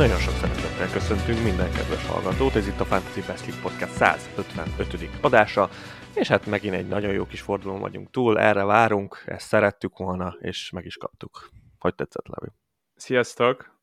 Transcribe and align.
Nagyon 0.00 0.18
sok 0.18 0.34
szeretettel 0.34 0.90
köszöntünk 0.92 1.42
minden 1.42 1.72
kedves 1.72 2.06
hallgatót, 2.06 2.54
ez 2.54 2.66
itt 2.66 2.80
a 2.80 2.84
Fantasy 2.84 3.20
Best 3.26 3.46
League 3.46 3.62
Podcast 3.62 3.92
155. 3.92 5.10
adása, 5.20 5.68
és 6.14 6.28
hát 6.28 6.46
megint 6.46 6.74
egy 6.74 6.88
nagyon 6.88 7.12
jó 7.12 7.26
kis 7.26 7.40
fordulón 7.40 7.80
vagyunk 7.80 8.10
túl, 8.10 8.38
erre 8.38 8.64
várunk, 8.64 9.22
ezt 9.26 9.46
szerettük 9.46 9.98
volna, 9.98 10.36
és 10.40 10.70
meg 10.70 10.84
is 10.84 10.96
kaptuk. 10.96 11.50
Hogy 11.78 11.94
tetszett, 11.94 12.26
Levi? 12.26 12.52
Sziasztok! 12.94 13.78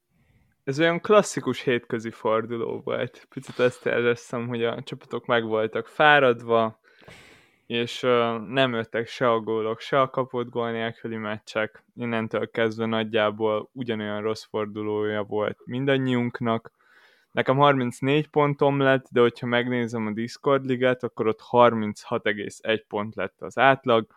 Ez 0.63 0.79
olyan 0.79 1.01
klasszikus 1.01 1.61
hétközi 1.61 2.11
forduló 2.11 2.81
volt. 2.83 3.27
Picit 3.29 3.59
ezt 3.59 3.85
éreztem, 3.85 4.47
hogy 4.47 4.63
a 4.63 4.83
csapatok 4.83 5.25
meg 5.25 5.43
voltak 5.43 5.87
fáradva, 5.87 6.79
és 7.67 7.99
nem 8.47 8.73
jöttek 8.73 9.07
se 9.07 9.29
a 9.29 9.39
gólok, 9.39 9.79
se 9.79 10.01
a 10.01 10.09
kapott 10.09 10.49
gól 10.49 10.71
nélküli 10.71 11.15
meccsek. 11.15 11.83
Innentől 11.95 12.51
kezdve 12.51 12.85
nagyjából 12.85 13.69
ugyanolyan 13.73 14.21
rossz 14.21 14.43
fordulója 14.43 15.23
volt 15.23 15.57
mindannyiunknak. 15.65 16.71
Nekem 17.31 17.57
34 17.57 18.27
pontom 18.27 18.79
lett, 18.79 19.05
de 19.11 19.19
hogyha 19.19 19.47
megnézem 19.47 20.07
a 20.07 20.11
Discord 20.11 20.65
ligát, 20.65 21.03
akkor 21.03 21.27
ott 21.27 21.41
36,1 21.51 22.83
pont 22.87 23.15
lett 23.15 23.41
az 23.41 23.57
átlag, 23.57 24.07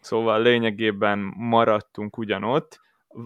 szóval 0.00 0.42
lényegében 0.42 1.18
maradtunk 1.36 2.18
ugyanott 2.18 2.80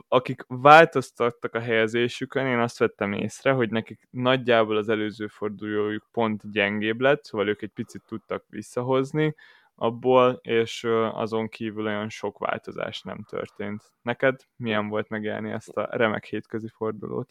akik 0.08 0.44
változtattak 0.48 1.54
a 1.54 1.60
helyezésükön, 1.60 2.46
én 2.46 2.58
azt 2.58 2.78
vettem 2.78 3.12
észre, 3.12 3.52
hogy 3.52 3.70
nekik 3.70 4.08
nagyjából 4.10 4.76
az 4.76 4.88
előző 4.88 5.26
fordulójuk 5.26 6.08
pont 6.12 6.50
gyengébb 6.52 7.00
lett, 7.00 7.24
szóval 7.24 7.48
ők 7.48 7.62
egy 7.62 7.72
picit 7.74 8.02
tudtak 8.06 8.44
visszahozni 8.48 9.34
abból, 9.76 10.40
és 10.42 10.86
azon 11.12 11.48
kívül 11.48 11.86
olyan 11.86 12.08
sok 12.08 12.38
változás 12.38 13.02
nem 13.02 13.24
történt. 13.28 13.82
Neked 14.02 14.40
milyen 14.56 14.88
volt 14.88 15.08
megélni 15.08 15.50
ezt 15.50 15.76
a 15.76 15.88
remek 15.90 16.24
hétközi 16.24 16.68
fordulót? 16.76 17.28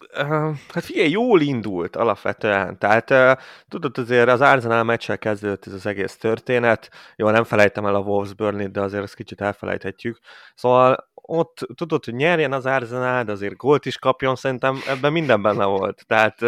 hát 0.74 0.84
figyelj, 0.84 1.10
jól 1.10 1.42
indult 1.42 1.96
alapvetően. 1.96 2.78
Tehát 2.78 3.40
tudod, 3.68 3.98
azért 3.98 4.30
az 4.30 4.42
Arsenal 4.42 4.84
meccsel 4.84 5.18
kezdődött 5.18 5.66
ez 5.66 5.74
az 5.74 5.86
egész 5.86 6.18
történet. 6.18 6.90
Jó, 7.16 7.30
nem 7.30 7.44
felejtem 7.44 7.86
el 7.86 7.96
a 7.96 8.00
Wolves 8.00 8.34
Burnley, 8.34 8.72
de 8.72 8.82
azért 8.82 9.04
ezt 9.04 9.16
kicsit 9.16 9.42
elfelejthetjük. 9.42 10.20
Szóval 10.56 11.12
ott 11.26 11.68
tudod, 11.76 12.06
hogy 12.06 12.14
nyerjen 12.14 12.54
az 12.54 12.66
Arsenal, 12.66 13.24
de 13.24 13.32
azért 13.32 13.56
gólt 13.56 13.86
is 13.86 13.98
kapjon, 13.98 14.36
szerintem 14.36 14.80
ebben 14.88 15.12
minden 15.12 15.42
benne 15.42 15.66
volt. 15.66 16.04
Tehát 16.08 16.42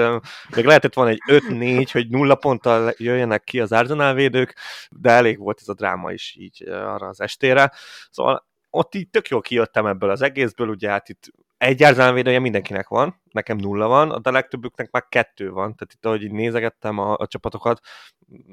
még 0.55 0.65
lehetett 0.65 0.93
volna 0.93 1.11
egy 1.11 1.21
5-4, 1.27 1.89
hogy 1.91 2.09
nulla 2.09 2.35
ponttal 2.35 2.93
jöjjenek 2.97 3.43
ki 3.43 3.59
az 3.59 3.71
Arsenal 3.71 4.13
védők, 4.13 4.55
de 4.89 5.09
elég 5.09 5.39
volt 5.39 5.59
ez 5.61 5.67
a 5.67 5.73
dráma 5.73 6.11
is 6.11 6.35
így 6.39 6.69
arra 6.69 7.07
az 7.07 7.21
estére. 7.21 7.71
Szóval 8.09 8.47
ott 8.69 8.95
így 8.95 9.09
tök 9.09 9.27
jól 9.27 9.41
kijöttem 9.41 9.85
ebből 9.85 10.09
az 10.09 10.21
egészből, 10.21 10.69
ugye 10.69 10.89
hát 10.89 11.09
itt 11.09 11.31
egy 11.57 11.85
védője 12.13 12.39
mindenkinek 12.39 12.87
van, 12.87 13.21
nekem 13.31 13.57
nulla 13.57 13.87
van, 13.87 14.21
de 14.21 14.29
a 14.29 14.33
legtöbbüknek 14.33 14.91
már 14.91 15.05
kettő 15.09 15.51
van, 15.51 15.75
tehát 15.75 15.93
itt 15.93 16.05
ahogy 16.05 16.23
így 16.23 16.31
nézegettem 16.31 16.97
a, 16.97 17.15
a 17.17 17.27
csapatokat, 17.27 17.79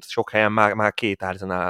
sok 0.07 0.31
helyen 0.31 0.53
már, 0.53 0.75
már 0.75 0.95
két 0.95 1.25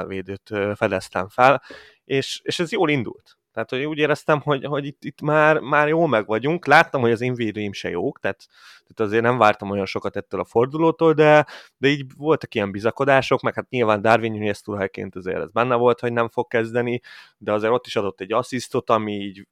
védőt 0.07 0.49
fedeztem 0.75 1.29
fel, 1.29 1.61
és, 2.03 2.41
és 2.43 2.59
ez 2.59 2.71
jól 2.71 2.89
indult. 2.89 3.37
Tehát, 3.53 3.69
hogy 3.69 3.83
úgy 3.83 3.97
éreztem, 3.97 4.41
hogy, 4.41 4.65
hogy 4.65 4.85
itt, 4.85 5.03
itt 5.03 5.21
már, 5.21 5.59
már 5.59 5.87
jól 5.87 6.07
meg 6.07 6.25
vagyunk. 6.25 6.65
Láttam, 6.65 7.01
hogy 7.01 7.11
az 7.11 7.21
én 7.21 7.33
védőim 7.33 7.73
se 7.73 7.89
jók, 7.89 8.19
tehát, 8.19 8.45
tehát 8.79 9.11
azért 9.11 9.23
nem 9.23 9.37
vártam 9.37 9.69
olyan 9.69 9.85
sokat 9.85 10.15
ettől 10.15 10.39
a 10.39 10.45
fordulótól, 10.45 11.13
de, 11.13 11.45
de 11.77 11.87
így 11.87 12.05
voltak 12.17 12.55
ilyen 12.55 12.71
bizakodások, 12.71 13.41
meg 13.41 13.53
hát 13.53 13.69
nyilván 13.69 14.01
Darwin 14.01 14.31
Nunez 14.31 14.61
túlhelyként 14.61 15.15
azért 15.15 15.37
ez 15.37 15.51
benne 15.51 15.75
volt, 15.75 15.99
hogy 15.99 16.13
nem 16.13 16.29
fog 16.29 16.47
kezdeni, 16.47 17.01
de 17.37 17.51
azért 17.51 17.73
ott 17.73 17.85
is 17.85 17.95
adott 17.95 18.21
egy 18.21 18.33
asszisztot, 18.33 18.89
ami 18.89 19.13
így 19.13 19.47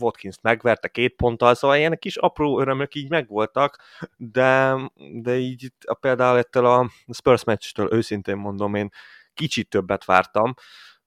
watkins 0.00 0.36
megverte 0.42 0.88
két 0.88 1.14
ponttal, 1.16 1.54
szóval 1.54 1.76
ilyen 1.76 1.98
kis 1.98 2.16
apró 2.16 2.60
örömök 2.60 2.94
így 2.94 3.10
megvoltak, 3.10 3.78
de, 4.16 4.76
de 5.12 5.38
így 5.38 5.72
a, 5.84 5.94
például 5.94 6.38
ettől 6.38 6.66
a 6.66 6.90
Spurs 7.12 7.44
meccstől 7.44 7.92
őszintén 7.92 8.36
mondom, 8.36 8.74
én 8.74 8.90
kicsit 9.34 9.68
többet 9.68 10.04
vártam, 10.04 10.54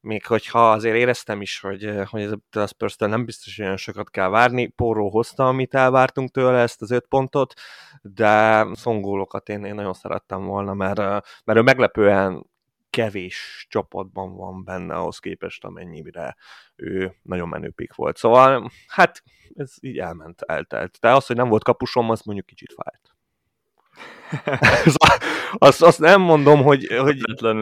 még 0.05 0.25
hogyha 0.25 0.71
azért 0.71 0.95
éreztem 0.95 1.41
is, 1.41 1.59
hogy, 1.59 1.91
hogy 2.09 2.21
ez 2.21 2.31
a 2.51 2.67
spurs 2.67 2.95
nem 2.97 3.25
biztos, 3.25 3.55
hogy 3.55 3.65
olyan 3.65 3.77
sokat 3.77 4.09
kell 4.09 4.29
várni. 4.29 4.67
Porró 4.67 5.09
hozta, 5.09 5.47
amit 5.47 5.73
elvártunk 5.73 6.31
tőle, 6.31 6.59
ezt 6.59 6.81
az 6.81 6.91
öt 6.91 7.05
pontot, 7.07 7.53
de 8.01 8.65
szongólokat 8.73 9.49
én, 9.49 9.65
én 9.65 9.75
nagyon 9.75 9.93
szerettem 9.93 10.45
volna, 10.45 10.73
mert, 10.73 10.97
mert 11.43 11.59
ő 11.59 11.61
meglepően 11.61 12.45
kevés 12.89 13.65
csapatban 13.69 14.35
van 14.35 14.63
benne 14.63 14.95
ahhoz 14.95 15.19
képest, 15.19 15.63
amennyire 15.63 16.35
ő 16.75 17.15
nagyon 17.21 17.47
menőpik 17.47 17.95
volt. 17.95 18.17
Szóval, 18.17 18.71
hát 18.87 19.23
ez 19.55 19.73
így 19.79 19.97
elment, 19.97 20.41
eltelt. 20.41 20.97
De 20.99 21.13
az, 21.13 21.25
hogy 21.25 21.35
nem 21.35 21.49
volt 21.49 21.63
kapusom, 21.63 22.09
az 22.09 22.21
mondjuk 22.21 22.45
kicsit 22.45 22.75
fájt. 22.75 23.13
azt, 25.57 25.81
azt 25.81 25.99
nem 25.99 26.21
mondom, 26.21 26.63
hogy... 26.63 26.87
hogy 26.97 27.17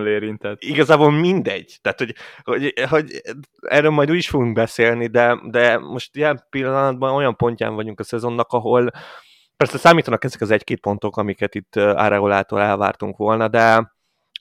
érintett. 0.08 0.62
Igazából 0.62 1.12
mindegy. 1.12 1.78
Tehát, 1.81 2.00
hogy, 2.00 2.16
hogy, 2.44 2.74
hogy 2.90 3.22
erről 3.62 3.92
majd 3.92 4.12
úgy 4.12 4.18
is 4.18 4.30
fogunk 4.30 4.54
beszélni, 4.54 5.08
de, 5.08 5.40
de 5.50 5.78
most 5.78 6.16
ilyen 6.16 6.44
pillanatban 6.50 7.14
olyan 7.14 7.36
pontján 7.36 7.76
vagyunk 7.76 8.00
a 8.00 8.04
szezonnak, 8.04 8.52
ahol 8.52 8.92
persze 9.58 9.78
számítanak 9.78 10.24
ezek 10.24 10.42
az 10.42 10.52
egy-két 10.52 10.80
pontok, 10.80 11.18
amiket 11.18 11.56
itt 11.56 11.78
Áreolától 11.78 12.62
elvártunk 12.62 13.18
volna, 13.18 13.48
de 13.48 13.92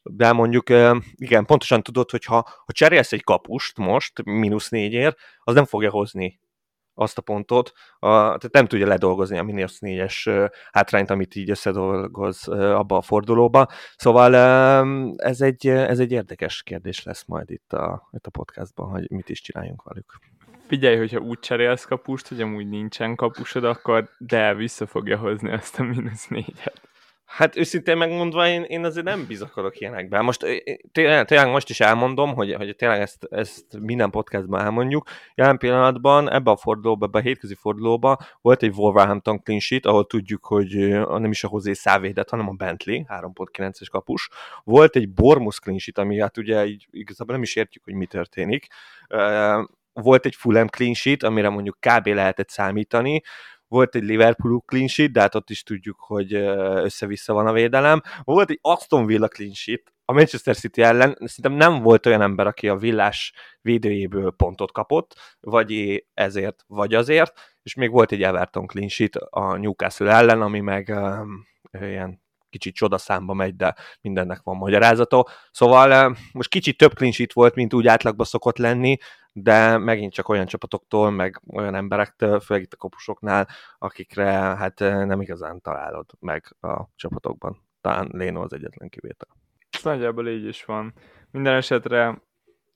de 0.04 0.32
mondjuk 0.32 0.68
igen, 1.14 1.44
pontosan 1.44 1.82
tudod, 1.82 2.10
hogy 2.10 2.24
ha, 2.24 2.34
ha 2.66 2.72
cserélsz 2.72 3.12
egy 3.12 3.24
kapust 3.24 3.78
most, 3.78 4.24
mínusz 4.24 4.68
négyért, 4.68 5.18
az 5.44 5.54
nem 5.54 5.64
fogja 5.64 5.90
hozni 5.90 6.40
azt 6.94 7.18
a 7.18 7.22
pontot, 7.22 7.72
a, 7.98 8.08
tehát 8.10 8.50
nem 8.52 8.66
tudja 8.66 8.86
ledolgozni 8.86 9.38
a 9.38 9.42
mínusz 9.42 9.78
négyes 9.78 10.28
hátrányt, 10.72 11.10
amit 11.10 11.34
így 11.34 11.50
összedolgoz 11.50 12.48
abba 12.48 12.96
a 12.96 13.02
fordulóba. 13.02 13.66
Szóval 13.96 14.34
ez 15.16 15.40
egy, 15.40 15.66
ez 15.68 15.98
egy 15.98 16.12
érdekes 16.12 16.62
kérdés 16.62 17.02
lesz 17.02 17.24
majd 17.24 17.50
itt 17.50 17.72
a, 17.72 18.08
itt 18.12 18.26
a 18.26 18.30
podcastban, 18.30 18.90
hogy 18.90 19.10
mit 19.10 19.28
is 19.28 19.40
csináljunk 19.40 19.82
velük. 19.82 20.18
Figyelj, 20.66 20.96
hogyha 20.96 21.18
úgy 21.18 21.38
cserélsz 21.38 21.84
kapust, 21.84 22.28
hogy 22.28 22.40
amúgy 22.40 22.68
nincsen 22.68 23.14
kapusod, 23.14 23.64
akkor 23.64 24.08
de 24.18 24.54
vissza 24.54 24.86
fogja 24.86 25.18
hozni 25.18 25.50
ezt 25.50 25.78
a 25.78 25.82
mínusz 25.82 26.28
négyet. 26.28 26.91
Hát 27.36 27.56
őszintén 27.56 27.96
megmondva, 27.96 28.46
én, 28.46 28.62
én 28.62 28.84
azért 28.84 29.06
nem 29.06 29.26
bizakodok 29.26 29.80
ilyenekben. 29.80 30.24
Most 30.24 30.44
tényleg, 30.92 31.26
tényleg 31.26 31.50
most 31.50 31.70
is 31.70 31.80
elmondom, 31.80 32.34
hogy, 32.34 32.54
hogy 32.54 32.76
tényleg 32.76 33.00
ezt, 33.00 33.24
ezt 33.30 33.78
minden 33.80 34.10
podcastban 34.10 34.60
elmondjuk. 34.60 35.08
Jelen 35.34 35.58
pillanatban 35.58 36.30
ebbe 36.30 36.50
a 36.50 36.56
fordulóba, 36.56 37.06
ebbe 37.06 37.18
a 37.18 37.22
hétközi 37.22 37.54
fordulóba 37.54 38.18
volt 38.40 38.62
egy 38.62 38.72
Wolverhampton 38.76 39.42
clean 39.42 39.60
sheet, 39.60 39.86
ahol 39.86 40.06
tudjuk, 40.06 40.44
hogy 40.44 40.76
nem 41.08 41.30
is 41.30 41.44
a 41.44 41.48
Hozé 41.48 41.72
Szávédet, 41.72 42.30
hanem 42.30 42.48
a 42.48 42.52
Bentley, 42.52 43.04
3.9-es 43.08 43.86
kapus. 43.90 44.28
Volt 44.64 44.96
egy 44.96 45.10
Bormus 45.10 45.58
clean 45.58 45.78
sheet, 45.78 45.98
ami 45.98 46.20
hát 46.20 46.36
ugye 46.36 46.66
így 46.66 46.86
igazából 46.90 47.34
nem 47.34 47.42
is 47.42 47.56
értjük, 47.56 47.84
hogy 47.84 47.94
mi 47.94 48.06
történik. 48.06 48.66
Volt 49.92 50.26
egy 50.26 50.34
Fulham 50.34 50.68
clean 50.68 50.94
sheet, 50.94 51.22
amire 51.22 51.48
mondjuk 51.48 51.76
kb. 51.80 52.06
lehetett 52.06 52.48
számítani, 52.48 53.22
volt 53.72 53.94
egy 53.94 54.02
Liverpool 54.02 54.62
clean 54.66 54.86
sheet, 54.86 55.12
de 55.12 55.20
hát 55.20 55.34
ott 55.34 55.50
is 55.50 55.62
tudjuk, 55.62 56.00
hogy 56.00 56.32
össze-vissza 56.34 57.32
van 57.32 57.46
a 57.46 57.52
védelem. 57.52 58.00
Volt 58.22 58.50
egy 58.50 58.58
Aston 58.60 59.06
Villa 59.06 59.28
clean 59.28 59.52
sheet, 59.52 59.92
a 60.04 60.12
Manchester 60.12 60.56
City 60.56 60.82
ellen 60.82 61.16
szerintem 61.24 61.52
nem 61.52 61.82
volt 61.82 62.06
olyan 62.06 62.22
ember, 62.22 62.46
aki 62.46 62.68
a 62.68 62.76
villás 62.76 63.32
védőjéből 63.60 64.30
pontot 64.30 64.72
kapott, 64.72 65.14
vagy 65.40 66.04
ezért, 66.14 66.64
vagy 66.66 66.94
azért, 66.94 67.32
és 67.62 67.74
még 67.74 67.90
volt 67.90 68.12
egy 68.12 68.22
Everton 68.22 68.66
clean 68.66 68.88
sheet 68.88 69.16
a 69.16 69.56
Newcastle 69.56 70.12
ellen, 70.12 70.42
ami 70.42 70.60
meg 70.60 70.88
um, 70.88 71.46
ilyen 71.70 72.22
kicsit 72.52 72.74
csodaszámba 72.74 73.34
megy, 73.34 73.56
de 73.56 73.74
mindennek 74.00 74.40
van 74.42 74.56
magyarázata. 74.56 75.26
Szóval 75.50 76.16
most 76.32 76.48
kicsit 76.48 76.76
több 76.76 76.94
clean 76.94 77.12
volt, 77.32 77.54
mint 77.54 77.74
úgy 77.74 77.86
átlagban 77.86 78.26
szokott 78.26 78.58
lenni, 78.58 78.96
de 79.32 79.78
megint 79.78 80.12
csak 80.12 80.28
olyan 80.28 80.46
csapatoktól, 80.46 81.10
meg 81.10 81.40
olyan 81.52 81.74
emberektől, 81.74 82.40
főleg 82.40 82.64
itt 82.64 82.72
a 82.72 82.76
kopusoknál, 82.76 83.48
akikre 83.78 84.30
hát 84.32 84.78
nem 84.78 85.20
igazán 85.20 85.60
találod 85.60 86.06
meg 86.20 86.56
a 86.60 86.82
csapatokban. 86.96 87.62
Talán 87.80 88.08
Léno 88.12 88.42
az 88.42 88.52
egyetlen 88.52 88.88
kivétel. 88.88 89.28
Ez 89.70 89.82
nagyjából 89.82 90.28
így 90.28 90.46
is 90.46 90.64
van. 90.64 90.94
Minden 91.30 91.54
esetre, 91.54 92.22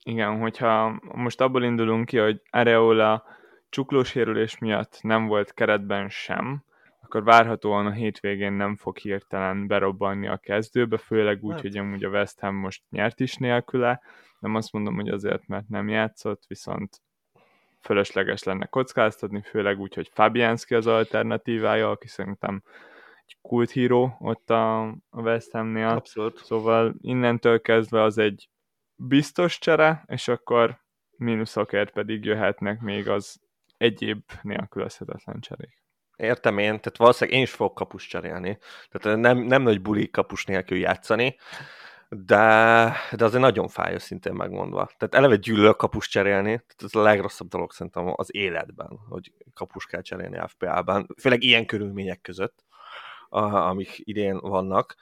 igen, 0.03 0.39
hogyha 0.39 0.99
most 1.01 1.41
abból 1.41 1.63
indulunk 1.63 2.05
ki, 2.05 2.17
hogy 2.17 2.41
Areola 2.49 3.23
csuklósérülés 3.69 4.57
miatt 4.57 4.99
nem 5.01 5.27
volt 5.27 5.53
keretben 5.53 6.09
sem, 6.09 6.63
akkor 7.07 7.23
várhatóan 7.23 7.85
a 7.85 7.91
hétvégén 7.91 8.53
nem 8.53 8.75
fog 8.75 8.97
hirtelen 8.97 9.67
berobbanni 9.67 10.27
a 10.27 10.37
kezdőbe, 10.37 10.97
főleg 10.97 11.43
úgy, 11.43 11.51
hát. 11.51 11.61
hogy 11.61 11.77
amúgy 11.77 12.03
a 12.03 12.09
West 12.09 12.39
Ham 12.39 12.55
most 12.55 12.83
nyert 12.89 13.19
is 13.19 13.35
nélküle. 13.35 14.01
Nem 14.39 14.55
azt 14.55 14.71
mondom, 14.71 14.95
hogy 14.95 15.09
azért, 15.09 15.47
mert 15.47 15.67
nem 15.67 15.89
játszott, 15.89 16.43
viszont 16.47 17.01
fölösleges 17.81 18.43
lenne 18.43 18.65
kockáztatni, 18.65 19.41
főleg 19.41 19.79
úgy, 19.79 19.93
hogy 19.93 20.09
Fabianski 20.13 20.75
az 20.75 20.87
alternatívája, 20.87 21.89
aki 21.89 22.07
szerintem 22.07 22.63
egy 23.25 23.37
kult 23.41 23.71
híró 23.71 24.15
ott 24.19 24.49
a, 24.49 24.81
a 24.87 25.21
West 25.21 25.51
Hamnél. 25.51 25.87
Abszolút. 25.87 26.37
Szóval 26.37 26.95
innentől 27.01 27.61
kezdve 27.61 28.01
az 28.01 28.17
egy 28.17 28.49
biztos 28.95 29.59
csere, 29.59 30.03
és 30.07 30.27
akkor 30.27 30.79
mínuszokért 31.17 31.91
pedig 31.91 32.25
jöhetnek 32.25 32.79
még 32.79 33.09
az 33.09 33.41
egyéb 33.77 34.21
nélkülözhetetlen 34.41 35.39
cserék. 35.39 35.86
Értem 36.17 36.57
én, 36.57 36.65
tehát 36.65 36.97
valószínűleg 36.97 37.39
én 37.39 37.45
is 37.45 37.51
fogok 37.51 37.75
kapus 37.75 38.07
cserélni. 38.07 38.57
Tehát 38.91 39.19
nem, 39.19 39.37
nem 39.37 39.61
nagy 39.61 39.81
buli 39.81 40.09
kapus 40.09 40.45
nélkül 40.45 40.77
játszani, 40.77 41.35
de, 42.09 42.93
de 43.11 43.25
azért 43.25 43.41
nagyon 43.41 43.67
fáj 43.67 43.97
szintén 43.97 44.33
megmondva. 44.33 44.89
Tehát 44.97 45.15
eleve 45.15 45.35
gyűlölök 45.35 45.77
kapus 45.77 46.07
cserélni, 46.07 46.49
tehát 46.49 46.83
ez 46.83 46.95
a 46.95 47.01
legrosszabb 47.01 47.47
dolog 47.47 47.71
szerintem 47.71 48.13
az 48.15 48.35
életben, 48.35 48.99
hogy 49.09 49.31
kapus 49.53 49.85
kell 49.85 50.01
cserélni 50.01 50.39
FPA-ban, 50.47 51.07
főleg 51.19 51.43
ilyen 51.43 51.65
körülmények 51.65 52.21
között, 52.21 52.63
amik 53.29 54.01
idén 54.03 54.39
vannak, 54.39 54.95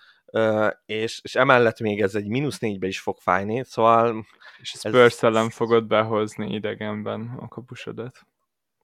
és, 0.86 1.20
és 1.24 1.36
emellett 1.36 1.80
még 1.80 2.02
ez 2.02 2.16
egy 2.16 2.28
mínusz 2.28 2.60
négybe 2.60 2.88
is 2.88 3.00
fog 3.00 3.18
fájni, 3.20 3.64
szóval... 3.64 4.26
És 4.58 4.70
Spurs 4.70 5.24
ellen 5.24 5.50
fogod 5.50 5.88
behozni 5.88 6.54
idegenben 6.54 7.36
a 7.40 7.48
kapusodat. 7.48 8.22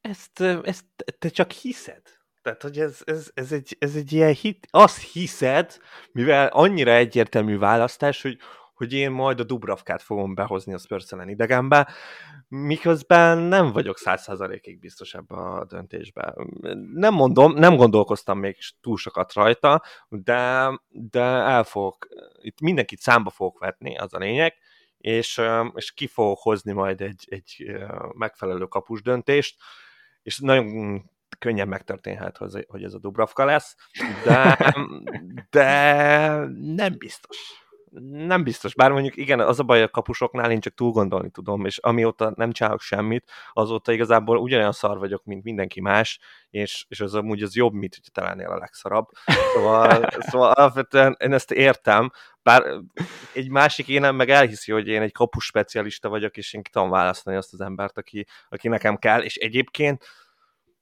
Ezt, 0.02 0.42
ezt 0.42 0.86
te 1.20 1.30
csak 1.30 1.52
hiszed. 1.52 2.02
Tehát, 2.42 2.62
hogy 2.62 2.80
ez, 2.80 3.02
ez, 3.06 3.32
ez, 3.34 3.52
egy, 3.52 3.76
ez 3.80 3.96
egy 3.96 4.12
ilyen 4.12 4.34
hit, 4.34 4.68
azt 4.70 5.02
hiszed, 5.02 5.78
mivel 6.12 6.48
annyira 6.48 6.92
egyértelmű 6.92 7.58
választás, 7.58 8.22
hogy, 8.22 8.38
hogy 8.74 8.94
én 8.94 9.12
majd 9.12 9.40
a 9.40 9.44
Dubravkát 9.44 10.02
fogom 10.02 10.36
behozni 10.36 10.74
a 10.74 10.78
Spurs 10.78 11.12
ellen 11.12 11.30
idegenbe, 11.30 11.88
miközben 12.48 13.38
nem 13.38 13.72
vagyok 13.72 13.98
száz 13.98 14.22
százalékig 14.22 14.80
biztos 14.80 15.14
ebbe 15.14 15.36
a 15.36 15.66
döntésbe. 15.66 16.36
Nem 16.94 17.14
mondom, 17.14 17.54
nem 17.54 17.76
gondolkoztam 17.76 18.40
még 18.40 18.58
túl 18.82 18.98
sokat 18.98 19.34
rajta, 19.34 19.84
de, 20.10 20.70
de 20.90 21.22
el 21.22 21.64
fogok, 21.64 22.08
itt 22.42 22.62
mindenkit 22.62 23.00
számba 23.00 23.30
fogok 23.30 23.60
vetni, 23.60 23.98
az 23.98 24.14
a 24.14 24.18
lényeg, 24.18 24.56
és, 24.98 25.42
és 25.76 25.92
ki 25.92 26.08
fogok 26.08 26.40
hozni 26.40 26.72
majd 26.72 27.02
egy, 27.02 27.26
egy 27.30 27.66
megfelelő 28.14 28.66
kapus 28.66 29.02
döntést, 29.02 29.62
és 30.24 30.40
nagyon 30.40 31.04
könnyen 31.42 31.68
megtörténhet, 31.68 32.38
hogy 32.68 32.84
ez 32.84 32.94
a 32.94 33.00
Dubravka 33.00 33.46
lesz, 33.46 33.76
de, 34.24 34.58
de 35.50 35.66
nem 36.76 36.96
biztos. 36.98 37.38
Nem 38.12 38.44
biztos, 38.44 38.76
bár 38.76 38.92
mondjuk 38.92 39.18
igen, 39.18 39.40
az 39.40 39.60
a 39.60 39.64
baj 39.64 39.82
a 39.82 39.90
kapusoknál, 39.90 40.52
én 40.52 40.60
csak 40.60 40.74
túl 40.74 40.92
gondolni 40.92 41.30
tudom, 41.30 41.66
és 41.66 41.78
amióta 41.78 42.34
nem 42.36 42.52
csinálok 42.52 42.82
semmit, 42.82 43.32
azóta 43.54 43.92
igazából 43.92 44.38
ugyanolyan 44.38 44.72
szar 44.72 44.98
vagyok, 44.98 45.24
mint 45.26 45.44
mindenki 45.44 45.82
más, 45.82 46.20
és, 46.50 46.86
és 46.90 47.00
az 47.00 47.16
amúgy 47.16 47.42
az 47.42 47.56
jobb, 47.56 47.74
mint 47.74 47.96
hogy 47.96 48.12
te 48.12 48.22
lennél 48.22 48.50
a 48.50 48.58
legszarabb. 48.58 49.08
Szóval, 49.54 50.10
szóval 50.30 50.52
alapvetően 50.52 51.18
én 51.20 51.34
ezt 51.34 51.52
értem, 51.52 52.12
bár 52.44 52.64
egy 53.34 53.50
másik 53.50 53.88
énem 53.88 54.16
meg 54.16 54.30
elhiszi, 54.30 54.72
hogy 54.72 54.88
én 54.88 55.02
egy 55.02 55.14
kapus 55.14 55.46
specialista 55.46 56.10
vagyok, 56.10 56.38
és 56.38 56.54
én 56.54 56.62
ki 56.62 56.70
tudom 56.70 56.90
választani 56.90 57.36
azt 57.36 57.54
az 57.54 57.62
embert, 57.62 57.98
aki, 57.98 58.26
aki 58.50 58.68
nekem 58.68 58.98
kell, 58.98 59.22
és 59.22 59.36
egyébként 59.36 60.06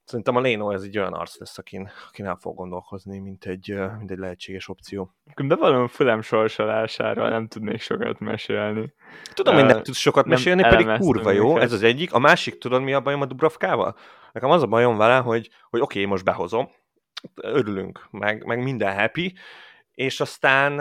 Szerintem 0.10 0.36
a 0.36 0.42
Leno 0.42 0.72
ez 0.72 0.82
egy 0.82 0.98
olyan 0.98 1.14
arc 1.14 1.40
lesz, 1.40 1.58
akin, 1.58 1.92
akin 2.08 2.26
el 2.26 2.38
fog 2.42 2.56
gondolkozni, 2.56 3.20
mint 3.20 3.46
egy, 3.46 3.80
mint 3.98 4.12
egy 4.12 4.18
lehetséges 4.18 4.68
opció. 4.68 5.14
Bevallom, 5.36 5.88
fülem 5.88 6.22
sorsolásáról 6.22 7.30
nem 7.30 7.48
tudnék 7.48 7.82
sokat 7.82 8.20
mesélni. 8.20 8.94
Tudom, 9.34 9.56
hogy 9.56 9.66
nem 9.66 9.84
tudsz 9.84 9.98
sokat 9.98 10.26
nem 10.26 10.34
mesélni, 10.34 10.62
pedig 10.62 10.88
kurva 10.88 11.32
jó, 11.32 11.58
ez 11.58 11.74
az 11.74 11.84
egyik. 11.84 12.14
A 12.14 12.20
másik, 12.20 12.58
tudod 12.58 12.82
mi 12.82 12.94
a 12.94 13.02
bajom 13.02 13.22
a 13.22 13.26
Dubravkával? 13.26 13.96
Nekem 14.32 14.50
az 14.50 14.64
a 14.64 14.68
bajom 14.68 14.98
vele, 14.98 15.18
hogy, 15.18 15.50
hogy 15.70 15.82
oké, 15.82 16.00
okay, 16.00 16.12
most 16.12 16.24
behozom, 16.24 16.70
örülünk, 17.36 18.08
meg, 18.12 18.46
meg 18.46 18.64
minden 18.64 19.00
happy, 19.00 19.34
és 19.92 20.20
aztán 20.20 20.74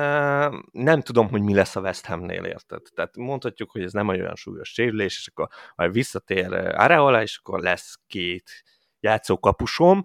nem 0.72 1.00
tudom, 1.00 1.28
hogy 1.28 1.42
mi 1.42 1.54
lesz 1.54 1.76
a 1.76 1.80
West 1.80 2.06
Hamnél, 2.06 2.44
érted? 2.44 2.82
Tehát 2.94 3.16
mondhatjuk, 3.16 3.70
hogy 3.70 3.82
ez 3.82 3.92
nem 3.92 4.08
olyan 4.08 4.34
súlyos 4.34 4.68
sérülés, 4.68 5.18
és 5.18 5.28
akkor 5.28 5.48
majd 5.76 5.92
visszatér 5.92 6.52
Areola, 6.54 7.22
és 7.22 7.38
akkor 7.42 7.60
lesz 7.60 7.98
két 8.06 8.62
játszókapusom, 9.00 10.04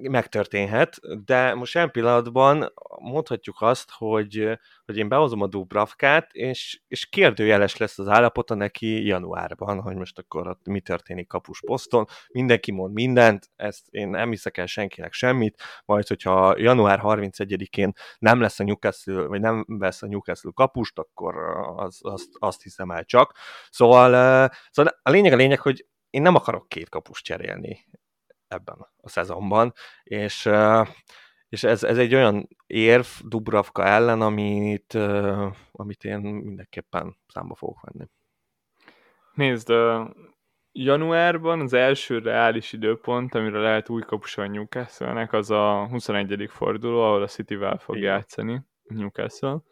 megtörténhet, 0.00 0.98
de 1.24 1.54
most 1.54 1.74
ilyen 1.74 1.90
pillanatban 1.90 2.72
mondhatjuk 2.98 3.56
azt, 3.60 3.90
hogy, 3.90 4.58
hogy 4.84 4.96
én 4.96 5.08
behozom 5.08 5.40
a 5.40 5.46
Dubravkát, 5.46 6.32
és, 6.32 6.80
és 6.88 7.06
kérdőjeles 7.06 7.76
lesz 7.76 7.98
az 7.98 8.08
állapota 8.08 8.54
neki 8.54 9.06
januárban, 9.06 9.80
hogy 9.80 9.96
most 9.96 10.18
akkor 10.18 10.48
ott 10.48 10.66
mi 10.66 10.80
történik 10.80 11.26
kapus 11.26 11.60
poszton. 11.66 12.06
Mindenki 12.28 12.72
mond 12.72 12.92
mindent, 12.92 13.50
ezt 13.56 13.86
én 13.90 14.08
nem 14.08 14.30
hiszek 14.30 14.56
el 14.56 14.66
senkinek 14.66 15.12
semmit, 15.12 15.62
majd 15.84 16.06
hogyha 16.06 16.58
január 16.58 17.00
31-én 17.02 17.92
nem 18.18 18.40
lesz 18.40 18.60
a 18.60 18.64
Newcastle, 18.64 19.26
vagy 19.26 19.40
nem 19.40 19.64
vesz 19.68 20.02
a 20.02 20.06
Newcastle 20.06 20.50
kapust, 20.54 20.98
akkor 20.98 21.36
az, 21.76 21.98
azt, 22.02 22.28
azt 22.38 22.62
hiszem 22.62 22.90
el 22.90 23.04
csak. 23.04 23.34
Szóval, 23.70 24.50
szóval 24.70 24.98
a 25.02 25.10
lényeg 25.10 25.32
a 25.32 25.36
lényeg, 25.36 25.60
hogy 25.60 25.84
én 26.10 26.22
nem 26.22 26.34
akarok 26.34 26.68
két 26.68 26.88
kapust 26.88 27.24
cserélni 27.24 27.86
ebben 28.48 28.86
a 28.96 29.08
szezonban, 29.08 29.72
és, 30.02 30.50
és 31.48 31.64
ez, 31.64 31.84
ez 31.84 31.98
egy 31.98 32.14
olyan 32.14 32.48
érv 32.66 33.06
Dubravka 33.24 33.84
ellen, 33.84 34.20
amit, 34.20 34.94
amit 35.72 36.04
én 36.04 36.18
mindenképpen 36.20 37.16
számba 37.28 37.54
fogok 37.54 37.80
venni. 37.80 38.08
Nézd, 39.34 39.72
januárban 40.72 41.60
az 41.60 41.72
első 41.72 42.18
reális 42.18 42.72
időpont, 42.72 43.34
amire 43.34 43.58
lehet 43.58 43.88
új 43.88 44.02
kapusa 44.02 44.42
a 44.42 44.46
newcastle 44.46 45.28
az 45.30 45.50
a 45.50 45.86
21. 45.90 46.48
forduló, 46.50 47.02
ahol 47.02 47.22
a 47.22 47.26
City-vel 47.26 47.78
fog 47.78 47.96
Igen. 47.96 48.12
játszani 48.12 48.60
Newcastle. 48.82 49.62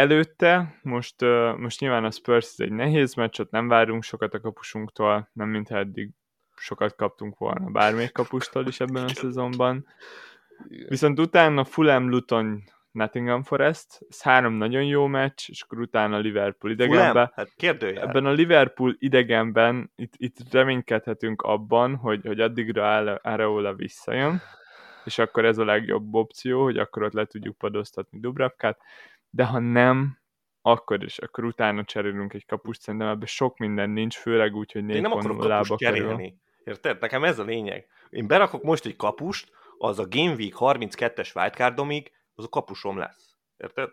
Előtte, 0.00 0.78
most, 0.82 1.20
most 1.56 1.80
nyilván 1.80 2.04
a 2.04 2.10
Spurs 2.10 2.58
egy 2.58 2.72
nehéz 2.72 3.14
meccs, 3.14 3.40
ott 3.40 3.50
nem 3.50 3.68
várunk 3.68 4.02
sokat 4.02 4.34
a 4.34 4.40
kapusunktól, 4.40 5.30
nem 5.32 5.48
mintha 5.48 5.76
eddig 5.76 6.10
sokat 6.56 6.94
kaptunk 6.94 7.38
volna 7.38 7.70
bármelyik 7.70 8.12
kapustól 8.12 8.66
is 8.66 8.80
ebben 8.80 9.04
a 9.04 9.08
szezonban. 9.08 9.86
Viszont 10.88 11.18
utána 11.18 11.64
Fulham, 11.64 12.08
Luton, 12.08 12.62
Nottingham 12.90 13.42
Forest, 13.42 13.98
ez 14.08 14.22
három 14.22 14.52
nagyon 14.52 14.84
jó 14.84 15.06
meccs, 15.06 15.48
és 15.48 15.62
akkor 15.62 15.78
utána 15.78 16.18
Liverpool 16.18 16.72
idegenben. 16.72 17.32
Hát 17.34 17.52
kérdőjel. 17.56 18.08
Ebben 18.08 18.26
a 18.26 18.32
Liverpool 18.32 18.96
idegenben 18.98 19.92
itt, 19.96 20.12
itt 20.16 20.52
reménykedhetünk 20.52 21.42
abban, 21.42 21.96
hogy, 21.96 22.26
hogy 22.26 22.40
addigra 22.40 23.14
Areola 23.14 23.74
visszajön, 23.74 24.40
és 25.04 25.18
akkor 25.18 25.44
ez 25.44 25.58
a 25.58 25.64
legjobb 25.64 26.14
opció, 26.14 26.62
hogy 26.62 26.78
akkor 26.78 27.02
ott 27.02 27.12
le 27.12 27.24
tudjuk 27.24 27.58
padoztatni 27.58 28.20
Dubravkát, 28.20 28.78
de 29.30 29.44
ha 29.44 29.58
nem, 29.58 30.18
akkor 30.62 31.04
is, 31.04 31.18
akkor 31.18 31.44
utána 31.44 31.84
cserélünk 31.84 32.32
egy 32.32 32.46
kapust, 32.46 32.80
szerintem 32.80 33.08
ebben 33.08 33.26
sok 33.26 33.56
minden 33.56 33.90
nincs, 33.90 34.16
főleg 34.16 34.54
úgy, 34.54 34.72
hogy 34.72 34.84
négy 34.84 35.02
pont 35.02 35.44
lába 35.44 35.76
kerül. 35.76 36.32
Érted? 36.64 37.00
Nekem 37.00 37.24
ez 37.24 37.38
a 37.38 37.44
lényeg. 37.44 37.88
Én 38.10 38.26
berakok 38.26 38.62
most 38.62 38.86
egy 38.86 38.96
kapust, 38.96 39.50
az 39.78 39.98
a 39.98 40.06
Game 40.08 40.34
Week 40.34 40.54
32-es 40.56 41.36
wildcardomig, 41.36 42.12
az 42.34 42.44
a 42.44 42.48
kapusom 42.48 42.98
lesz. 42.98 43.36
Érted? 43.56 43.90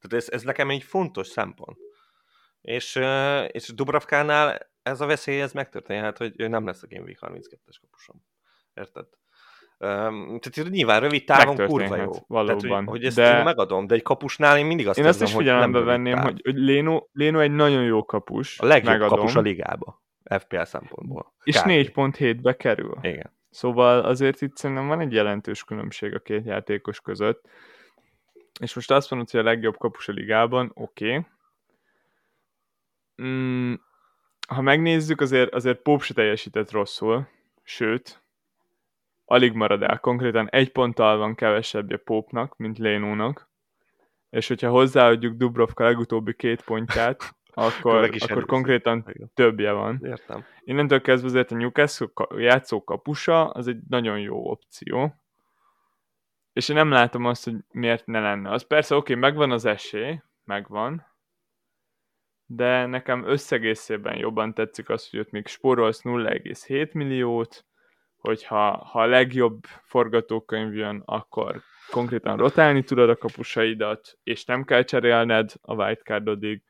Tehát 0.00 0.24
ez, 0.24 0.28
ez 0.28 0.42
nekem 0.42 0.70
egy 0.70 0.82
fontos 0.82 1.26
szempont. 1.26 1.78
És, 2.60 3.00
és 3.48 3.68
Dubravkánál 3.74 4.70
ez 4.82 5.00
a 5.00 5.06
veszély, 5.06 5.40
ez 5.40 5.52
megtörténhet, 5.52 6.18
hogy 6.18 6.34
nem 6.36 6.66
lesz 6.66 6.82
a 6.82 6.86
Game 6.86 7.04
Week 7.04 7.18
32-es 7.20 7.76
kapusom. 7.80 8.24
Érted? 8.74 9.06
Um, 9.84 10.38
tehát 10.40 10.70
nyilván 10.70 11.00
rövid 11.00 11.24
távon 11.24 11.56
kurva 11.56 11.96
jó. 11.96 12.10
Valóban. 12.26 12.58
Tehát, 12.58 12.76
hogy, 12.76 12.86
hogy 12.86 13.04
ezt 13.04 13.16
de... 13.16 13.38
én 13.38 13.44
megadom, 13.44 13.86
de 13.86 13.94
egy 13.94 14.02
kapusnál 14.02 14.58
én 14.58 14.66
mindig 14.66 14.88
azt 14.88 14.98
Én 14.98 15.04
azt 15.04 15.22
is 15.22 15.32
figyelembe 15.32 15.80
venném, 15.80 16.18
hogy, 16.18 16.40
hogy 16.44 16.54
Léno, 16.54 17.06
Léno 17.12 17.38
egy 17.38 17.50
nagyon 17.50 17.82
jó 17.82 18.04
kapus. 18.04 18.58
A 18.58 18.66
legjobb 18.66 18.92
megadom. 18.92 19.18
kapus 19.18 19.34
a 19.34 19.40
ligába. 19.40 20.02
FPL 20.38 20.62
szempontból. 20.62 21.32
És 21.42 21.56
4.7-be 21.56 22.56
kerül. 22.56 22.98
Igen. 23.02 23.32
Szóval 23.50 24.00
azért 24.00 24.40
itt 24.40 24.56
szerintem 24.56 24.86
van 24.86 25.00
egy 25.00 25.12
jelentős 25.12 25.64
különbség 25.64 26.14
a 26.14 26.18
két 26.18 26.44
játékos 26.44 27.00
között. 27.00 27.48
És 28.60 28.74
most 28.74 28.90
azt 28.90 29.10
mondod, 29.10 29.30
hogy 29.30 29.40
a 29.40 29.42
legjobb 29.42 29.76
kapus 29.78 30.08
a 30.08 30.12
ligában, 30.12 30.70
oké. 30.74 31.08
Okay. 31.08 31.26
Mm, 33.22 33.74
ha 34.48 34.60
megnézzük, 34.60 35.20
azért, 35.20 35.54
azért 35.54 35.78
Pop 35.78 36.02
se 36.02 36.14
teljesített 36.14 36.70
rosszul, 36.70 37.28
sőt, 37.62 38.23
alig 39.24 39.52
marad 39.52 39.82
el. 39.82 39.98
Konkrétan 39.98 40.48
egy 40.50 40.72
ponttal 40.72 41.16
van 41.16 41.34
kevesebbje 41.34 41.96
Popnak, 41.96 42.56
mint 42.56 42.78
Lénónak. 42.78 43.50
És 44.30 44.48
hogyha 44.48 44.70
hozzáadjuk 44.70 45.36
Dubrovka 45.36 45.84
legutóbbi 45.84 46.34
két 46.34 46.62
pontját, 46.62 47.36
akkor, 47.54 48.10
akkor 48.18 48.44
konkrétan 48.44 49.04
Igen. 49.08 49.30
többje 49.34 49.72
van. 49.72 50.00
Értem. 50.02 50.44
Innentől 50.60 51.00
kezdve 51.00 51.28
azért 51.28 51.50
a 51.50 51.56
Newcastle 51.56 52.08
játszó 52.36 52.84
kapusa 52.84 53.50
az 53.50 53.68
egy 53.68 53.78
nagyon 53.88 54.20
jó 54.20 54.50
opció. 54.50 55.14
És 56.52 56.68
én 56.68 56.76
nem 56.76 56.90
látom 56.90 57.24
azt, 57.24 57.44
hogy 57.44 57.54
miért 57.70 58.06
ne 58.06 58.20
lenne. 58.20 58.50
Az 58.50 58.66
persze 58.66 58.96
oké, 58.96 59.14
okay, 59.14 59.30
megvan 59.30 59.50
az 59.50 59.64
esély, 59.64 60.20
megvan, 60.44 61.06
de 62.46 62.86
nekem 62.86 63.26
összegészében 63.26 64.16
jobban 64.16 64.54
tetszik 64.54 64.88
az, 64.88 65.10
hogy 65.10 65.20
ott 65.20 65.30
még 65.30 65.46
spórolsz 65.46 66.00
0,7 66.02 66.92
milliót, 66.92 67.66
hogyha 68.26 68.76
ha 68.76 69.00
a 69.00 69.06
legjobb 69.06 69.64
forgatókönyv 69.82 70.74
jön, 70.74 71.02
akkor 71.04 71.62
konkrétan 71.90 72.36
rotálni 72.36 72.82
tudod 72.82 73.08
a 73.08 73.16
kapusaidat, 73.16 74.18
és 74.22 74.44
nem 74.44 74.64
kell 74.64 74.82
cserélned 74.82 75.52
a 75.60 75.74
wildcardodig, 75.74 76.62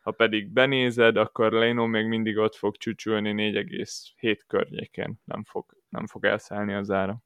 ha 0.00 0.10
pedig 0.10 0.52
benézed, 0.52 1.16
akkor 1.16 1.52
Leno 1.52 1.86
még 1.86 2.06
mindig 2.06 2.38
ott 2.38 2.54
fog 2.54 2.76
csücsülni 2.76 3.52
4,7 3.52 4.38
környéken, 4.46 5.20
nem 5.24 5.44
fog 5.44 5.64
nem 5.88 6.06
fog 6.06 6.24
elszállni 6.24 6.74
az 6.74 6.90
ára. 6.90 7.22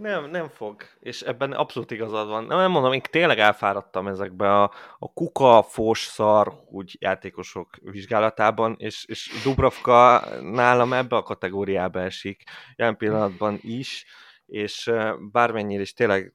Nem, 0.00 0.30
nem 0.30 0.48
fog. 0.48 0.82
És 1.00 1.20
ebben 1.22 1.52
abszolút 1.52 1.90
igazad 1.90 2.28
van. 2.28 2.44
Nem, 2.44 2.58
nem 2.58 2.70
mondom, 2.70 2.92
én 2.92 3.00
tényleg 3.10 3.38
elfáradtam 3.38 4.06
ezekbe 4.06 4.62
a, 4.62 4.72
a 4.98 5.12
kuka, 5.12 5.62
fos, 5.62 6.00
szar, 6.00 6.52
úgy 6.70 6.96
játékosok 7.00 7.76
vizsgálatában, 7.82 8.76
és, 8.78 9.04
és 9.08 9.40
Dubravka 9.44 10.24
nálam 10.40 10.92
ebbe 10.92 11.16
a 11.16 11.22
kategóriába 11.22 12.00
esik, 12.00 12.42
jelen 12.76 12.96
pillanatban 12.96 13.58
is, 13.62 14.04
és 14.46 14.90
bármennyire 15.32 15.82
is 15.82 15.92
tényleg 15.92 16.34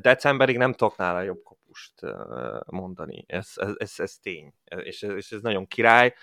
decemberig 0.00 0.56
nem 0.56 0.72
tudok 0.72 0.96
nála 0.96 1.20
jobb 1.20 1.42
kapust 1.42 2.00
mondani. 2.66 3.24
Ez, 3.26 3.52
ez, 3.54 3.72
ez, 3.78 3.94
ez 3.96 4.18
tény. 4.18 4.52
És 4.82 5.02
ez, 5.02 5.14
és 5.14 5.32
ez 5.32 5.40
nagyon 5.40 5.66
király 5.66 6.14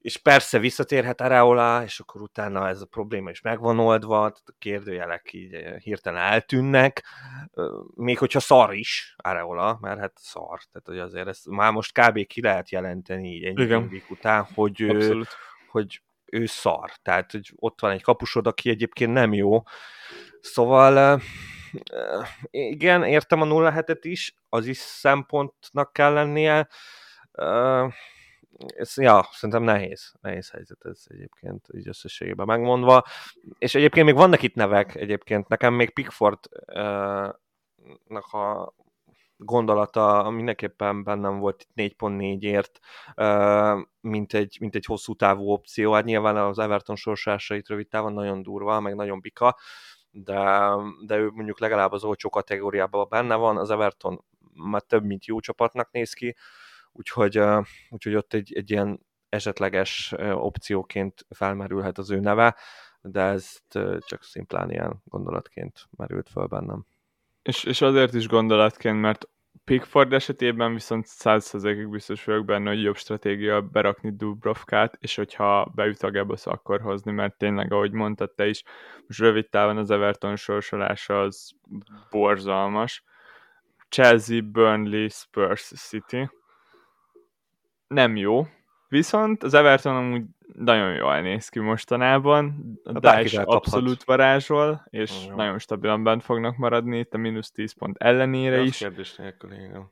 és 0.00 0.16
persze 0.16 0.58
visszatérhet 0.58 1.20
Areola, 1.20 1.82
és 1.84 2.00
akkor 2.00 2.20
utána 2.20 2.68
ez 2.68 2.80
a 2.80 2.86
probléma 2.86 3.30
is 3.30 3.40
megvan 3.40 3.78
oldva, 3.78 4.24
a 4.24 4.34
kérdőjelek 4.58 5.32
így 5.32 5.52
eh, 5.52 5.78
hirtelen 5.78 6.22
eltűnnek, 6.22 7.04
még 7.94 8.18
hogyha 8.18 8.40
szar 8.40 8.74
is 8.74 9.14
Areola, 9.16 9.78
mert 9.80 9.98
hát 9.98 10.12
szar, 10.14 10.60
tehát 10.72 10.86
hogy 10.86 10.98
azért 10.98 11.26
ezt 11.26 11.46
már 11.46 11.72
most 11.72 11.92
kb. 11.92 12.26
ki 12.26 12.42
lehet 12.42 12.70
jelenteni 12.70 13.28
így 13.28 13.44
ennyi 13.44 13.66
mindig 13.66 14.04
után, 14.08 14.46
hogy, 14.54 14.80
ő, 14.80 15.22
hogy 15.70 16.02
ő 16.24 16.46
szar, 16.46 16.90
tehát 17.02 17.32
hogy 17.32 17.52
ott 17.56 17.80
van 17.80 17.90
egy 17.90 18.02
kapusod, 18.02 18.46
aki 18.46 18.70
egyébként 18.70 19.12
nem 19.12 19.32
jó, 19.32 19.62
szóval 20.40 21.20
igen, 22.50 23.04
értem 23.04 23.40
a 23.40 23.44
0 23.44 23.70
hetet 23.70 24.04
is, 24.04 24.34
az 24.48 24.66
is 24.66 24.76
szempontnak 24.76 25.92
kell 25.92 26.12
lennie, 26.12 26.68
ez, 28.66 28.96
ja, 28.96 29.28
szerintem 29.32 29.62
nehéz, 29.62 30.12
nehéz 30.20 30.50
helyzet 30.50 30.84
ez 30.84 31.04
egyébként, 31.06 31.66
így 31.74 31.88
összességében 31.88 32.46
megmondva. 32.46 33.04
És 33.58 33.74
egyébként 33.74 34.06
még 34.06 34.14
vannak 34.14 34.42
itt 34.42 34.54
nevek 34.54 34.94
egyébként, 34.94 35.48
nekem 35.48 35.74
még 35.74 35.90
Pickfordnak 35.90 37.38
uh, 38.08 38.34
a 38.34 38.74
gondolata 39.36 40.30
mindenképpen 40.30 41.02
bennem 41.02 41.38
volt 41.38 41.66
itt 41.74 41.94
4.4-ért, 41.98 42.78
uh, 43.16 43.86
mint, 44.00 44.34
egy, 44.34 44.56
mint 44.60 44.74
egy 44.74 44.84
hosszú 44.84 45.14
távú 45.14 45.50
opció. 45.50 45.92
Hát 45.92 46.04
nyilván 46.04 46.36
az 46.36 46.58
Everton 46.58 46.96
sorsásait 46.96 47.68
rövid 47.68 47.88
távon 47.88 48.12
nagyon 48.12 48.42
durva, 48.42 48.80
meg 48.80 48.94
nagyon 48.94 49.20
bika, 49.20 49.56
de, 50.10 50.70
de 51.06 51.16
ő 51.16 51.30
mondjuk 51.30 51.60
legalább 51.60 51.92
az 51.92 52.04
olcsó 52.04 52.28
kategóriában 52.28 53.06
benne 53.08 53.34
van, 53.34 53.56
az 53.56 53.70
Everton 53.70 54.24
már 54.54 54.82
több 54.82 55.04
mint 55.04 55.26
jó 55.26 55.40
csapatnak 55.40 55.90
néz 55.90 56.12
ki, 56.12 56.36
úgyhogy, 56.92 57.40
úgyhogy 57.90 58.14
ott 58.14 58.34
egy, 58.34 58.52
egy 58.54 58.70
ilyen 58.70 59.06
esetleges 59.28 60.14
opcióként 60.32 61.26
felmerülhet 61.30 61.98
az 61.98 62.10
ő 62.10 62.20
neve, 62.20 62.56
de 63.00 63.20
ez 63.20 63.58
csak 63.98 64.22
szimplán 64.22 64.70
ilyen 64.70 65.02
gondolatként 65.04 65.88
merült 65.96 66.28
föl 66.28 66.46
bennem. 66.46 66.86
És, 67.42 67.64
és 67.64 67.80
azért 67.80 68.14
is 68.14 68.28
gondolatként, 68.28 69.00
mert 69.00 69.28
Pickford 69.64 70.12
esetében 70.12 70.72
viszont 70.72 71.06
100%-ig 71.08 71.88
biztos 71.88 72.24
vagyok 72.24 72.44
benne, 72.44 72.70
hogy 72.70 72.82
jobb 72.82 72.96
stratégia 72.96 73.60
berakni 73.60 74.16
Dubrovkát, 74.16 74.96
és 75.00 75.14
hogyha 75.14 75.72
beüt 75.74 76.02
a 76.02 76.10
Gebos, 76.10 76.46
akkor 76.46 76.80
hozni, 76.80 77.12
mert 77.12 77.38
tényleg, 77.38 77.72
ahogy 77.72 77.92
mondtad 77.92 78.30
te 78.34 78.46
is, 78.46 78.62
most 79.06 79.20
rövid 79.20 79.48
távon 79.48 79.76
az 79.76 79.90
Everton 79.90 80.36
sorsolása 80.36 81.20
az 81.20 81.50
borzalmas. 82.10 83.04
Chelsea, 83.88 84.40
Burnley, 84.42 85.08
Spurs 85.08 85.72
City 85.76 86.28
nem 87.88 88.16
jó, 88.16 88.46
viszont 88.88 89.42
az 89.42 89.54
Everton 89.54 89.96
amúgy 89.96 90.22
nagyon 90.54 90.94
jól 90.94 91.20
néz 91.20 91.48
ki 91.48 91.58
mostanában, 91.58 92.54
a 92.84 92.92
Dice 92.98 93.42
abszolút 93.42 94.04
varázsol, 94.04 94.86
és 94.90 95.26
jó. 95.28 95.34
nagyon 95.34 95.58
stabilan 95.58 96.02
bent 96.02 96.22
fognak 96.22 96.56
maradni 96.56 96.98
itt 96.98 97.14
a 97.14 97.18
mínusz 97.18 97.50
10 97.50 97.72
pont 97.72 97.96
ellenére 97.96 98.56
De 98.56 98.62
is. 98.62 98.78
kérdés 98.78 99.16
nélkül, 99.16 99.52
igen. 99.52 99.90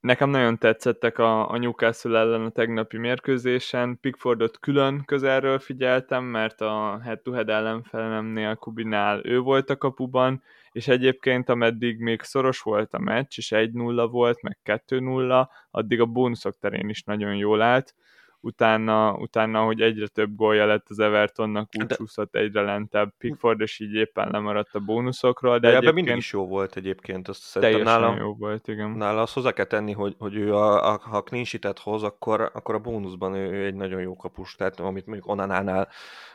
Nekem 0.00 0.30
nagyon 0.30 0.58
tetszettek 0.58 1.18
a, 1.18 1.50
a 1.50 1.58
Newcastle 1.58 2.18
ellen 2.18 2.44
a 2.44 2.50
tegnapi 2.50 2.98
mérkőzésen. 2.98 3.98
Pickfordot 4.00 4.58
külön 4.58 5.02
közelről 5.04 5.58
figyeltem, 5.58 6.24
mert 6.24 6.60
a 6.60 7.00
head-to-head 7.04 7.48
ellenfelenemnél 7.48 8.54
Kubinál 8.54 9.20
ő 9.24 9.38
volt 9.38 9.70
a 9.70 9.76
kapuban, 9.76 10.42
és 10.72 10.88
egyébként 10.88 11.48
ameddig 11.48 11.98
még 11.98 12.22
szoros 12.22 12.60
volt 12.60 12.94
a 12.94 12.98
meccs, 12.98 13.38
és 13.38 13.52
1-0 13.54 14.08
volt, 14.10 14.42
meg 14.42 14.58
2-0, 14.64 15.46
addig 15.70 16.00
a 16.00 16.06
bónuszok 16.06 16.58
terén 16.58 16.88
is 16.88 17.02
nagyon 17.02 17.36
jól 17.36 17.62
állt, 17.62 17.94
utána, 18.40 19.14
utána, 19.14 19.64
hogy 19.64 19.80
egyre 19.80 20.06
több 20.06 20.36
gólja 20.36 20.66
lett 20.66 20.86
az 20.88 20.98
Evertonnak, 20.98 21.68
úgy 21.78 21.86
de... 21.86 21.94
csúszott 21.94 22.34
egyre 22.34 22.60
lentebb 22.60 23.12
Pickford, 23.18 23.60
és 23.60 23.80
így 23.80 23.94
éppen 23.94 24.28
lemaradt 24.30 24.74
a 24.74 24.78
bónuszokról. 24.78 25.58
De, 25.58 25.70
de 25.70 25.76
ebben 25.76 25.94
mindig 25.94 26.16
is 26.16 26.32
jó 26.32 26.46
volt 26.46 26.76
egyébként, 26.76 27.28
azt 27.28 27.42
szerintem 27.42 27.82
nála, 27.82 28.16
jó 28.18 28.34
volt, 28.34 28.68
igen. 28.68 28.90
Nála 28.90 29.22
azt 29.22 29.34
hozzá 29.34 29.52
kell 29.52 29.64
tenni, 29.64 29.92
hogy, 29.92 30.14
hogy 30.18 30.36
ő 30.36 30.54
a, 30.54 30.92
a, 30.92 31.00
ha 31.02 31.22
clean 31.22 31.44
hoz, 31.82 32.02
akkor, 32.02 32.50
akkor 32.54 32.74
a 32.74 32.78
bónuszban 32.78 33.34
ő, 33.34 33.50
ő, 33.50 33.64
egy 33.64 33.74
nagyon 33.74 34.00
jó 34.00 34.16
kapus, 34.16 34.54
tehát 34.54 34.80
amit 34.80 35.06
mondjuk 35.06 35.28
Onanánál 35.28 35.88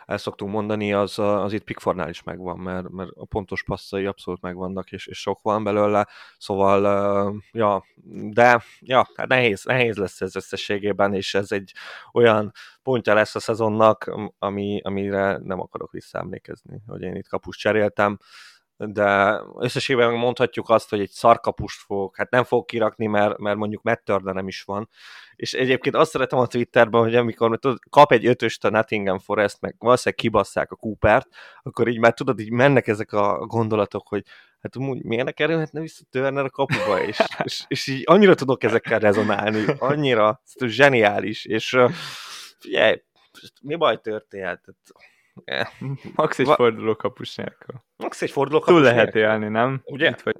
el 0.05 0.17
szoktunk 0.17 0.51
mondani, 0.51 0.93
az, 0.93 1.19
az 1.19 1.53
itt 1.53 1.63
Pickfordnál 1.63 2.09
is 2.09 2.23
megvan, 2.23 2.57
mert, 2.59 2.89
mert 2.89 3.09
a 3.15 3.25
pontos 3.25 3.63
passzai 3.63 4.05
abszolút 4.05 4.41
megvannak, 4.41 4.91
és, 4.91 5.07
és 5.07 5.17
sok 5.17 5.39
van 5.41 5.63
belőle, 5.63 6.07
szóval, 6.37 7.41
ja, 7.51 7.85
de 8.31 8.63
ja, 8.79 9.07
hát 9.15 9.27
nehéz, 9.27 9.63
nehéz 9.63 9.97
lesz 9.97 10.21
ez 10.21 10.35
összességében, 10.35 11.13
és 11.13 11.33
ez 11.33 11.51
egy 11.51 11.73
olyan 12.13 12.51
pontja 12.83 13.13
lesz 13.13 13.35
a 13.35 13.39
szezonnak, 13.39 14.11
ami, 14.39 14.81
amire 14.83 15.37
nem 15.37 15.59
akarok 15.59 15.91
visszaemlékezni, 15.91 16.81
hogy 16.87 17.01
én 17.01 17.15
itt 17.15 17.27
kapust 17.27 17.59
cseréltem, 17.59 18.17
de 18.77 19.41
összességében 19.59 20.13
mondhatjuk 20.13 20.69
azt, 20.69 20.89
hogy 20.89 20.99
egy 20.99 21.09
szarkapust 21.09 21.79
fog, 21.79 22.15
hát 22.15 22.29
nem 22.29 22.43
fog 22.43 22.65
kirakni, 22.65 23.05
mert, 23.05 23.37
mert 23.37 23.57
mondjuk 23.57 23.83
Matt 23.83 24.23
nem 24.23 24.47
is 24.47 24.63
van. 24.63 24.89
És 25.35 25.53
egyébként 25.53 25.95
azt 25.95 26.11
szeretem 26.11 26.39
a 26.39 26.47
Twitterben, 26.47 27.01
hogy 27.01 27.15
amikor 27.15 27.59
tudod, 27.59 27.79
kap 27.89 28.11
egy 28.11 28.25
ötöst 28.25 28.65
a 28.65 28.69
Nottingham 28.69 29.19
Forest, 29.19 29.61
meg 29.61 29.75
valószínűleg 29.79 30.19
kibasszák 30.19 30.71
a 30.71 30.75
Coopert, 30.75 31.27
akkor 31.61 31.87
így 31.87 31.99
már 31.99 32.13
tudod, 32.13 32.39
így 32.39 32.51
mennek 32.51 32.87
ezek 32.87 33.11
a 33.11 33.45
gondolatok, 33.45 34.07
hogy 34.07 34.23
hát 34.65 34.75
amúgy 34.75 35.03
miért 35.03 35.25
ne 35.25 35.31
kerülhetne 35.31 35.79
vissza 35.79 36.03
Turner 36.09 36.45
a 36.45 36.49
kapuba, 36.49 37.01
és, 37.01 37.19
és, 37.43 37.63
és 37.67 37.87
így 37.87 38.03
annyira 38.05 38.35
tudok 38.35 38.63
ezekkel 38.63 38.99
rezonálni, 38.99 39.65
annyira 39.79 40.41
zseniális, 40.59 41.45
és 41.45 41.77
figyelj, 42.59 43.03
mi 43.61 43.75
baj 43.75 44.01
történhet? 44.01 44.65
Max 46.15 46.39
egy 46.39 46.45
Va- 46.45 46.55
forduló 46.55 46.95
kapus 46.95 47.35
nélkül. 47.35 47.75
Max 47.97 48.21
egy 48.21 48.31
forduló 48.31 48.59
kapus 48.59 48.73
Túl 48.73 48.83
lehet 48.83 49.13
nélkül. 49.13 49.21
élni, 49.21 49.47
nem? 49.47 49.81
Ugye? 49.83 50.09
Itt 50.09 50.21
vagy... 50.21 50.35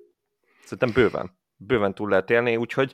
Szerintem 0.63 1.03
bőven. 1.03 1.38
Bőven 1.55 1.94
túl 1.94 2.10
lehet 2.10 2.29
élni, 2.29 2.55
úgyhogy 2.55 2.91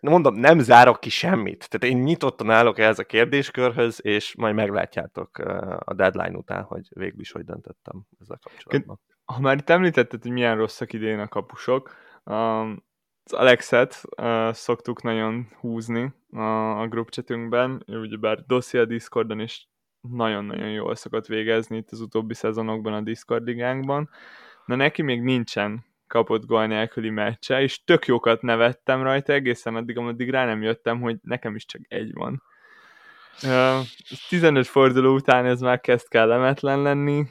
mondom, 0.00 0.34
nem 0.34 0.58
zárok 0.58 1.00
ki 1.00 1.10
semmit. 1.10 1.68
Tehát 1.68 1.96
én 1.96 2.02
nyitottan 2.02 2.50
állok 2.50 2.78
ehhez 2.78 2.98
a 2.98 3.04
kérdéskörhöz, 3.04 3.98
és 4.02 4.34
majd 4.36 4.54
meglátjátok 4.54 5.38
a 5.78 5.94
deadline 5.94 6.36
után, 6.36 6.62
hogy 6.62 6.88
végül 6.88 7.20
is 7.20 7.32
hogy 7.32 7.44
döntöttem 7.44 8.02
ezzel 8.20 8.38
kapcsolatban. 8.42 9.00
Ha 9.32 9.40
már 9.40 9.56
itt 9.56 9.70
említetted, 9.70 10.22
hogy 10.22 10.30
milyen 10.30 10.56
rosszak 10.56 10.92
idén 10.92 11.18
a 11.18 11.28
kapusok, 11.28 11.96
az 12.24 13.32
Alexet 13.32 14.02
szoktuk 14.50 15.02
nagyon 15.02 15.46
húzni 15.60 16.12
a, 16.32 16.80
a 16.80 16.88
group 16.88 17.10
chatünkben, 17.10 17.82
ő 17.86 18.00
ugyebár 18.00 18.44
Dossi 18.46 18.78
a 18.78 18.84
Discordon 18.84 19.40
is 19.40 19.68
nagyon-nagyon 20.00 20.70
jól 20.70 20.94
szokott 20.94 21.26
végezni 21.26 21.76
itt 21.76 21.90
az 21.90 22.00
utóbbi 22.00 22.34
szezonokban 22.34 22.92
a 22.92 23.00
Discord 23.00 23.46
ligánkban. 23.46 24.10
Na 24.64 24.74
neki 24.74 25.02
még 25.02 25.22
nincsen 25.22 25.84
kapott 26.06 26.46
gól 26.46 26.66
nélküli 26.66 27.10
meccse, 27.10 27.62
és 27.62 27.84
tök 27.84 28.06
jókat 28.06 28.42
nevettem 28.42 29.02
rajta 29.02 29.32
egészen 29.32 29.74
addig, 29.76 29.98
ameddig 29.98 30.30
rá 30.30 30.44
nem 30.44 30.62
jöttem, 30.62 31.00
hogy 31.00 31.16
nekem 31.22 31.54
is 31.54 31.64
csak 31.64 31.80
egy 31.88 32.12
van. 32.12 32.42
Uh, 33.42 33.86
15 34.28 34.66
forduló 34.66 35.14
után 35.14 35.46
ez 35.46 35.60
már 35.60 35.80
kezd 35.80 36.08
kellemetlen 36.08 36.82
lenni. 36.82 37.26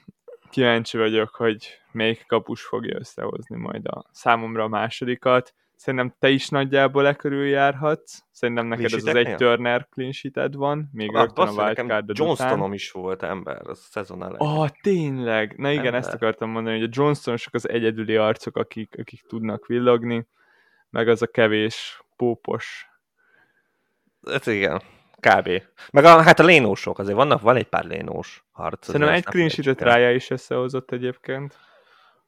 Kíváncsi 0.50 0.98
vagyok, 0.98 1.36
hogy 1.36 1.82
melyik 1.92 2.26
kapus 2.28 2.64
fogja 2.64 2.98
összehozni 3.00 3.58
majd 3.58 3.88
a 3.88 4.04
számomra 4.12 4.64
a 4.64 4.68
másodikat. 4.68 5.54
Szerintem 5.76 6.16
te 6.20 6.30
is 6.30 6.50
nagyjából 6.50 7.08
e 7.08 7.14
körül 7.14 7.46
járhatsz. 7.46 8.20
Szerintem 8.32 8.66
neked 8.66 8.86
ez 8.86 8.94
az 8.94 9.06
egy 9.06 9.36
Turner 9.36 9.88
clean 9.90 10.52
van, 10.52 10.90
még 10.94 11.16
ah, 11.16 11.22
rögtön 11.22 11.48
a 11.48 11.52
wildcard 11.52 12.18
Johnstonom 12.18 12.74
is 12.74 12.92
volt 12.92 13.24
ember 13.24 13.68
a 13.68 13.74
szezon 13.74 14.24
elején. 14.24 14.38
Ah, 14.40 14.70
tényleg! 14.82 15.54
Na 15.58 15.72
igen, 15.72 15.86
ember. 15.86 16.00
ezt 16.00 16.14
akartam 16.14 16.50
mondani, 16.50 16.80
hogy 16.80 16.88
a 16.88 17.02
Johnstonosok 17.02 17.54
az 17.54 17.70
egyedüli 17.70 18.16
arcok, 18.16 18.58
akik, 18.58 18.96
akik 19.00 19.22
tudnak 19.28 19.66
villogni, 19.66 20.28
meg 20.90 21.08
az 21.08 21.22
a 21.22 21.28
kevés 21.28 22.04
pópos. 22.16 22.88
Ez 24.22 24.48
igen, 24.48 24.82
kb. 25.20 25.50
Meg 25.92 26.04
a, 26.04 26.22
hát 26.22 26.40
a 26.40 26.44
lénósok, 26.44 27.00
azért 27.00 27.16
vannak, 27.16 27.42
van 27.42 27.56
egy 27.56 27.68
pár 27.68 27.86
lénós 27.86 28.46
harc. 28.52 28.86
Szerintem 28.86 29.14
egy 29.14 29.24
clean 29.24 29.50
sheet 29.50 29.82
rája 29.82 30.12
is 30.12 30.30
összehozott 30.30 30.92
egyébként. 30.92 31.58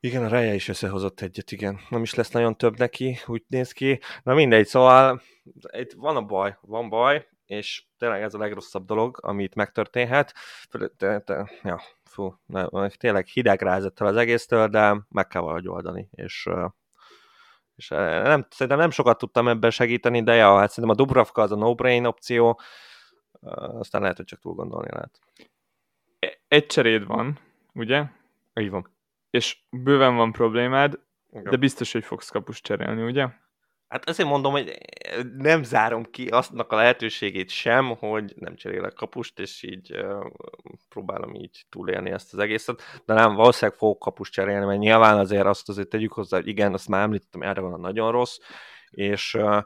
Igen, 0.01 0.23
a 0.23 0.27
Reje 0.27 0.53
is 0.53 0.67
összehozott 0.67 1.21
egyet, 1.21 1.51
igen. 1.51 1.79
Nem 1.89 2.01
is 2.01 2.13
lesz 2.13 2.31
nagyon 2.31 2.57
több 2.57 2.77
neki, 2.77 3.19
úgy 3.25 3.43
néz 3.47 3.71
ki. 3.71 3.99
Na 4.23 4.33
mindegy, 4.33 4.65
szóval 4.67 5.21
itt 5.71 5.93
van 5.93 6.15
a 6.15 6.21
baj, 6.21 6.57
van 6.61 6.89
baj. 6.89 7.27
és 7.49 7.83
tényleg 7.97 8.21
ez 8.21 8.33
a 8.33 8.37
legrosszabb 8.37 8.85
dolog, 8.85 9.17
amit 9.21 9.55
megtörténhet. 9.55 10.33
De, 10.97 11.21
de, 11.25 11.51
ja, 11.63 11.81
fú, 12.03 12.35
tényleg 12.97 13.25
hideg 13.25 13.61
rázett 13.61 13.99
el 13.99 14.07
az 14.07 14.15
egésztől, 14.15 14.67
de 14.67 15.05
meg 15.09 15.27
kell 15.27 15.41
valahogy 15.41 15.67
oldani, 15.67 16.09
és 16.11 16.49
és 17.79 17.87
nem, 17.87 18.45
szerintem 18.49 18.77
nem 18.77 18.89
sokat 18.89 19.17
tudtam 19.17 19.47
ebben 19.47 19.71
segíteni, 19.71 20.23
de 20.23 20.33
ja, 20.33 20.57
hát 20.57 20.69
szerintem 20.69 20.93
a 20.99 21.03
Dubravka 21.03 21.41
az 21.41 21.51
a 21.51 21.55
no-brain 21.55 22.05
opció, 22.05 22.59
aztán 23.79 24.01
lehet, 24.01 24.17
hogy 24.17 24.25
csak 24.25 24.39
túl 24.39 24.53
gondolni 24.53 24.89
lehet. 24.91 25.19
E, 26.19 26.39
egy 26.47 26.65
cseréd 26.65 27.05
van, 27.05 27.39
ugye? 27.73 28.03
Így 28.53 28.69
van. 28.69 28.91
És 29.29 29.57
bőven 29.69 30.15
van 30.15 30.31
problémád, 30.31 30.99
Igen. 31.29 31.43
de 31.43 31.57
biztos, 31.57 31.91
hogy 31.91 32.03
fogsz 32.03 32.29
kapust 32.29 32.63
cserélni, 32.63 33.03
ugye? 33.03 33.27
Hát 33.89 34.09
azért 34.09 34.29
mondom, 34.29 34.51
hogy 34.51 34.77
nem 35.37 35.63
zárom 35.63 36.03
ki 36.03 36.27
aztnak 36.27 36.71
a 36.71 36.75
lehetőségét 36.75 37.49
sem, 37.49 37.95
hogy 37.95 38.33
nem 38.35 38.55
cserélek 38.55 38.93
kapust, 38.93 39.39
és 39.39 39.63
így 39.63 39.97
uh, 39.97 40.25
próbálom 40.89 41.35
így 41.35 41.65
túlélni 41.69 42.11
ezt 42.11 42.33
az 42.33 42.39
egészet, 42.39 42.81
de 43.05 43.13
nem, 43.13 43.35
valószínűleg 43.35 43.77
fogok 43.77 43.99
kapust 43.99 44.33
cserélni, 44.33 44.65
mert 44.65 44.79
nyilván 44.79 45.17
azért 45.17 45.45
azt 45.45 45.69
azért 45.69 45.89
tegyük 45.89 46.13
hozzá, 46.13 46.37
hogy 46.37 46.47
igen, 46.47 46.73
azt 46.73 46.87
már 46.87 47.01
említettem, 47.01 47.41
erre 47.41 47.61
van 47.61 47.73
a 47.73 47.77
nagyon 47.77 48.11
rossz, 48.11 48.37
és, 48.89 49.33
uh, 49.33 49.63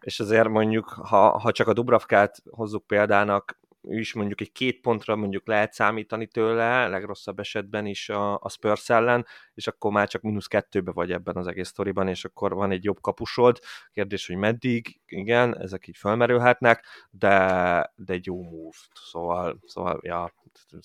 és 0.00 0.20
azért 0.20 0.48
mondjuk, 0.48 0.88
ha, 0.88 1.38
ha 1.38 1.52
csak 1.52 1.68
a 1.68 1.72
Dubravkát 1.72 2.42
hozzuk 2.50 2.86
példának, 2.86 3.59
is 3.82 4.12
mondjuk 4.12 4.40
egy 4.40 4.52
két 4.52 4.80
pontra 4.80 5.16
mondjuk 5.16 5.46
lehet 5.46 5.72
számítani 5.72 6.26
tőle, 6.26 6.88
legrosszabb 6.88 7.38
esetben 7.38 7.86
is 7.86 8.08
a, 8.08 8.34
a 8.34 8.48
Spurs 8.48 8.90
ellen, 8.90 9.26
és 9.54 9.66
akkor 9.66 9.92
már 9.92 10.08
csak 10.08 10.22
mínusz 10.22 10.46
kettőbe 10.46 10.92
vagy 10.92 11.12
ebben 11.12 11.36
az 11.36 11.46
egész 11.46 11.68
sztoriban, 11.68 12.08
és 12.08 12.24
akkor 12.24 12.54
van 12.54 12.70
egy 12.70 12.84
jobb 12.84 13.00
kapusod. 13.00 13.58
Kérdés, 13.92 14.26
hogy 14.26 14.36
meddig, 14.36 15.00
igen, 15.06 15.58
ezek 15.58 15.86
így 15.86 15.96
felmerülhetnek, 15.96 16.84
de, 17.10 17.92
de 17.96 18.12
egy 18.12 18.26
jó 18.26 18.42
move. 18.42 18.76
Szóval, 18.92 19.58
szóval 19.66 20.00
ja, 20.02 20.32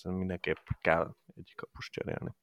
mindenképp 0.04 0.58
kell 0.82 1.16
egy 1.36 1.54
kapust 1.56 1.92
cserélni. 1.92 2.36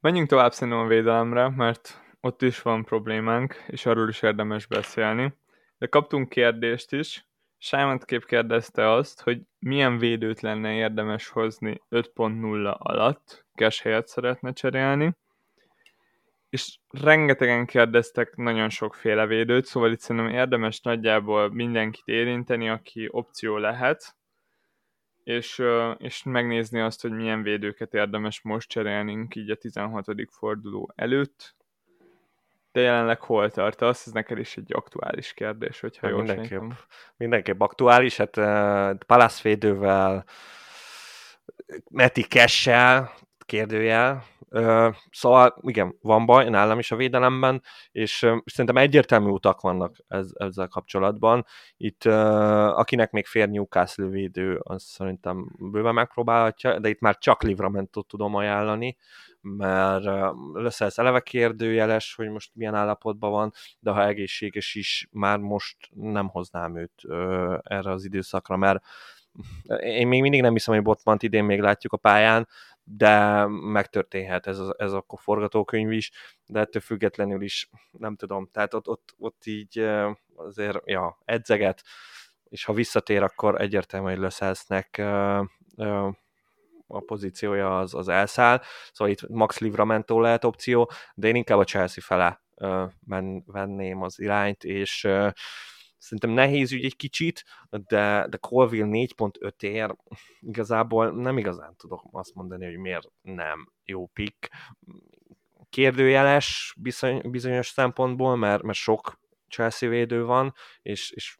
Menjünk 0.00 0.28
tovább 0.28 0.52
szerintem 0.52 0.82
a 0.82 0.86
védelemre, 0.86 1.48
mert 1.48 2.02
ott 2.20 2.42
is 2.42 2.62
van 2.62 2.84
problémánk, 2.84 3.64
és 3.66 3.86
arról 3.86 4.08
is 4.08 4.22
érdemes 4.22 4.66
beszélni. 4.66 5.34
De 5.78 5.86
kaptunk 5.86 6.28
kérdést 6.28 6.92
is, 6.92 7.26
Simon 7.64 7.98
kép 7.98 8.24
kérdezte 8.24 8.90
azt, 8.90 9.20
hogy 9.20 9.40
milyen 9.58 9.98
védőt 9.98 10.40
lenne 10.40 10.74
érdemes 10.74 11.28
hozni 11.28 11.82
5.0 11.90 12.76
alatt, 12.78 13.46
cash 13.54 13.82
helyet 13.82 14.06
szeretne 14.06 14.52
cserélni, 14.52 15.16
és 16.48 16.78
rengetegen 16.90 17.66
kérdeztek 17.66 18.36
nagyon 18.36 18.68
sokféle 18.68 19.26
védőt, 19.26 19.64
szóval 19.64 19.92
itt 19.92 20.00
szerintem 20.00 20.34
érdemes 20.34 20.80
nagyjából 20.80 21.52
mindenkit 21.52 22.08
érinteni, 22.08 22.68
aki 22.68 23.08
opció 23.10 23.56
lehet, 23.56 24.16
és, 25.22 25.62
és 25.98 26.22
megnézni 26.22 26.80
azt, 26.80 27.02
hogy 27.02 27.12
milyen 27.12 27.42
védőket 27.42 27.94
érdemes 27.94 28.42
most 28.42 28.68
cserélnünk 28.68 29.34
így 29.34 29.50
a 29.50 29.56
16. 29.56 30.06
forduló 30.30 30.92
előtt, 30.94 31.56
de 32.74 32.80
jelenleg 32.80 33.20
hol 33.20 33.50
tartasz? 33.50 34.06
Ez 34.06 34.12
neked 34.12 34.38
is 34.38 34.56
egy 34.56 34.72
aktuális 34.74 35.32
kérdés, 35.32 35.80
hogyha 35.80 36.08
jól 36.08 36.22
mindenképp, 36.22 36.70
mindenképp 37.16 37.60
aktuális, 37.60 38.16
hát 38.16 38.36
uh, 38.36 38.98
Palace 39.06 39.40
védővel, 39.42 40.24
Meti 41.90 42.22
Kessel, 42.22 43.10
kérdőjel, 43.46 44.24
uh, 44.50 44.94
szóval 45.10 45.58
igen, 45.60 45.98
van 46.00 46.26
baj 46.26 46.48
nálam 46.48 46.78
is 46.78 46.90
a 46.90 46.96
védelemben, 46.96 47.62
és 47.92 48.22
uh, 48.22 48.36
szerintem 48.44 48.82
egyértelmű 48.82 49.30
utak 49.30 49.60
vannak 49.60 49.96
ez, 50.08 50.30
ezzel 50.34 50.68
kapcsolatban. 50.68 51.46
Itt 51.76 52.04
uh, 52.04 52.78
akinek 52.78 53.10
még 53.10 53.26
fér 53.26 53.48
Newcastle 53.48 54.06
védő, 54.06 54.60
az 54.62 54.82
szerintem 54.82 55.50
bőven 55.58 55.94
megpróbálhatja, 55.94 56.78
de 56.78 56.88
itt 56.88 57.00
már 57.00 57.18
csak 57.18 57.42
Livramentot 57.42 58.06
tudom 58.06 58.34
ajánlani, 58.34 58.96
mert 59.44 60.04
lesz 60.52 60.80
ez 60.80 60.98
eleve 60.98 61.20
kérdőjeles, 61.20 62.14
hogy 62.14 62.28
most 62.28 62.50
milyen 62.54 62.74
állapotban 62.74 63.30
van, 63.30 63.52
de 63.78 63.90
ha 63.90 64.06
egészséges 64.06 64.74
is, 64.74 65.08
már 65.10 65.38
most 65.38 65.76
nem 65.90 66.28
hoznám 66.28 66.76
őt 66.76 67.02
erre 67.62 67.90
az 67.90 68.04
időszakra, 68.04 68.56
mert 68.56 68.84
én 69.80 70.06
még 70.06 70.20
mindig 70.20 70.40
nem 70.40 70.52
hiszem, 70.52 70.74
hogy 70.74 70.82
Botmant 70.82 71.22
idén 71.22 71.44
még 71.44 71.60
látjuk 71.60 71.92
a 71.92 71.96
pályán, 71.96 72.48
de 72.84 73.46
megtörténhet 73.46 74.46
ez, 74.46 74.58
a, 74.58 74.74
ez 74.78 74.92
a 74.92 75.04
forgatókönyv 75.16 75.92
is, 75.92 76.10
de 76.46 76.60
ettől 76.60 76.82
függetlenül 76.82 77.42
is 77.42 77.70
nem 77.90 78.16
tudom, 78.16 78.48
tehát 78.52 78.74
ott, 78.74 78.88
ott, 78.88 79.14
ott 79.18 79.46
így 79.46 79.88
azért, 80.34 80.78
ja, 80.84 81.18
edzeget, 81.24 81.82
és 82.44 82.64
ha 82.64 82.72
visszatér, 82.72 83.22
akkor 83.22 83.60
egyértelmű, 83.60 84.08
hogy 84.10 84.18
Löszelsznek 84.18 85.02
a 86.86 87.00
pozíciója 87.00 87.78
az, 87.78 87.94
az 87.94 88.08
elszáll, 88.08 88.62
szóval 88.92 89.12
itt 89.14 89.28
Max 89.28 89.58
Livramento 89.58 90.20
lehet 90.20 90.44
opció, 90.44 90.90
de 91.14 91.28
én 91.28 91.34
inkább 91.34 91.58
a 91.58 91.64
Chelsea 91.64 92.02
fele 92.02 92.42
uh, 92.54 92.90
venném 93.44 94.02
az 94.02 94.20
irányt, 94.20 94.64
és 94.64 95.04
uh, 95.04 95.30
szerintem 96.04 96.30
nehéz 96.30 96.72
ügy 96.72 96.84
egy 96.84 96.96
kicsit, 96.96 97.44
de, 97.70 98.26
de 98.30 98.36
Colville 98.36 98.86
4.5 98.86 99.62
ér, 99.62 99.96
igazából 100.40 101.10
nem 101.10 101.38
igazán 101.38 101.76
tudok 101.76 102.04
azt 102.10 102.34
mondani, 102.34 102.64
hogy 102.64 102.76
miért 102.76 103.08
nem 103.22 103.72
jó 103.84 104.06
pick. 104.06 104.50
Kérdőjeles 105.70 106.74
bizony, 106.78 107.30
bizonyos 107.30 107.68
szempontból, 107.68 108.36
mert, 108.36 108.62
mert 108.62 108.78
sok 108.78 109.18
Chelsea 109.54 109.88
védő 109.88 110.24
van, 110.24 110.54
és, 110.82 111.10
és 111.10 111.38